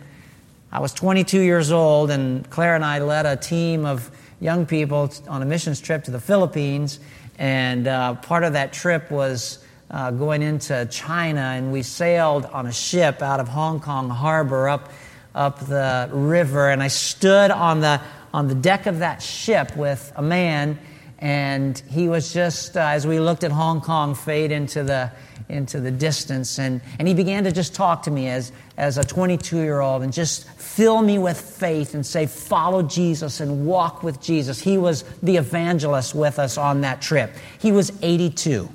I 0.72 0.80
was 0.80 0.92
22 0.94 1.40
years 1.40 1.70
old, 1.70 2.10
and 2.10 2.48
Claire 2.50 2.74
and 2.74 2.84
I 2.84 2.98
led 2.98 3.26
a 3.26 3.36
team 3.36 3.84
of 3.84 4.10
young 4.40 4.66
people 4.66 5.12
on 5.28 5.42
a 5.42 5.44
missions 5.44 5.80
trip 5.80 6.04
to 6.04 6.10
the 6.10 6.20
Philippines. 6.20 6.98
And 7.38 7.86
uh, 7.86 8.14
part 8.14 8.42
of 8.42 8.54
that 8.54 8.72
trip 8.72 9.10
was 9.10 9.58
uh, 9.90 10.10
going 10.10 10.42
into 10.42 10.86
China, 10.90 11.40
and 11.40 11.72
we 11.72 11.82
sailed 11.82 12.44
on 12.46 12.66
a 12.66 12.72
ship 12.72 13.22
out 13.22 13.40
of 13.40 13.48
Hong 13.48 13.80
Kong 13.80 14.10
harbor 14.10 14.68
up, 14.68 14.92
up 15.34 15.60
the 15.60 16.08
river. 16.12 16.70
And 16.70 16.82
I 16.82 16.88
stood 16.88 17.50
on 17.50 17.80
the, 17.80 18.00
on 18.32 18.48
the 18.48 18.54
deck 18.54 18.86
of 18.86 19.00
that 19.00 19.22
ship 19.22 19.76
with 19.76 20.12
a 20.16 20.22
man, 20.22 20.78
and 21.18 21.78
he 21.88 22.08
was 22.08 22.32
just, 22.32 22.76
uh, 22.76 22.80
as 22.80 23.06
we 23.06 23.20
looked 23.20 23.44
at 23.44 23.52
Hong 23.52 23.80
Kong 23.80 24.14
fade 24.14 24.52
into 24.52 24.82
the 24.82 25.10
into 25.48 25.80
the 25.80 25.90
distance. 25.90 26.58
And, 26.58 26.80
and 26.98 27.06
he 27.06 27.14
began 27.14 27.44
to 27.44 27.52
just 27.52 27.74
talk 27.74 28.02
to 28.04 28.10
me 28.10 28.28
as, 28.28 28.52
as 28.76 28.98
a 28.98 29.04
22 29.04 29.58
year 29.58 29.80
old 29.80 30.02
and 30.02 30.12
just 30.12 30.48
fill 30.50 31.02
me 31.02 31.18
with 31.18 31.40
faith 31.40 31.94
and 31.94 32.04
say, 32.04 32.26
follow 32.26 32.82
Jesus 32.82 33.40
and 33.40 33.66
walk 33.66 34.02
with 34.02 34.20
Jesus. 34.20 34.60
He 34.60 34.78
was 34.78 35.04
the 35.22 35.36
evangelist 35.36 36.14
with 36.14 36.38
us 36.38 36.58
on 36.58 36.80
that 36.82 37.00
trip. 37.00 37.32
He 37.58 37.72
was 37.72 37.92
82. 38.02 38.68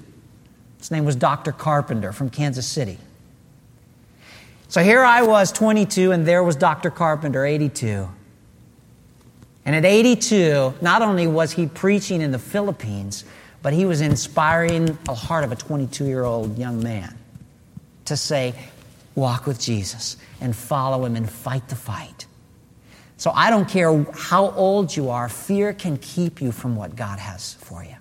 His 0.82 0.90
name 0.90 1.06
was 1.06 1.16
Dr. 1.16 1.52
Carpenter 1.52 2.12
from 2.12 2.32
Kansas 2.32 2.66
City. 2.66 2.98
So 4.68 4.82
here 4.82 5.04
I 5.04 5.22
was, 5.22 5.52
22, 5.52 6.12
and 6.12 6.26
there 6.26 6.44
was 6.44 6.56
Dr. 6.56 6.90
Carpenter, 6.90 7.46
82. 7.46 8.10
And 9.64 9.76
at 9.76 9.86
82, 9.86 10.74
not 10.82 11.04
only 11.04 11.28
was 11.28 11.52
he 11.52 11.68
preaching 11.68 12.20
in 12.20 12.32
the 12.32 12.40
Philippines, 12.40 13.26
but 13.62 13.74
he 13.74 13.86
was 13.86 14.02
inspiring 14.02 14.98
the 15.04 15.14
heart 15.14 15.44
of 15.44 15.52
a 15.52 15.56
22 15.56 16.06
year 16.06 16.24
old 16.24 16.58
young 16.58 16.82
man 16.82 17.16
to 18.06 18.18
say, 18.18 18.56
walk 19.14 19.46
with 19.46 19.60
Jesus 19.60 20.18
and 20.40 20.56
follow 20.56 21.06
him 21.06 21.16
and 21.16 21.30
fight 21.30 21.68
the 21.68 21.76
fight. 21.76 22.26
So 23.18 23.30
I 23.36 23.52
don't 23.52 23.70
care 23.70 24.04
how 24.16 24.50
old 24.50 24.96
you 24.96 25.12
are, 25.12 25.30
fear 25.30 25.74
can 25.74 25.98
keep 25.98 26.42
you 26.42 26.52
from 26.52 26.76
what 26.76 26.96
God 26.96 27.20
has 27.20 27.54
for 27.54 27.84
you. 27.84 27.98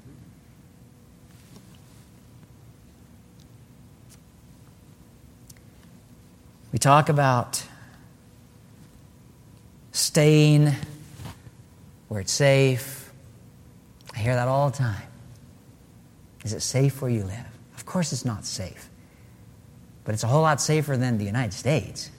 We 6.73 6.79
talk 6.79 7.09
about 7.09 7.65
staying 9.93 10.73
where 12.09 12.21
it's 12.21 12.33
safe. 12.33 13.13
I 14.15 14.19
hear 14.19 14.35
that 14.35 14.49
all 14.49 14.71
the 14.71 14.77
time. 14.77 15.03
Is 16.45 16.53
it 16.53 16.61
safe 16.61 17.03
where 17.03 17.11
you 17.11 17.25
live? 17.25 17.47
Of 17.75 17.87
course, 17.87 18.13
it's 18.13 18.25
not 18.25 18.45
safe. 18.45 18.89
But 20.05 20.15
it's 20.15 20.25
a 20.25 20.27
whole 20.29 20.43
lot 20.43 20.61
safer 20.61 20.97
than 20.97 21.19
the 21.19 21.25
United 21.25 21.53
States. 21.53 22.11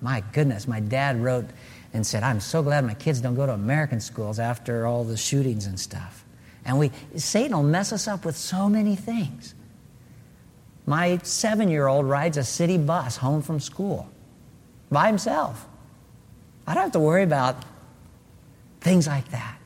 My 0.00 0.22
goodness, 0.32 0.68
my 0.68 0.80
dad 0.80 1.22
wrote 1.22 1.46
and 1.92 2.06
said, 2.06 2.22
I'm 2.22 2.40
so 2.40 2.62
glad 2.62 2.84
my 2.84 2.94
kids 2.94 3.20
don't 3.20 3.34
go 3.34 3.46
to 3.46 3.52
American 3.52 4.00
schools 4.00 4.38
after 4.38 4.86
all 4.86 5.04
the 5.04 5.16
shootings 5.16 5.66
and 5.66 5.78
stuff. 5.78 6.24
And 6.64 6.78
we, 6.78 6.90
Satan 7.16 7.56
will 7.56 7.64
mess 7.64 7.92
us 7.92 8.06
up 8.06 8.24
with 8.24 8.36
so 8.36 8.68
many 8.68 8.96
things. 8.96 9.54
My 10.86 11.18
seven 11.22 11.68
year 11.68 11.86
old 11.86 12.06
rides 12.06 12.36
a 12.36 12.44
city 12.44 12.78
bus 12.78 13.16
home 13.16 13.42
from 13.42 13.60
school 13.60 14.08
by 14.90 15.06
himself. 15.06 15.66
I 16.66 16.74
don't 16.74 16.84
have 16.84 16.92
to 16.92 17.00
worry 17.00 17.22
about 17.22 17.64
things 18.80 19.06
like 19.06 19.30
that. 19.30 19.58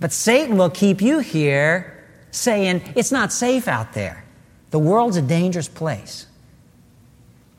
But 0.00 0.12
Satan 0.12 0.56
will 0.56 0.70
keep 0.70 1.00
you 1.00 1.18
here 1.18 2.04
saying 2.30 2.82
it's 2.94 3.12
not 3.12 3.32
safe 3.32 3.68
out 3.68 3.92
there. 3.94 4.24
The 4.70 4.78
world's 4.78 5.16
a 5.16 5.22
dangerous 5.22 5.68
place. 5.68 6.26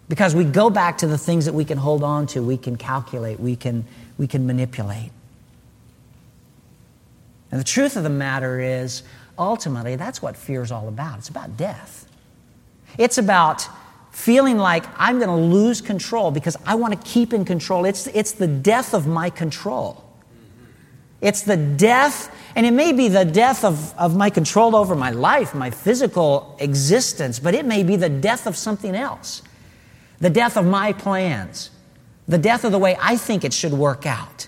Because 0.09 0.35
we 0.35 0.45
go 0.45 0.69
back 0.69 0.99
to 0.99 1.07
the 1.07 1.17
things 1.17 1.45
that 1.45 1.53
we 1.53 1.65
can 1.65 1.77
hold 1.77 2.03
on 2.03 2.27
to, 2.27 2.41
we 2.41 2.57
can 2.57 2.77
calculate, 2.77 3.39
we 3.39 3.55
can, 3.55 3.85
we 4.17 4.27
can 4.27 4.45
manipulate. 4.45 5.11
And 7.51 7.59
the 7.59 7.65
truth 7.65 7.95
of 7.97 8.03
the 8.03 8.09
matter 8.09 8.59
is, 8.59 9.03
ultimately, 9.37 9.95
that's 9.95 10.21
what 10.21 10.37
fear 10.37 10.61
is 10.61 10.71
all 10.71 10.87
about. 10.87 11.19
It's 11.19 11.29
about 11.29 11.57
death. 11.57 12.06
It's 12.97 13.17
about 13.17 13.67
feeling 14.11 14.57
like 14.57 14.83
I'm 14.97 15.19
going 15.19 15.29
to 15.29 15.55
lose 15.55 15.79
control 15.79 16.31
because 16.31 16.57
I 16.65 16.75
want 16.75 16.93
to 16.93 17.07
keep 17.07 17.33
in 17.33 17.45
control. 17.45 17.85
It's, 17.85 18.07
it's 18.07 18.31
the 18.31 18.47
death 18.47 18.93
of 18.93 19.05
my 19.05 19.29
control. 19.29 20.03
It's 21.21 21.41
the 21.41 21.57
death, 21.57 22.33
and 22.55 22.65
it 22.65 22.71
may 22.71 22.93
be 22.93 23.07
the 23.07 23.25
death 23.25 23.63
of, 23.63 23.93
of 23.97 24.15
my 24.15 24.29
control 24.29 24.75
over 24.75 24.95
my 24.95 25.11
life, 25.11 25.55
my 25.55 25.71
physical 25.71 26.55
existence, 26.59 27.39
but 27.39 27.55
it 27.55 27.65
may 27.65 27.83
be 27.83 27.95
the 27.95 28.09
death 28.09 28.45
of 28.45 28.55
something 28.55 28.95
else. 28.95 29.41
The 30.19 30.29
death 30.29 30.57
of 30.57 30.65
my 30.65 30.93
plans. 30.93 31.71
The 32.27 32.37
death 32.37 32.65
of 32.65 32.71
the 32.71 32.79
way 32.79 32.97
I 33.01 33.17
think 33.17 33.43
it 33.43 33.53
should 33.53 33.73
work 33.73 34.05
out. 34.05 34.47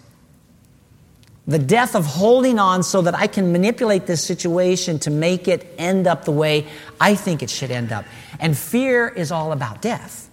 The 1.48 1.60
death 1.60 1.96
of 1.96 2.06
holding 2.06 2.60
on 2.60 2.84
so 2.84 3.02
that 3.02 3.16
I 3.16 3.26
can 3.26 3.52
manipulate 3.52 4.06
this 4.06 4.24
situation 4.24 5.00
to 5.00 5.10
make 5.10 5.48
it 5.48 5.74
end 5.80 6.06
up 6.06 6.26
the 6.26 6.32
way 6.32 6.68
I 7.02 7.16
think 7.16 7.42
it 7.42 7.50
should 7.50 7.72
end 7.72 7.92
up. 7.92 8.06
And 8.40 8.58
fear 8.58 9.08
is 9.08 9.32
all 9.32 9.52
about 9.52 9.82
death. 9.82 10.30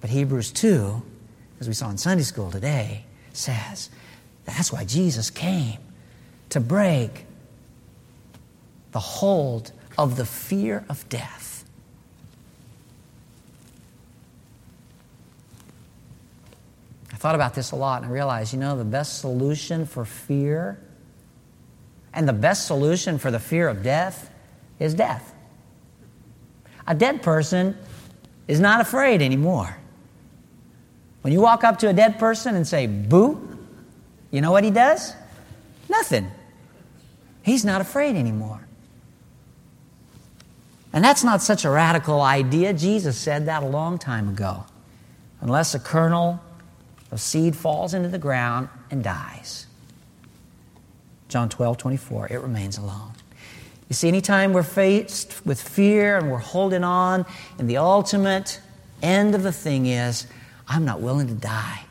But 0.00 0.10
Hebrews 0.10 0.52
2, 0.52 1.02
as 1.60 1.68
we 1.68 1.74
saw 1.74 1.90
in 1.90 1.98
Sunday 1.98 2.22
school 2.22 2.50
today, 2.50 3.04
says 3.32 3.90
that's 4.44 4.72
why 4.72 4.84
Jesus 4.84 5.30
came 5.30 5.78
to 6.50 6.60
break 6.60 7.26
the 8.92 9.00
hold 9.00 9.72
of 9.98 10.16
the 10.16 10.24
fear 10.24 10.84
of 10.88 11.06
death. 11.08 11.64
I 17.12 17.16
thought 17.16 17.34
about 17.34 17.54
this 17.54 17.72
a 17.72 17.76
lot 17.76 18.02
and 18.02 18.10
I 18.10 18.14
realized, 18.14 18.52
you 18.52 18.60
know, 18.60 18.76
the 18.76 18.84
best 18.84 19.20
solution 19.20 19.86
for 19.86 20.04
fear 20.04 20.78
and 22.12 22.28
the 22.28 22.32
best 22.32 22.66
solution 22.66 23.18
for 23.18 23.30
the 23.30 23.38
fear 23.38 23.68
of 23.68 23.82
death 23.82 24.30
is 24.78 24.94
death. 24.94 25.34
A 26.86 26.94
dead 26.94 27.22
person 27.22 27.76
is 28.46 28.60
not 28.60 28.80
afraid 28.80 29.22
anymore. 29.22 29.76
When 31.22 31.32
you 31.32 31.40
walk 31.40 31.64
up 31.64 31.80
to 31.80 31.88
a 31.88 31.92
dead 31.92 32.18
person 32.18 32.54
and 32.54 32.66
say, 32.66 32.86
boo, 32.86 33.58
you 34.30 34.40
know 34.40 34.52
what 34.52 34.62
he 34.62 34.70
does? 34.70 35.12
Nothing. 35.88 36.30
He's 37.42 37.64
not 37.64 37.80
afraid 37.80 38.16
anymore. 38.16 38.60
And 40.92 41.04
that's 41.04 41.24
not 41.24 41.42
such 41.42 41.64
a 41.64 41.70
radical 41.70 42.20
idea. 42.22 42.72
Jesus 42.72 43.18
said 43.18 43.46
that 43.46 43.62
a 43.62 43.66
long 43.66 43.98
time 43.98 44.28
ago. 44.28 44.64
Unless 45.40 45.74
a 45.74 45.80
kernel 45.80 46.40
of 47.10 47.20
seed 47.20 47.56
falls 47.56 47.92
into 47.92 48.08
the 48.08 48.18
ground 48.18 48.68
and 48.90 49.02
dies. 49.02 49.66
John 51.28 51.48
12, 51.48 51.76
24, 51.76 52.28
it 52.28 52.40
remains 52.40 52.78
alone. 52.78 53.12
You 53.88 53.94
see, 53.94 54.08
anytime 54.08 54.52
we're 54.52 54.64
faced 54.64 55.44
with 55.46 55.60
fear 55.60 56.18
and 56.18 56.30
we're 56.30 56.38
holding 56.38 56.82
on, 56.82 57.24
and 57.58 57.70
the 57.70 57.76
ultimate 57.76 58.60
end 59.02 59.34
of 59.34 59.42
the 59.42 59.52
thing 59.52 59.86
is 59.86 60.26
I'm 60.66 60.84
not 60.84 61.00
willing 61.00 61.28
to 61.28 61.34
die. 61.34 61.84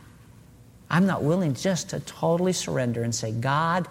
I'm 0.90 1.06
not 1.06 1.24
willing 1.24 1.54
just 1.54 1.90
to 1.90 2.00
totally 2.02 2.54
surrender 2.54 3.04
and 3.04 3.16
say, 3.16 3.32
God, 3.32 3.88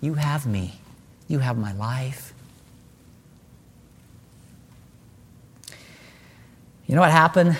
you 0.00 0.14
have 0.14 0.46
me. 0.46 0.80
You 1.26 1.40
have 1.40 1.58
my 1.58 1.72
life. 1.74 2.32
You 6.86 6.94
know 6.94 7.02
what 7.02 7.10
happened? 7.10 7.56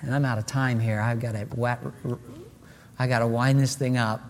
And 0.00 0.14
I'm 0.14 0.24
out 0.24 0.38
of 0.38 0.46
time 0.46 0.80
here. 0.80 1.00
I've 1.00 1.20
got 1.20 1.32
to, 1.32 2.18
I 2.98 3.06
got 3.06 3.18
to 3.18 3.26
wind 3.26 3.60
this 3.60 3.74
thing 3.74 3.98
up. 3.98 4.22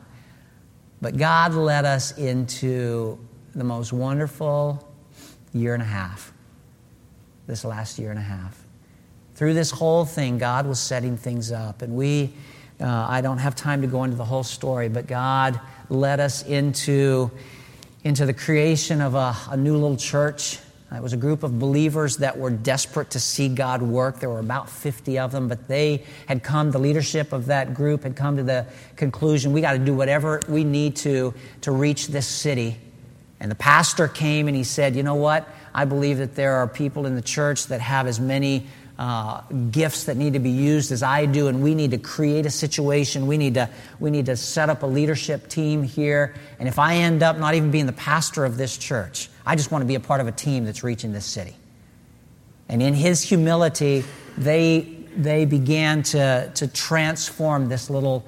But 1.01 1.17
God 1.17 1.55
led 1.55 1.85
us 1.85 2.17
into 2.17 3.19
the 3.55 3.63
most 3.63 3.93
wonderful 3.93 4.93
year 5.55 5.73
and 5.73 5.83
a 5.83 5.87
half, 5.87 6.33
this 7.47 7.65
last 7.65 7.99
year 7.99 8.11
and 8.11 8.19
a 8.19 8.23
half. 8.23 8.63
Through 9.35 9.55
this 9.55 9.71
whole 9.71 10.05
thing, 10.05 10.39
God 10.39 10.67
was 10.67 10.79
setting 10.79 11.17
things 11.17 11.51
up. 11.51 11.83
And 11.83 11.97
we, 11.97 12.33
uh, 12.81 13.07
I 13.09 13.21
don't 13.21 13.39
have 13.39 13.57
time 13.57 13.81
to 13.83 13.87
go 13.87 14.05
into 14.05 14.17
the 14.17 14.25
whole 14.25 14.45
story, 14.45 14.89
but 14.89 15.07
God 15.07 15.59
led 15.89 16.21
us 16.21 16.45
into, 16.45 17.31
into 18.03 18.27
the 18.27 18.35
creation 18.35 19.01
of 19.01 19.15
a, 19.15 19.35
a 19.51 19.57
new 19.57 19.75
little 19.75 19.97
church. 19.97 20.59
It 20.95 21.03
was 21.03 21.13
a 21.13 21.17
group 21.17 21.43
of 21.43 21.59
believers 21.59 22.19
that 22.19 22.39
were 22.39 22.51
desperate 22.51 23.11
to 23.11 23.21
see 23.21 23.49
God 23.49 23.83
work. 23.83 24.21
There 24.21 24.31
were 24.31 24.39
about 24.39 24.71
50 24.71 25.19
of 25.19 25.33
them, 25.33 25.49
but 25.49 25.67
they 25.67 26.05
had 26.27 26.45
come, 26.45 26.71
the 26.71 26.79
leadership 26.79 27.33
of 27.33 27.47
that 27.47 27.75
group 27.75 28.05
had 28.05 28.15
come 28.15 28.37
to 28.37 28.45
the 28.45 28.67
conclusion 28.95 29.53
we 29.53 29.61
got 29.61 29.73
to 29.73 29.79
do 29.81 29.95
whatever 29.95 30.41
we 30.49 30.63
need 30.63 30.95
to 30.97 31.35
to 31.63 31.73
reach 31.73 32.09
this 32.09 32.29
city. 32.29 32.79
And 33.41 33.51
the 33.51 33.57
pastor 33.57 34.09
came 34.09 34.49
and 34.49 34.57
he 34.57 34.64
said, 34.64 34.97
You 34.97 35.03
know 35.03 35.16
what? 35.16 35.49
I 35.74 35.85
believe 35.85 36.18
that 36.18 36.35
there 36.35 36.55
are 36.55 36.68
people 36.68 37.07
in 37.07 37.14
the 37.14 37.22
church 37.22 37.66
that 37.66 37.80
have 37.80 38.07
as 38.07 38.20
many 38.20 38.66
uh, 38.99 39.41
gifts 39.72 40.05
that 40.05 40.16
need 40.16 40.35
to 40.35 40.39
be 40.39 40.51
used 40.51 40.93
as 40.93 41.03
I 41.03 41.26
do, 41.26 41.49
and 41.49 41.62
we 41.62 41.74
need 41.74 41.91
to 41.91 41.99
create 41.99 42.47
a 42.47 42.51
situation. 42.51 43.26
We 43.26 43.37
need 43.37 43.55
to, 43.55 43.68
we 43.99 44.11
need 44.11 44.26
to 44.26 44.37
set 44.37 44.70
up 44.70 44.82
a 44.82 44.87
leadership 44.87 45.49
team 45.49 45.82
here. 45.82 46.35
And 46.61 46.68
if 46.68 46.78
I 46.78 46.97
end 46.97 47.22
up 47.22 47.37
not 47.37 47.55
even 47.55 47.70
being 47.70 47.87
the 47.87 47.93
pastor 47.93 48.45
of 48.45 48.57
this 48.57 48.78
church, 48.78 49.28
I 49.45 49.57
just 49.57 49.72
want 49.72 49.82
to 49.82 49.87
be 49.87 49.97
a 49.97 50.01
part 50.01 50.20
of 50.20 50.28
a 50.28 50.32
team 50.32 50.64
that's 50.64 50.85
reaching 50.85 51.12
this 51.12 51.26
city. 51.26 51.57
And 52.68 52.82
in 52.82 52.95
his 52.95 53.20
humility, 53.20 54.05
they, 54.39 54.82
they 55.16 55.45
began 55.45 56.03
to, 56.05 56.51
to 56.55 56.68
transform 56.68 57.68
this 57.68 57.91
little 57.91 58.24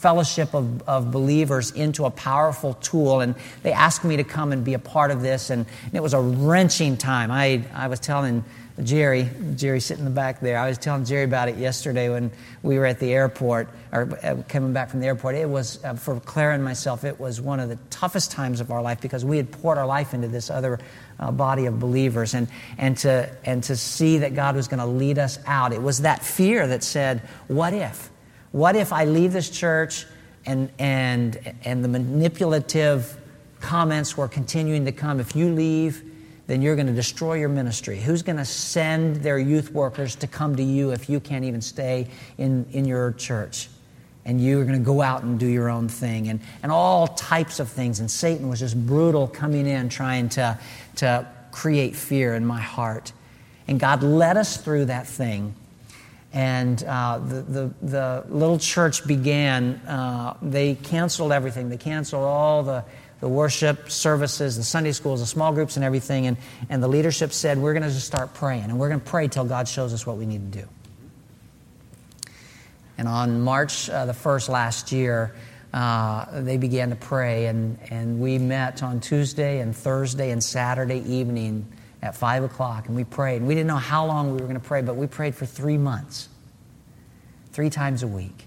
fellowship 0.00 0.54
of, 0.54 0.82
of 0.88 1.10
believers 1.10 1.70
into 1.72 2.06
a 2.06 2.10
powerful 2.10 2.74
tool. 2.74 3.20
And 3.20 3.34
they 3.62 3.72
asked 3.72 4.02
me 4.02 4.16
to 4.16 4.24
come 4.24 4.50
and 4.50 4.64
be 4.64 4.72
a 4.72 4.78
part 4.78 5.10
of 5.10 5.20
this, 5.20 5.50
and, 5.50 5.66
and 5.84 5.94
it 5.94 6.02
was 6.02 6.14
a 6.14 6.20
wrenching 6.20 6.96
time. 6.96 7.30
I, 7.30 7.62
I 7.74 7.88
was 7.88 8.00
telling 8.00 8.42
Jerry, 8.82 9.28
Jerry 9.56 9.78
sitting 9.78 10.06
in 10.06 10.10
the 10.10 10.14
back 10.14 10.40
there. 10.40 10.58
I 10.58 10.70
was 10.70 10.78
telling 10.78 11.04
Jerry 11.04 11.24
about 11.24 11.50
it 11.50 11.58
yesterday 11.58 12.08
when 12.08 12.30
we 12.62 12.78
were 12.78 12.86
at 12.86 12.98
the 12.98 13.12
airport, 13.12 13.68
or 13.92 14.18
uh, 14.22 14.36
coming 14.48 14.72
back 14.72 14.88
from 14.88 15.00
the 15.00 15.06
airport. 15.06 15.34
It 15.34 15.48
was, 15.48 15.84
uh, 15.84 15.92
for 15.94 16.18
Claire 16.20 16.52
and 16.52 16.64
myself, 16.64 17.04
it 17.04 17.20
was 17.20 17.42
one 17.42 17.60
of 17.60 17.68
the 17.68 17.76
toughest 17.90 18.30
times 18.30 18.60
of 18.60 18.70
our 18.70 18.80
life 18.80 19.02
because 19.02 19.22
we 19.22 19.36
had 19.36 19.52
poured 19.52 19.76
our 19.76 19.86
life 19.86 20.14
into 20.14 20.28
this 20.28 20.48
other 20.48 20.78
uh, 21.18 21.30
body 21.30 21.66
of 21.66 21.78
believers. 21.78 22.32
And, 22.32 22.48
and, 22.78 22.96
to, 22.98 23.30
and 23.44 23.62
to 23.64 23.76
see 23.76 24.18
that 24.18 24.34
God 24.34 24.56
was 24.56 24.66
going 24.66 24.80
to 24.80 24.86
lead 24.86 25.18
us 25.18 25.38
out, 25.46 25.74
it 25.74 25.82
was 25.82 26.00
that 26.00 26.24
fear 26.24 26.66
that 26.66 26.82
said, 26.82 27.20
What 27.48 27.74
if? 27.74 28.10
What 28.52 28.76
if 28.76 28.92
I 28.92 29.04
leave 29.04 29.32
this 29.32 29.48
church 29.48 30.06
and, 30.46 30.70
and, 30.78 31.54
and 31.64 31.84
the 31.84 31.88
manipulative 31.88 33.16
comments 33.60 34.16
were 34.16 34.28
continuing 34.28 34.84
to 34.86 34.92
come? 34.92 35.20
If 35.20 35.36
you 35.36 35.52
leave, 35.54 36.02
then 36.46 36.62
you're 36.62 36.74
going 36.74 36.88
to 36.88 36.92
destroy 36.92 37.34
your 37.34 37.48
ministry. 37.48 38.00
Who's 38.00 38.22
going 38.22 38.38
to 38.38 38.44
send 38.44 39.16
their 39.16 39.38
youth 39.38 39.70
workers 39.70 40.16
to 40.16 40.26
come 40.26 40.56
to 40.56 40.62
you 40.64 40.90
if 40.90 41.08
you 41.08 41.20
can't 41.20 41.44
even 41.44 41.60
stay 41.60 42.08
in, 42.38 42.66
in 42.72 42.84
your 42.84 43.12
church? 43.12 43.68
And 44.24 44.40
you're 44.40 44.64
going 44.64 44.78
to 44.78 44.84
go 44.84 45.00
out 45.00 45.22
and 45.22 45.38
do 45.38 45.46
your 45.46 45.70
own 45.70 45.88
thing, 45.88 46.28
and, 46.28 46.40
and 46.62 46.70
all 46.70 47.06
types 47.06 47.58
of 47.58 47.68
things. 47.68 48.00
And 48.00 48.10
Satan 48.10 48.48
was 48.48 48.58
just 48.58 48.76
brutal 48.86 49.28
coming 49.28 49.66
in, 49.66 49.88
trying 49.88 50.28
to, 50.30 50.58
to 50.96 51.26
create 51.52 51.96
fear 51.96 52.34
in 52.34 52.44
my 52.44 52.60
heart. 52.60 53.12
And 53.68 53.78
God 53.78 54.02
led 54.02 54.36
us 54.36 54.56
through 54.56 54.86
that 54.86 55.06
thing. 55.06 55.54
And 56.32 56.82
uh, 56.84 57.18
the, 57.18 57.42
the, 57.42 57.74
the, 57.82 58.24
little 58.28 58.58
church 58.58 59.04
began, 59.04 59.74
uh, 59.86 60.36
they 60.40 60.76
canceled 60.76 61.32
everything. 61.32 61.68
They 61.68 61.76
canceled 61.76 62.22
all 62.22 62.62
the 62.62 62.84
the 63.20 63.28
worship 63.28 63.90
services, 63.90 64.56
the 64.56 64.64
Sunday 64.64 64.92
schools, 64.92 65.20
the 65.20 65.26
small 65.26 65.52
groups, 65.52 65.76
and 65.76 65.84
everything. 65.84 66.26
And, 66.26 66.36
and 66.68 66.82
the 66.82 66.88
leadership 66.88 67.32
said, 67.32 67.58
We're 67.58 67.74
going 67.74 67.82
to 67.82 67.90
just 67.90 68.06
start 68.06 68.34
praying, 68.34 68.64
and 68.64 68.78
we're 68.78 68.88
going 68.88 69.00
to 69.00 69.06
pray 69.06 69.28
till 69.28 69.44
God 69.44 69.68
shows 69.68 69.92
us 69.92 70.06
what 70.06 70.16
we 70.16 70.26
need 70.26 70.52
to 70.52 70.60
do. 70.62 70.68
And 72.98 73.06
on 73.06 73.40
March 73.40 73.88
uh, 73.88 74.06
the 74.06 74.12
1st 74.12 74.48
last 74.48 74.92
year, 74.92 75.34
uh, 75.72 76.40
they 76.40 76.56
began 76.56 76.90
to 76.90 76.96
pray, 76.96 77.46
and, 77.46 77.78
and 77.90 78.20
we 78.20 78.38
met 78.38 78.82
on 78.82 79.00
Tuesday 79.00 79.60
and 79.60 79.76
Thursday 79.76 80.30
and 80.30 80.42
Saturday 80.42 81.00
evening 81.00 81.70
at 82.02 82.16
5 82.16 82.44
o'clock, 82.44 82.86
and 82.86 82.96
we 82.96 83.04
prayed. 83.04 83.36
And 83.36 83.46
we 83.46 83.54
didn't 83.54 83.68
know 83.68 83.76
how 83.76 84.06
long 84.06 84.28
we 84.28 84.34
were 84.34 84.46
going 84.46 84.54
to 84.54 84.60
pray, 84.60 84.82
but 84.82 84.96
we 84.96 85.06
prayed 85.06 85.34
for 85.34 85.46
three 85.46 85.76
months, 85.76 86.28
three 87.52 87.70
times 87.70 88.02
a 88.02 88.08
week. 88.08 88.46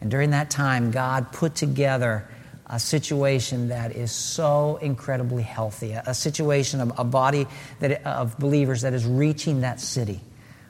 And 0.00 0.10
during 0.10 0.30
that 0.30 0.50
time, 0.50 0.90
God 0.90 1.32
put 1.32 1.54
together 1.54 2.28
a 2.66 2.78
situation 2.78 3.68
that 3.68 3.94
is 3.94 4.10
so 4.10 4.78
incredibly 4.80 5.42
healthy, 5.42 5.92
a, 5.92 6.02
a 6.06 6.14
situation 6.14 6.80
of 6.80 6.98
a 6.98 7.04
body 7.04 7.46
that, 7.80 8.04
of 8.06 8.38
believers 8.38 8.82
that 8.82 8.94
is 8.94 9.04
reaching 9.04 9.60
that 9.60 9.80
city. 9.80 10.20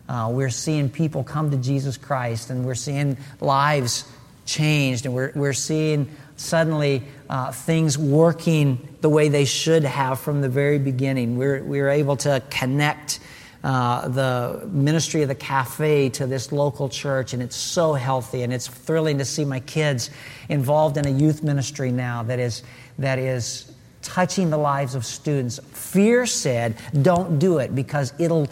Uh, 0.08 0.28
we're 0.32 0.50
seeing 0.50 0.90
people 0.90 1.24
come 1.24 1.50
to 1.50 1.56
Jesus 1.56 1.96
Christ, 1.96 2.50
and 2.50 2.64
we're 2.64 2.74
seeing 2.74 3.16
lives 3.40 4.04
changed, 4.44 5.06
and 5.06 5.14
we're, 5.14 5.32
we're 5.34 5.52
seeing 5.52 6.10
suddenly 6.43 7.03
uh, 7.30 7.53
things 7.53 7.97
working 7.97 8.88
the 9.01 9.09
way 9.09 9.28
they 9.28 9.45
should 9.45 9.84
have 9.84 10.20
from 10.20 10.40
the 10.40 10.49
very 10.49 10.78
beginning. 10.78 11.38
We're, 11.38 11.62
we're 11.62 11.90
able 11.90 12.16
to 12.18 12.43
connect 12.51 13.20
uh, 13.64 14.09
the 14.09 14.68
ministry 14.70 15.22
of 15.22 15.28
the 15.28 15.34
cafe 15.36 16.09
to 16.11 16.26
this 16.26 16.51
local 16.51 16.88
church, 16.88 17.32
and 17.32 17.43
it's 17.43 17.57
so 17.57 17.95
healthy, 17.95 18.43
and 18.43 18.53
it's 18.53 18.66
thrilling 18.66 19.18
to 19.18 19.24
see 19.24 19.45
my 19.45 19.61
kids 19.61 20.11
involved 20.49 20.97
in 20.97 21.07
a 21.07 21.11
youth 21.11 21.43
ministry 21.43 21.93
now 21.93 22.24
that 22.24 22.40
is 22.40 22.64
that 22.99 23.18
is 23.20 23.72
touching 24.03 24.51
the 24.51 24.59
lives 24.59 24.97
of 24.97 25.07
students. 25.07 25.61
Fear 25.72 26.26
said, 26.26 26.76
"Don't 27.03 27.38
do 27.38 27.59
it 27.59 27.74
because 27.74 28.12
it'll." 28.18 28.49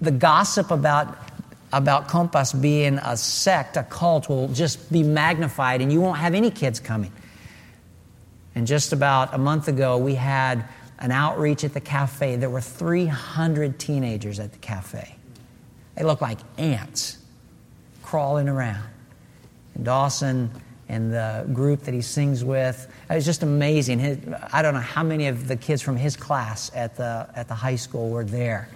the 0.00 0.10
gossip 0.10 0.70
about 0.70 1.29
about 1.72 2.08
Compass 2.08 2.52
being 2.52 2.98
a 2.98 3.16
sect, 3.16 3.76
a 3.76 3.82
cult, 3.84 4.28
will 4.28 4.48
just 4.48 4.90
be 4.90 5.02
magnified 5.02 5.80
and 5.80 5.92
you 5.92 6.00
won't 6.00 6.18
have 6.18 6.34
any 6.34 6.50
kids 6.50 6.80
coming. 6.80 7.12
And 8.54 8.66
just 8.66 8.92
about 8.92 9.32
a 9.32 9.38
month 9.38 9.68
ago, 9.68 9.96
we 9.98 10.14
had 10.14 10.64
an 10.98 11.12
outreach 11.12 11.64
at 11.64 11.72
the 11.72 11.80
cafe. 11.80 12.36
There 12.36 12.50
were 12.50 12.60
300 12.60 13.78
teenagers 13.78 14.40
at 14.40 14.52
the 14.52 14.58
cafe. 14.58 15.14
They 15.94 16.04
looked 16.04 16.22
like 16.22 16.38
ants 16.58 17.18
crawling 18.02 18.48
around. 18.48 18.84
And 19.74 19.84
Dawson 19.84 20.50
and 20.88 21.12
the 21.12 21.48
group 21.52 21.82
that 21.82 21.94
he 21.94 22.02
sings 22.02 22.42
with, 22.44 22.92
it 23.08 23.14
was 23.14 23.24
just 23.24 23.44
amazing. 23.44 24.00
His, 24.00 24.18
I 24.52 24.62
don't 24.62 24.74
know 24.74 24.80
how 24.80 25.04
many 25.04 25.28
of 25.28 25.46
the 25.46 25.56
kids 25.56 25.80
from 25.80 25.96
his 25.96 26.16
class 26.16 26.72
at 26.74 26.96
the, 26.96 27.28
at 27.34 27.46
the 27.46 27.54
high 27.54 27.76
school 27.76 28.10
were 28.10 28.24
there 28.24 28.68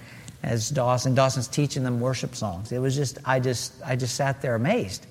as 0.45 0.69
Dawson. 0.69 1.15
Dawson's 1.15 1.49
teaching 1.49 1.83
them 1.83 2.01
worship 2.01 2.35
songs. 2.37 2.71
It 2.71 2.79
was 2.79 2.95
just, 2.95 3.19
I 3.25 3.41
just, 3.41 3.73
I 3.85 3.97
just 3.97 4.15
sat 4.15 4.43
there 4.43 4.55
amazed. 4.55 5.07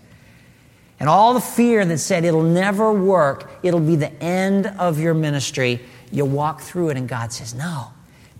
And 0.99 1.09
all 1.09 1.33
the 1.33 1.41
fear 1.41 1.83
that 1.83 1.97
said 1.97 2.23
it'll 2.23 2.43
never 2.43 2.93
work, 2.93 3.51
it'll 3.63 3.79
be 3.79 3.95
the 3.95 4.13
end 4.23 4.67
of 4.67 4.99
your 4.99 5.15
ministry, 5.15 5.81
you 6.11 6.23
walk 6.23 6.61
through 6.61 6.89
it 6.89 6.97
and 6.97 7.09
God 7.09 7.33
says, 7.33 7.55
no, 7.55 7.87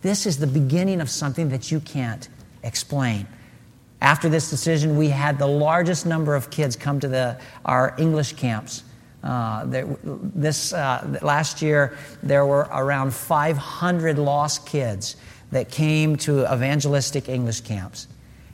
this 0.02 0.26
is 0.28 0.38
the 0.38 0.48
beginning 0.48 1.02
of 1.02 1.10
something 1.10 1.50
that 1.50 1.72
you 1.72 1.80
can't 1.80 2.30
explain. 2.62 3.28
After 4.00 4.30
this 4.30 4.50
decision, 4.50 4.96
we 4.96 5.10
had 5.10 5.40
the 5.40 5.48
largest 5.48 6.06
number 6.06 6.36
of 6.36 6.52
kids 6.52 6.76
come 6.76 7.00
to 7.00 7.08
the, 7.08 7.40
our 7.66 7.96
English 7.98 8.34
camps. 8.34 8.84
Uh, 9.24 9.66
there, 9.66 9.88
this 10.04 10.74
uh, 10.74 11.20
last 11.22 11.62
year, 11.62 11.98
there 12.22 12.46
were 12.46 12.68
around 12.72 13.14
500 13.14 14.20
lost 14.20 14.68
kids 14.68 15.16
that 15.54 15.70
came 15.70 16.16
to 16.18 16.42
evangelistic 16.54 17.30
English 17.30 17.62
camps. 17.62 18.08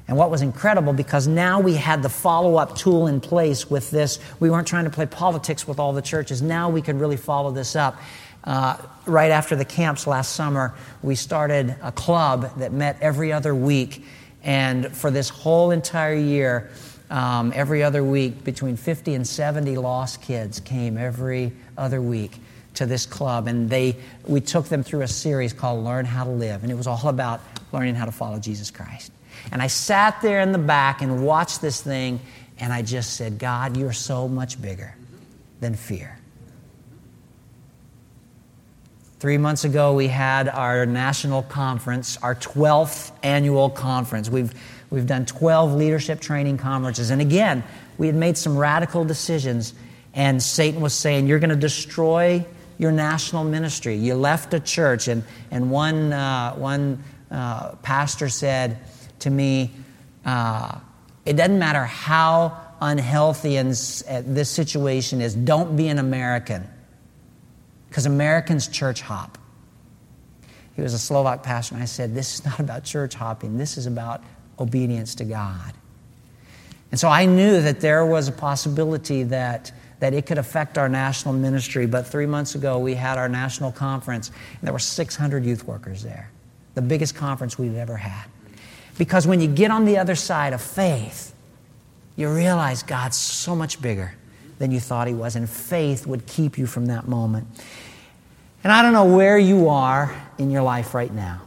And 0.07 0.17
what 0.17 0.31
was 0.31 0.41
incredible, 0.41 0.93
because 0.93 1.27
now 1.27 1.59
we 1.59 1.75
had 1.75 2.01
the 2.01 2.09
follow 2.09 2.55
up 2.55 2.75
tool 2.75 3.07
in 3.07 3.21
place 3.21 3.69
with 3.69 3.91
this, 3.91 4.19
we 4.39 4.49
weren't 4.49 4.67
trying 4.67 4.85
to 4.85 4.89
play 4.89 5.05
politics 5.05 5.67
with 5.67 5.79
all 5.79 5.93
the 5.93 6.01
churches. 6.01 6.41
Now 6.41 6.69
we 6.69 6.81
could 6.81 6.99
really 6.99 7.17
follow 7.17 7.51
this 7.51 7.75
up. 7.75 7.99
Uh, 8.43 8.77
right 9.05 9.31
after 9.31 9.55
the 9.55 9.65
camps 9.65 10.07
last 10.07 10.33
summer, 10.33 10.73
we 11.03 11.13
started 11.13 11.75
a 11.83 11.91
club 11.91 12.57
that 12.57 12.73
met 12.73 12.97
every 13.01 13.31
other 13.31 13.53
week. 13.53 14.03
And 14.43 14.95
for 14.95 15.11
this 15.11 15.29
whole 15.29 15.71
entire 15.71 16.15
year, 16.15 16.71
um, 17.11 17.51
every 17.55 17.83
other 17.83 18.03
week, 18.03 18.43
between 18.43 18.77
50 18.77 19.13
and 19.13 19.27
70 19.27 19.77
lost 19.77 20.21
kids 20.21 20.59
came 20.59 20.97
every 20.97 21.53
other 21.77 22.01
week 22.01 22.39
to 22.80 22.86
this 22.86 23.05
club, 23.05 23.47
and 23.47 23.69
they, 23.69 23.97
we 24.25 24.39
took 24.39 24.65
them 24.65 24.84
through 24.84 25.01
a 25.01 25.07
series 25.07 25.51
called 25.51 25.84
Learn 25.84 26.05
How 26.05 26.23
to 26.23 26.30
Live, 26.30 26.63
and 26.63 26.71
it 26.71 26.75
was 26.75 26.88
all 26.88 27.09
about 27.09 27.41
learning 27.73 27.95
how 27.95 28.05
to 28.05 28.11
follow 28.11 28.39
Jesus 28.39 28.71
Christ. 28.71 29.11
And 29.51 29.61
I 29.61 29.67
sat 29.67 30.21
there 30.21 30.39
in 30.39 30.53
the 30.53 30.57
back 30.57 31.01
and 31.01 31.25
watched 31.25 31.61
this 31.61 31.82
thing, 31.82 32.21
and 32.57 32.71
I 32.71 32.82
just 32.82 33.17
said, 33.17 33.38
God, 33.38 33.75
you're 33.75 33.91
so 33.91 34.30
much 34.30 34.61
bigger 34.61 34.95
than 35.59 35.75
fear. 35.75 36.17
Three 39.19 39.38
months 39.38 39.65
ago, 39.65 39.93
we 39.93 40.07
had 40.07 40.47
our 40.47 40.86
national 40.86 41.43
conference, 41.43 42.17
our 42.21 42.36
12th 42.36 43.11
annual 43.23 43.69
conference. 43.69 44.30
We've, 44.30 44.53
we've 44.89 45.05
done 45.05 45.25
12 45.25 45.73
leadership 45.73 46.21
training 46.21 46.59
conferences. 46.59 47.09
And 47.09 47.19
again, 47.19 47.65
we 47.97 48.07
had 48.07 48.15
made 48.15 48.38
some 48.38 48.57
radical 48.57 49.03
decisions, 49.03 49.73
and 50.13 50.41
Satan 50.41 50.80
was 50.80 50.93
saying, 50.93 51.27
You're 51.27 51.39
going 51.39 51.49
to 51.49 51.57
destroy 51.57 52.45
your 52.80 52.91
national 52.91 53.43
ministry. 53.43 53.95
You 53.95 54.15
left 54.15 54.53
a 54.55 54.59
church, 54.59 55.07
and, 55.07 55.23
and 55.51 55.69
one, 55.69 56.11
uh, 56.11 56.55
one 56.55 57.03
uh, 57.30 57.75
pastor 57.84 58.30
said 58.30 58.80
to 59.19 59.30
me, 59.30 59.69
uh, 60.25 60.80
It 61.25 61.34
doesn't 61.34 61.59
matter 61.59 61.84
how 61.84 62.59
unhealthy 62.82 63.57
and 63.57 63.71
this 63.71 64.49
situation 64.49 65.21
is, 65.21 65.36
don't 65.36 65.75
be 65.75 65.89
an 65.89 65.99
American. 65.99 66.67
Because 67.89 68.05
Americans 68.05 68.67
church 68.67 69.01
hop. 69.01 69.38
He 70.75 70.82
was 70.82 70.93
a 70.93 70.99
Slovak 70.99 71.43
pastor, 71.43 71.75
and 71.75 71.84
I 71.84 71.88
said, 71.88 72.15
This 72.15 72.36
is 72.36 72.45
not 72.45 72.59
about 72.59 72.86
church 72.86 73.13
hopping, 73.13 73.57
this 73.57 73.77
is 73.77 73.86
about 73.86 74.23
obedience 74.57 75.15
to 75.15 75.25
God. 75.25 75.73
And 76.91 76.99
so 76.99 77.09
I 77.09 77.25
knew 77.25 77.61
that 77.61 77.82
there 77.82 78.05
was 78.05 78.30
a 78.30 78.32
possibility 78.32 79.23
that 79.23 79.71
that 79.99 80.13
it 80.13 80.25
could 80.25 80.37
affect 80.37 80.77
our 80.77 80.89
national 80.89 81.33
ministry. 81.33 81.85
But 81.85 82.07
three 82.07 82.25
months 82.25 82.55
ago, 82.55 82.79
we 82.79 82.95
had 82.95 83.17
our 83.17 83.29
national 83.29 83.71
conference, 83.71 84.29
and 84.29 84.61
there 84.61 84.73
were 84.73 84.79
600 84.79 85.45
youth 85.45 85.65
workers 85.65 86.03
there, 86.03 86.31
the 86.75 86.81
biggest 86.81 87.15
conference 87.15 87.57
we've 87.57 87.75
ever 87.75 87.97
had. 87.97 88.25
Because 88.97 89.27
when 89.27 89.41
you 89.41 89.47
get 89.47 89.71
on 89.71 89.85
the 89.85 89.97
other 89.97 90.15
side 90.15 90.53
of 90.53 90.61
faith, 90.61 91.33
you 92.15 92.33
realize 92.33 92.83
God's 92.83 93.17
so 93.17 93.55
much 93.55 93.81
bigger 93.81 94.13
than 94.57 94.71
you 94.71 94.79
thought 94.79 95.07
He 95.07 95.13
was, 95.13 95.35
and 95.35 95.49
faith 95.49 96.05
would 96.05 96.25
keep 96.25 96.57
you 96.57 96.65
from 96.65 96.87
that 96.87 97.07
moment. 97.07 97.47
And 98.63 98.73
I 98.73 98.81
don't 98.81 98.93
know 98.93 99.05
where 99.05 99.37
you 99.37 99.69
are 99.69 100.13
in 100.37 100.51
your 100.51 100.63
life 100.63 100.93
right 100.93 101.13
now. 101.13 101.41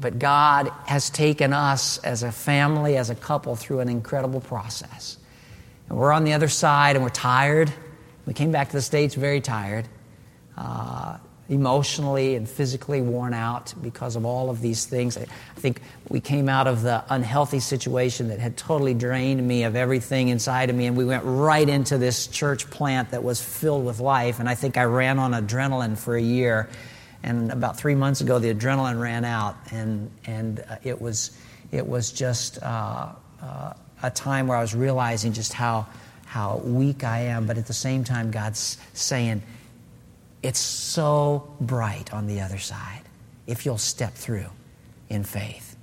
But 0.00 0.18
God 0.18 0.70
has 0.86 1.10
taken 1.10 1.52
us 1.52 1.98
as 1.98 2.22
a 2.22 2.30
family, 2.30 2.96
as 2.96 3.10
a 3.10 3.14
couple, 3.14 3.56
through 3.56 3.80
an 3.80 3.88
incredible 3.88 4.40
process. 4.40 5.18
And 5.88 5.98
we're 5.98 6.12
on 6.12 6.24
the 6.24 6.32
other 6.32 6.48
side 6.48 6.96
and 6.96 7.04
we're 7.04 7.10
tired. 7.10 7.72
We 8.26 8.32
came 8.32 8.52
back 8.52 8.68
to 8.68 8.76
the 8.76 8.82
States 8.82 9.14
very 9.14 9.40
tired, 9.40 9.86
uh, 10.56 11.18
emotionally 11.48 12.36
and 12.36 12.48
physically 12.48 13.02
worn 13.02 13.34
out 13.34 13.74
because 13.82 14.16
of 14.16 14.24
all 14.24 14.48
of 14.48 14.62
these 14.62 14.86
things. 14.86 15.18
I 15.18 15.26
think 15.56 15.82
we 16.08 16.20
came 16.20 16.48
out 16.48 16.66
of 16.66 16.80
the 16.80 17.04
unhealthy 17.10 17.60
situation 17.60 18.28
that 18.28 18.38
had 18.38 18.56
totally 18.56 18.94
drained 18.94 19.46
me 19.46 19.64
of 19.64 19.76
everything 19.76 20.28
inside 20.28 20.70
of 20.70 20.76
me, 20.76 20.86
and 20.86 20.96
we 20.96 21.04
went 21.04 21.22
right 21.26 21.68
into 21.68 21.98
this 21.98 22.26
church 22.28 22.70
plant 22.70 23.10
that 23.10 23.22
was 23.22 23.42
filled 23.42 23.84
with 23.84 24.00
life. 24.00 24.40
And 24.40 24.48
I 24.48 24.54
think 24.54 24.78
I 24.78 24.84
ran 24.84 25.18
on 25.18 25.32
adrenaline 25.32 25.98
for 25.98 26.16
a 26.16 26.22
year. 26.22 26.70
And 27.22 27.52
about 27.52 27.76
three 27.76 27.94
months 27.94 28.22
ago, 28.22 28.38
the 28.38 28.54
adrenaline 28.54 28.98
ran 29.00 29.24
out, 29.24 29.56
and, 29.70 30.10
and 30.26 30.60
uh, 30.60 30.76
it, 30.82 31.00
was, 31.00 31.36
it 31.72 31.86
was 31.86 32.10
just. 32.10 32.62
Uh, 32.62 33.12
uh, 33.42 33.74
a 34.04 34.10
time 34.10 34.46
where 34.46 34.58
I 34.58 34.60
was 34.60 34.74
realizing 34.74 35.32
just 35.32 35.54
how, 35.54 35.86
how 36.26 36.58
weak 36.58 37.04
I 37.04 37.20
am, 37.20 37.46
but 37.46 37.56
at 37.56 37.66
the 37.66 37.72
same 37.72 38.04
time, 38.04 38.30
God's 38.30 38.76
saying, 38.92 39.42
it's 40.42 40.58
so 40.58 41.54
bright 41.60 42.12
on 42.12 42.26
the 42.26 42.42
other 42.42 42.58
side 42.58 43.00
if 43.46 43.64
you'll 43.64 43.78
step 43.78 44.12
through 44.12 44.50
in 45.08 45.24
faith. 45.24 45.76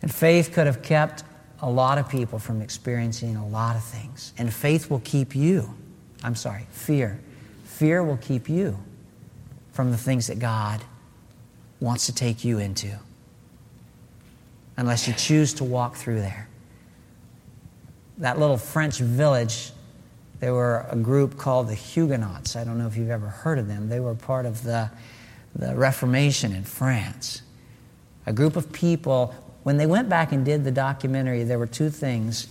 And 0.00 0.14
faith 0.14 0.52
could 0.52 0.66
have 0.66 0.82
kept 0.82 1.24
a 1.60 1.68
lot 1.68 1.98
of 1.98 2.08
people 2.08 2.38
from 2.38 2.62
experiencing 2.62 3.34
a 3.34 3.46
lot 3.46 3.74
of 3.74 3.82
things. 3.82 4.32
And 4.38 4.52
faith 4.52 4.90
will 4.90 5.00
keep 5.00 5.34
you, 5.34 5.74
I'm 6.22 6.36
sorry, 6.36 6.66
fear. 6.70 7.18
Fear 7.64 8.04
will 8.04 8.18
keep 8.18 8.48
you 8.48 8.78
from 9.72 9.90
the 9.90 9.96
things 9.96 10.28
that 10.28 10.38
God 10.38 10.84
wants 11.80 12.06
to 12.06 12.14
take 12.14 12.44
you 12.44 12.58
into 12.58 12.96
unless 14.76 15.08
you 15.08 15.14
choose 15.14 15.54
to 15.54 15.64
walk 15.64 15.96
through 15.96 16.20
there. 16.20 16.48
That 18.18 18.38
little 18.38 18.56
French 18.56 18.98
village, 18.98 19.72
there 20.40 20.54
were 20.54 20.86
a 20.90 20.96
group 20.96 21.36
called 21.36 21.68
the 21.68 21.74
Huguenots. 21.74 22.56
I 22.56 22.64
don't 22.64 22.78
know 22.78 22.86
if 22.86 22.96
you've 22.96 23.10
ever 23.10 23.28
heard 23.28 23.58
of 23.58 23.68
them. 23.68 23.88
They 23.88 24.00
were 24.00 24.14
part 24.14 24.46
of 24.46 24.62
the, 24.62 24.90
the 25.54 25.74
Reformation 25.74 26.52
in 26.52 26.64
France. 26.64 27.42
A 28.26 28.32
group 28.32 28.56
of 28.56 28.72
people, 28.72 29.34
when 29.62 29.76
they 29.76 29.86
went 29.86 30.08
back 30.08 30.32
and 30.32 30.44
did 30.44 30.64
the 30.64 30.72
documentary, 30.72 31.44
there 31.44 31.58
were 31.58 31.66
two 31.66 31.90
things 31.90 32.48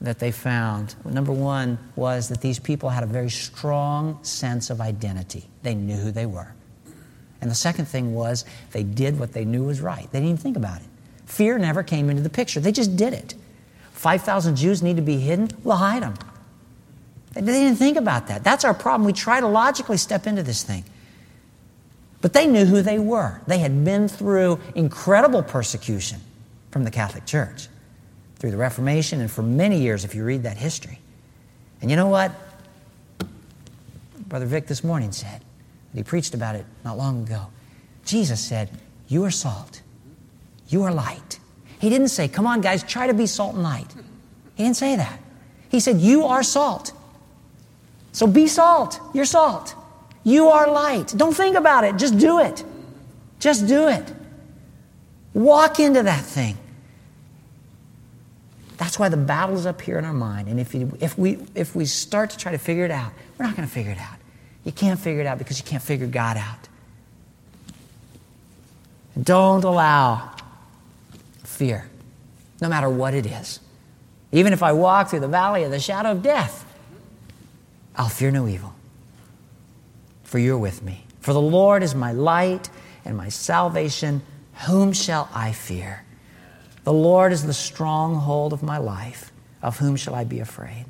that 0.00 0.18
they 0.18 0.32
found. 0.32 0.94
Number 1.04 1.32
one 1.32 1.78
was 1.94 2.28
that 2.28 2.40
these 2.40 2.58
people 2.58 2.88
had 2.90 3.04
a 3.04 3.06
very 3.06 3.30
strong 3.30 4.22
sense 4.24 4.68
of 4.68 4.80
identity, 4.80 5.48
they 5.62 5.74
knew 5.74 5.96
who 5.96 6.10
they 6.10 6.26
were. 6.26 6.52
And 7.40 7.50
the 7.50 7.54
second 7.56 7.86
thing 7.86 8.14
was 8.14 8.44
they 8.72 8.82
did 8.82 9.18
what 9.18 9.32
they 9.32 9.44
knew 9.44 9.64
was 9.64 9.80
right, 9.80 10.10
they 10.10 10.18
didn't 10.18 10.30
even 10.30 10.36
think 10.42 10.56
about 10.56 10.80
it. 10.80 10.86
Fear 11.32 11.56
never 11.56 11.82
came 11.82 12.10
into 12.10 12.22
the 12.22 12.28
picture. 12.28 12.60
They 12.60 12.72
just 12.72 12.94
did 12.94 13.14
it. 13.14 13.34
5,000 13.92 14.54
Jews 14.56 14.82
need 14.82 14.96
to 14.96 15.02
be 15.02 15.16
hidden? 15.18 15.48
We'll 15.64 15.76
hide 15.76 16.02
them. 16.02 16.14
They 17.32 17.40
didn't 17.40 17.76
think 17.76 17.96
about 17.96 18.26
that. 18.26 18.44
That's 18.44 18.66
our 18.66 18.74
problem. 18.74 19.06
We 19.06 19.14
try 19.14 19.40
to 19.40 19.46
logically 19.46 19.96
step 19.96 20.26
into 20.26 20.42
this 20.42 20.62
thing. 20.62 20.84
But 22.20 22.34
they 22.34 22.46
knew 22.46 22.66
who 22.66 22.82
they 22.82 22.98
were. 22.98 23.40
They 23.46 23.58
had 23.58 23.82
been 23.82 24.08
through 24.08 24.60
incredible 24.74 25.42
persecution 25.42 26.20
from 26.70 26.84
the 26.84 26.90
Catholic 26.90 27.24
Church 27.24 27.68
through 28.36 28.50
the 28.50 28.58
Reformation 28.58 29.22
and 29.22 29.30
for 29.30 29.42
many 29.42 29.80
years, 29.80 30.04
if 30.04 30.14
you 30.14 30.24
read 30.24 30.42
that 30.42 30.58
history. 30.58 30.98
And 31.80 31.90
you 31.90 31.96
know 31.96 32.08
what? 32.08 32.32
Brother 34.28 34.44
Vic 34.44 34.66
this 34.66 34.84
morning 34.84 35.12
said, 35.12 35.42
he 35.94 36.02
preached 36.02 36.34
about 36.34 36.56
it 36.56 36.66
not 36.84 36.98
long 36.98 37.22
ago. 37.22 37.46
Jesus 38.04 38.40
said, 38.40 38.68
You 39.08 39.24
are 39.24 39.30
salt. 39.30 39.81
You 40.68 40.84
are 40.84 40.92
light. 40.92 41.38
He 41.80 41.88
didn't 41.88 42.08
say, 42.08 42.28
Come 42.28 42.46
on, 42.46 42.60
guys, 42.60 42.82
try 42.82 43.06
to 43.06 43.14
be 43.14 43.26
salt 43.26 43.54
and 43.54 43.62
light. 43.62 43.92
He 44.54 44.62
didn't 44.62 44.76
say 44.76 44.96
that. 44.96 45.18
He 45.68 45.80
said, 45.80 46.00
You 46.00 46.24
are 46.24 46.42
salt. 46.42 46.92
So 48.12 48.26
be 48.26 48.46
salt. 48.46 49.00
You're 49.14 49.24
salt. 49.24 49.74
You 50.24 50.48
are 50.48 50.70
light. 50.70 51.14
Don't 51.16 51.34
think 51.34 51.56
about 51.56 51.84
it. 51.84 51.96
Just 51.96 52.18
do 52.18 52.38
it. 52.38 52.62
Just 53.40 53.66
do 53.66 53.88
it. 53.88 54.12
Walk 55.34 55.80
into 55.80 56.02
that 56.02 56.24
thing. 56.24 56.56
That's 58.76 58.98
why 58.98 59.08
the 59.08 59.16
battle's 59.16 59.66
up 59.66 59.80
here 59.80 59.98
in 59.98 60.04
our 60.04 60.12
mind. 60.12 60.48
And 60.48 60.60
if, 60.60 60.74
you, 60.74 60.96
if, 61.00 61.16
we, 61.16 61.38
if 61.54 61.74
we 61.74 61.84
start 61.86 62.30
to 62.30 62.36
try 62.36 62.52
to 62.52 62.58
figure 62.58 62.84
it 62.84 62.90
out, 62.90 63.12
we're 63.38 63.46
not 63.46 63.56
going 63.56 63.66
to 63.66 63.72
figure 63.72 63.92
it 63.92 63.98
out. 63.98 64.16
You 64.64 64.72
can't 64.72 64.98
figure 64.98 65.20
it 65.20 65.26
out 65.26 65.38
because 65.38 65.58
you 65.58 65.64
can't 65.64 65.82
figure 65.82 66.06
God 66.06 66.36
out. 66.36 66.68
Don't 69.20 69.64
allow 69.64 70.31
fear, 71.62 71.88
no 72.60 72.68
matter 72.68 72.90
what 72.90 73.14
it 73.14 73.24
is. 73.24 73.60
Even 74.32 74.52
if 74.52 74.64
I 74.64 74.72
walk 74.72 75.10
through 75.10 75.20
the 75.20 75.28
valley 75.28 75.62
of 75.62 75.70
the 75.70 75.78
shadow 75.78 76.10
of 76.10 76.20
death, 76.20 76.66
I'll 77.94 78.08
fear 78.08 78.32
no 78.32 78.48
evil, 78.48 78.74
for 80.24 80.40
you're 80.40 80.58
with 80.58 80.82
me. 80.82 81.04
For 81.20 81.32
the 81.32 81.40
Lord 81.40 81.84
is 81.84 81.94
my 81.94 82.10
light 82.10 82.68
and 83.04 83.16
my 83.16 83.28
salvation. 83.28 84.22
Whom 84.66 84.92
shall 84.92 85.28
I 85.32 85.52
fear? 85.52 86.02
The 86.82 86.92
Lord 86.92 87.30
is 87.30 87.46
the 87.46 87.54
stronghold 87.54 88.52
of 88.52 88.64
my 88.64 88.78
life. 88.78 89.30
Of 89.62 89.78
whom 89.78 89.94
shall 89.94 90.16
I 90.16 90.24
be 90.24 90.40
afraid? 90.40 90.86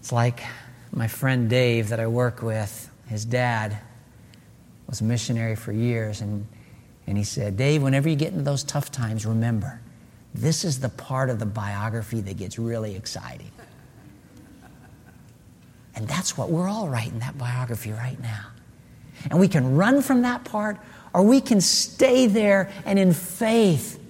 It's 0.00 0.12
like 0.12 0.42
my 0.92 1.08
friend 1.08 1.48
Dave 1.48 1.88
that 1.88 1.98
I 1.98 2.08
work 2.08 2.42
with, 2.42 2.90
his 3.08 3.24
dad 3.24 3.78
was 4.86 5.00
a 5.00 5.04
missionary 5.04 5.56
for 5.56 5.72
years, 5.72 6.20
and, 6.20 6.46
and 7.06 7.18
he 7.18 7.24
said, 7.24 7.56
Dave, 7.56 7.82
whenever 7.82 8.08
you 8.08 8.16
get 8.16 8.32
into 8.32 8.44
those 8.44 8.64
tough 8.64 8.90
times, 8.90 9.26
remember, 9.26 9.80
this 10.34 10.64
is 10.64 10.80
the 10.80 10.88
part 10.88 11.30
of 11.30 11.38
the 11.38 11.46
biography 11.46 12.20
that 12.22 12.36
gets 12.36 12.58
really 12.58 12.96
exciting. 12.96 13.50
And 15.94 16.08
that's 16.08 16.36
what 16.36 16.50
we're 16.50 16.68
all 16.68 16.88
writing 16.88 17.20
that 17.20 17.38
biography 17.38 17.92
right 17.92 18.20
now. 18.20 18.46
And 19.30 19.38
we 19.38 19.48
can 19.48 19.76
run 19.76 20.02
from 20.02 20.22
that 20.22 20.44
part, 20.44 20.78
or 21.12 21.22
we 21.22 21.40
can 21.40 21.60
stay 21.60 22.26
there 22.26 22.70
and 22.84 22.98
in 22.98 23.12
faith 23.12 24.00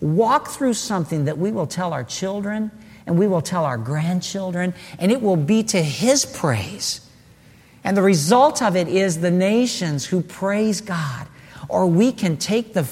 walk 0.00 0.48
through 0.48 0.74
something 0.74 1.24
that 1.24 1.38
we 1.38 1.52
will 1.52 1.66
tell 1.66 1.92
our 1.92 2.04
children 2.04 2.70
and 3.06 3.18
we 3.18 3.26
will 3.26 3.40
tell 3.40 3.64
our 3.64 3.78
grandchildren, 3.78 4.72
and 4.98 5.10
it 5.10 5.20
will 5.20 5.36
be 5.36 5.64
to 5.64 5.82
His 5.82 6.24
praise. 6.24 7.00
And 7.82 7.96
the 7.96 8.02
result 8.02 8.62
of 8.62 8.76
it 8.76 8.86
is 8.86 9.20
the 9.20 9.30
nations 9.30 10.06
who 10.06 10.22
praise 10.22 10.80
God. 10.80 11.26
Or 11.72 11.86
we 11.86 12.12
can 12.12 12.36
take 12.36 12.74
the, 12.74 12.86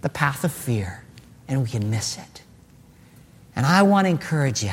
the 0.00 0.08
path 0.08 0.44
of 0.44 0.52
fear 0.52 1.04
and 1.46 1.62
we 1.62 1.68
can 1.68 1.90
miss 1.90 2.16
it. 2.16 2.42
And 3.54 3.66
I 3.66 3.82
want 3.82 4.06
to 4.06 4.10
encourage 4.10 4.64
you 4.64 4.72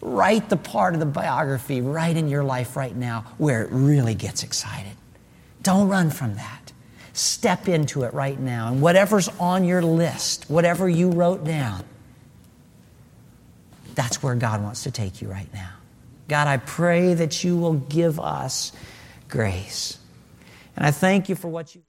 write 0.00 0.48
the 0.48 0.56
part 0.56 0.94
of 0.94 1.00
the 1.00 1.06
biography 1.06 1.82
right 1.82 2.16
in 2.16 2.26
your 2.26 2.42
life 2.42 2.74
right 2.74 2.96
now 2.96 3.26
where 3.36 3.62
it 3.62 3.68
really 3.70 4.14
gets 4.14 4.42
excited. 4.42 4.94
Don't 5.62 5.90
run 5.90 6.08
from 6.08 6.36
that. 6.36 6.72
Step 7.12 7.68
into 7.68 8.04
it 8.04 8.14
right 8.14 8.40
now. 8.40 8.68
And 8.68 8.80
whatever's 8.80 9.28
on 9.38 9.64
your 9.64 9.82
list, 9.82 10.48
whatever 10.48 10.88
you 10.88 11.10
wrote 11.10 11.44
down, 11.44 11.84
that's 13.94 14.22
where 14.22 14.34
God 14.34 14.62
wants 14.62 14.84
to 14.84 14.90
take 14.90 15.20
you 15.20 15.28
right 15.28 15.52
now. 15.52 15.72
God, 16.26 16.48
I 16.48 16.56
pray 16.56 17.12
that 17.12 17.44
you 17.44 17.58
will 17.58 17.74
give 17.74 18.18
us 18.18 18.72
grace. 19.28 19.98
And 20.74 20.86
I 20.86 20.90
thank 20.90 21.28
you 21.28 21.34
for 21.34 21.48
what 21.48 21.74
you 21.74 21.82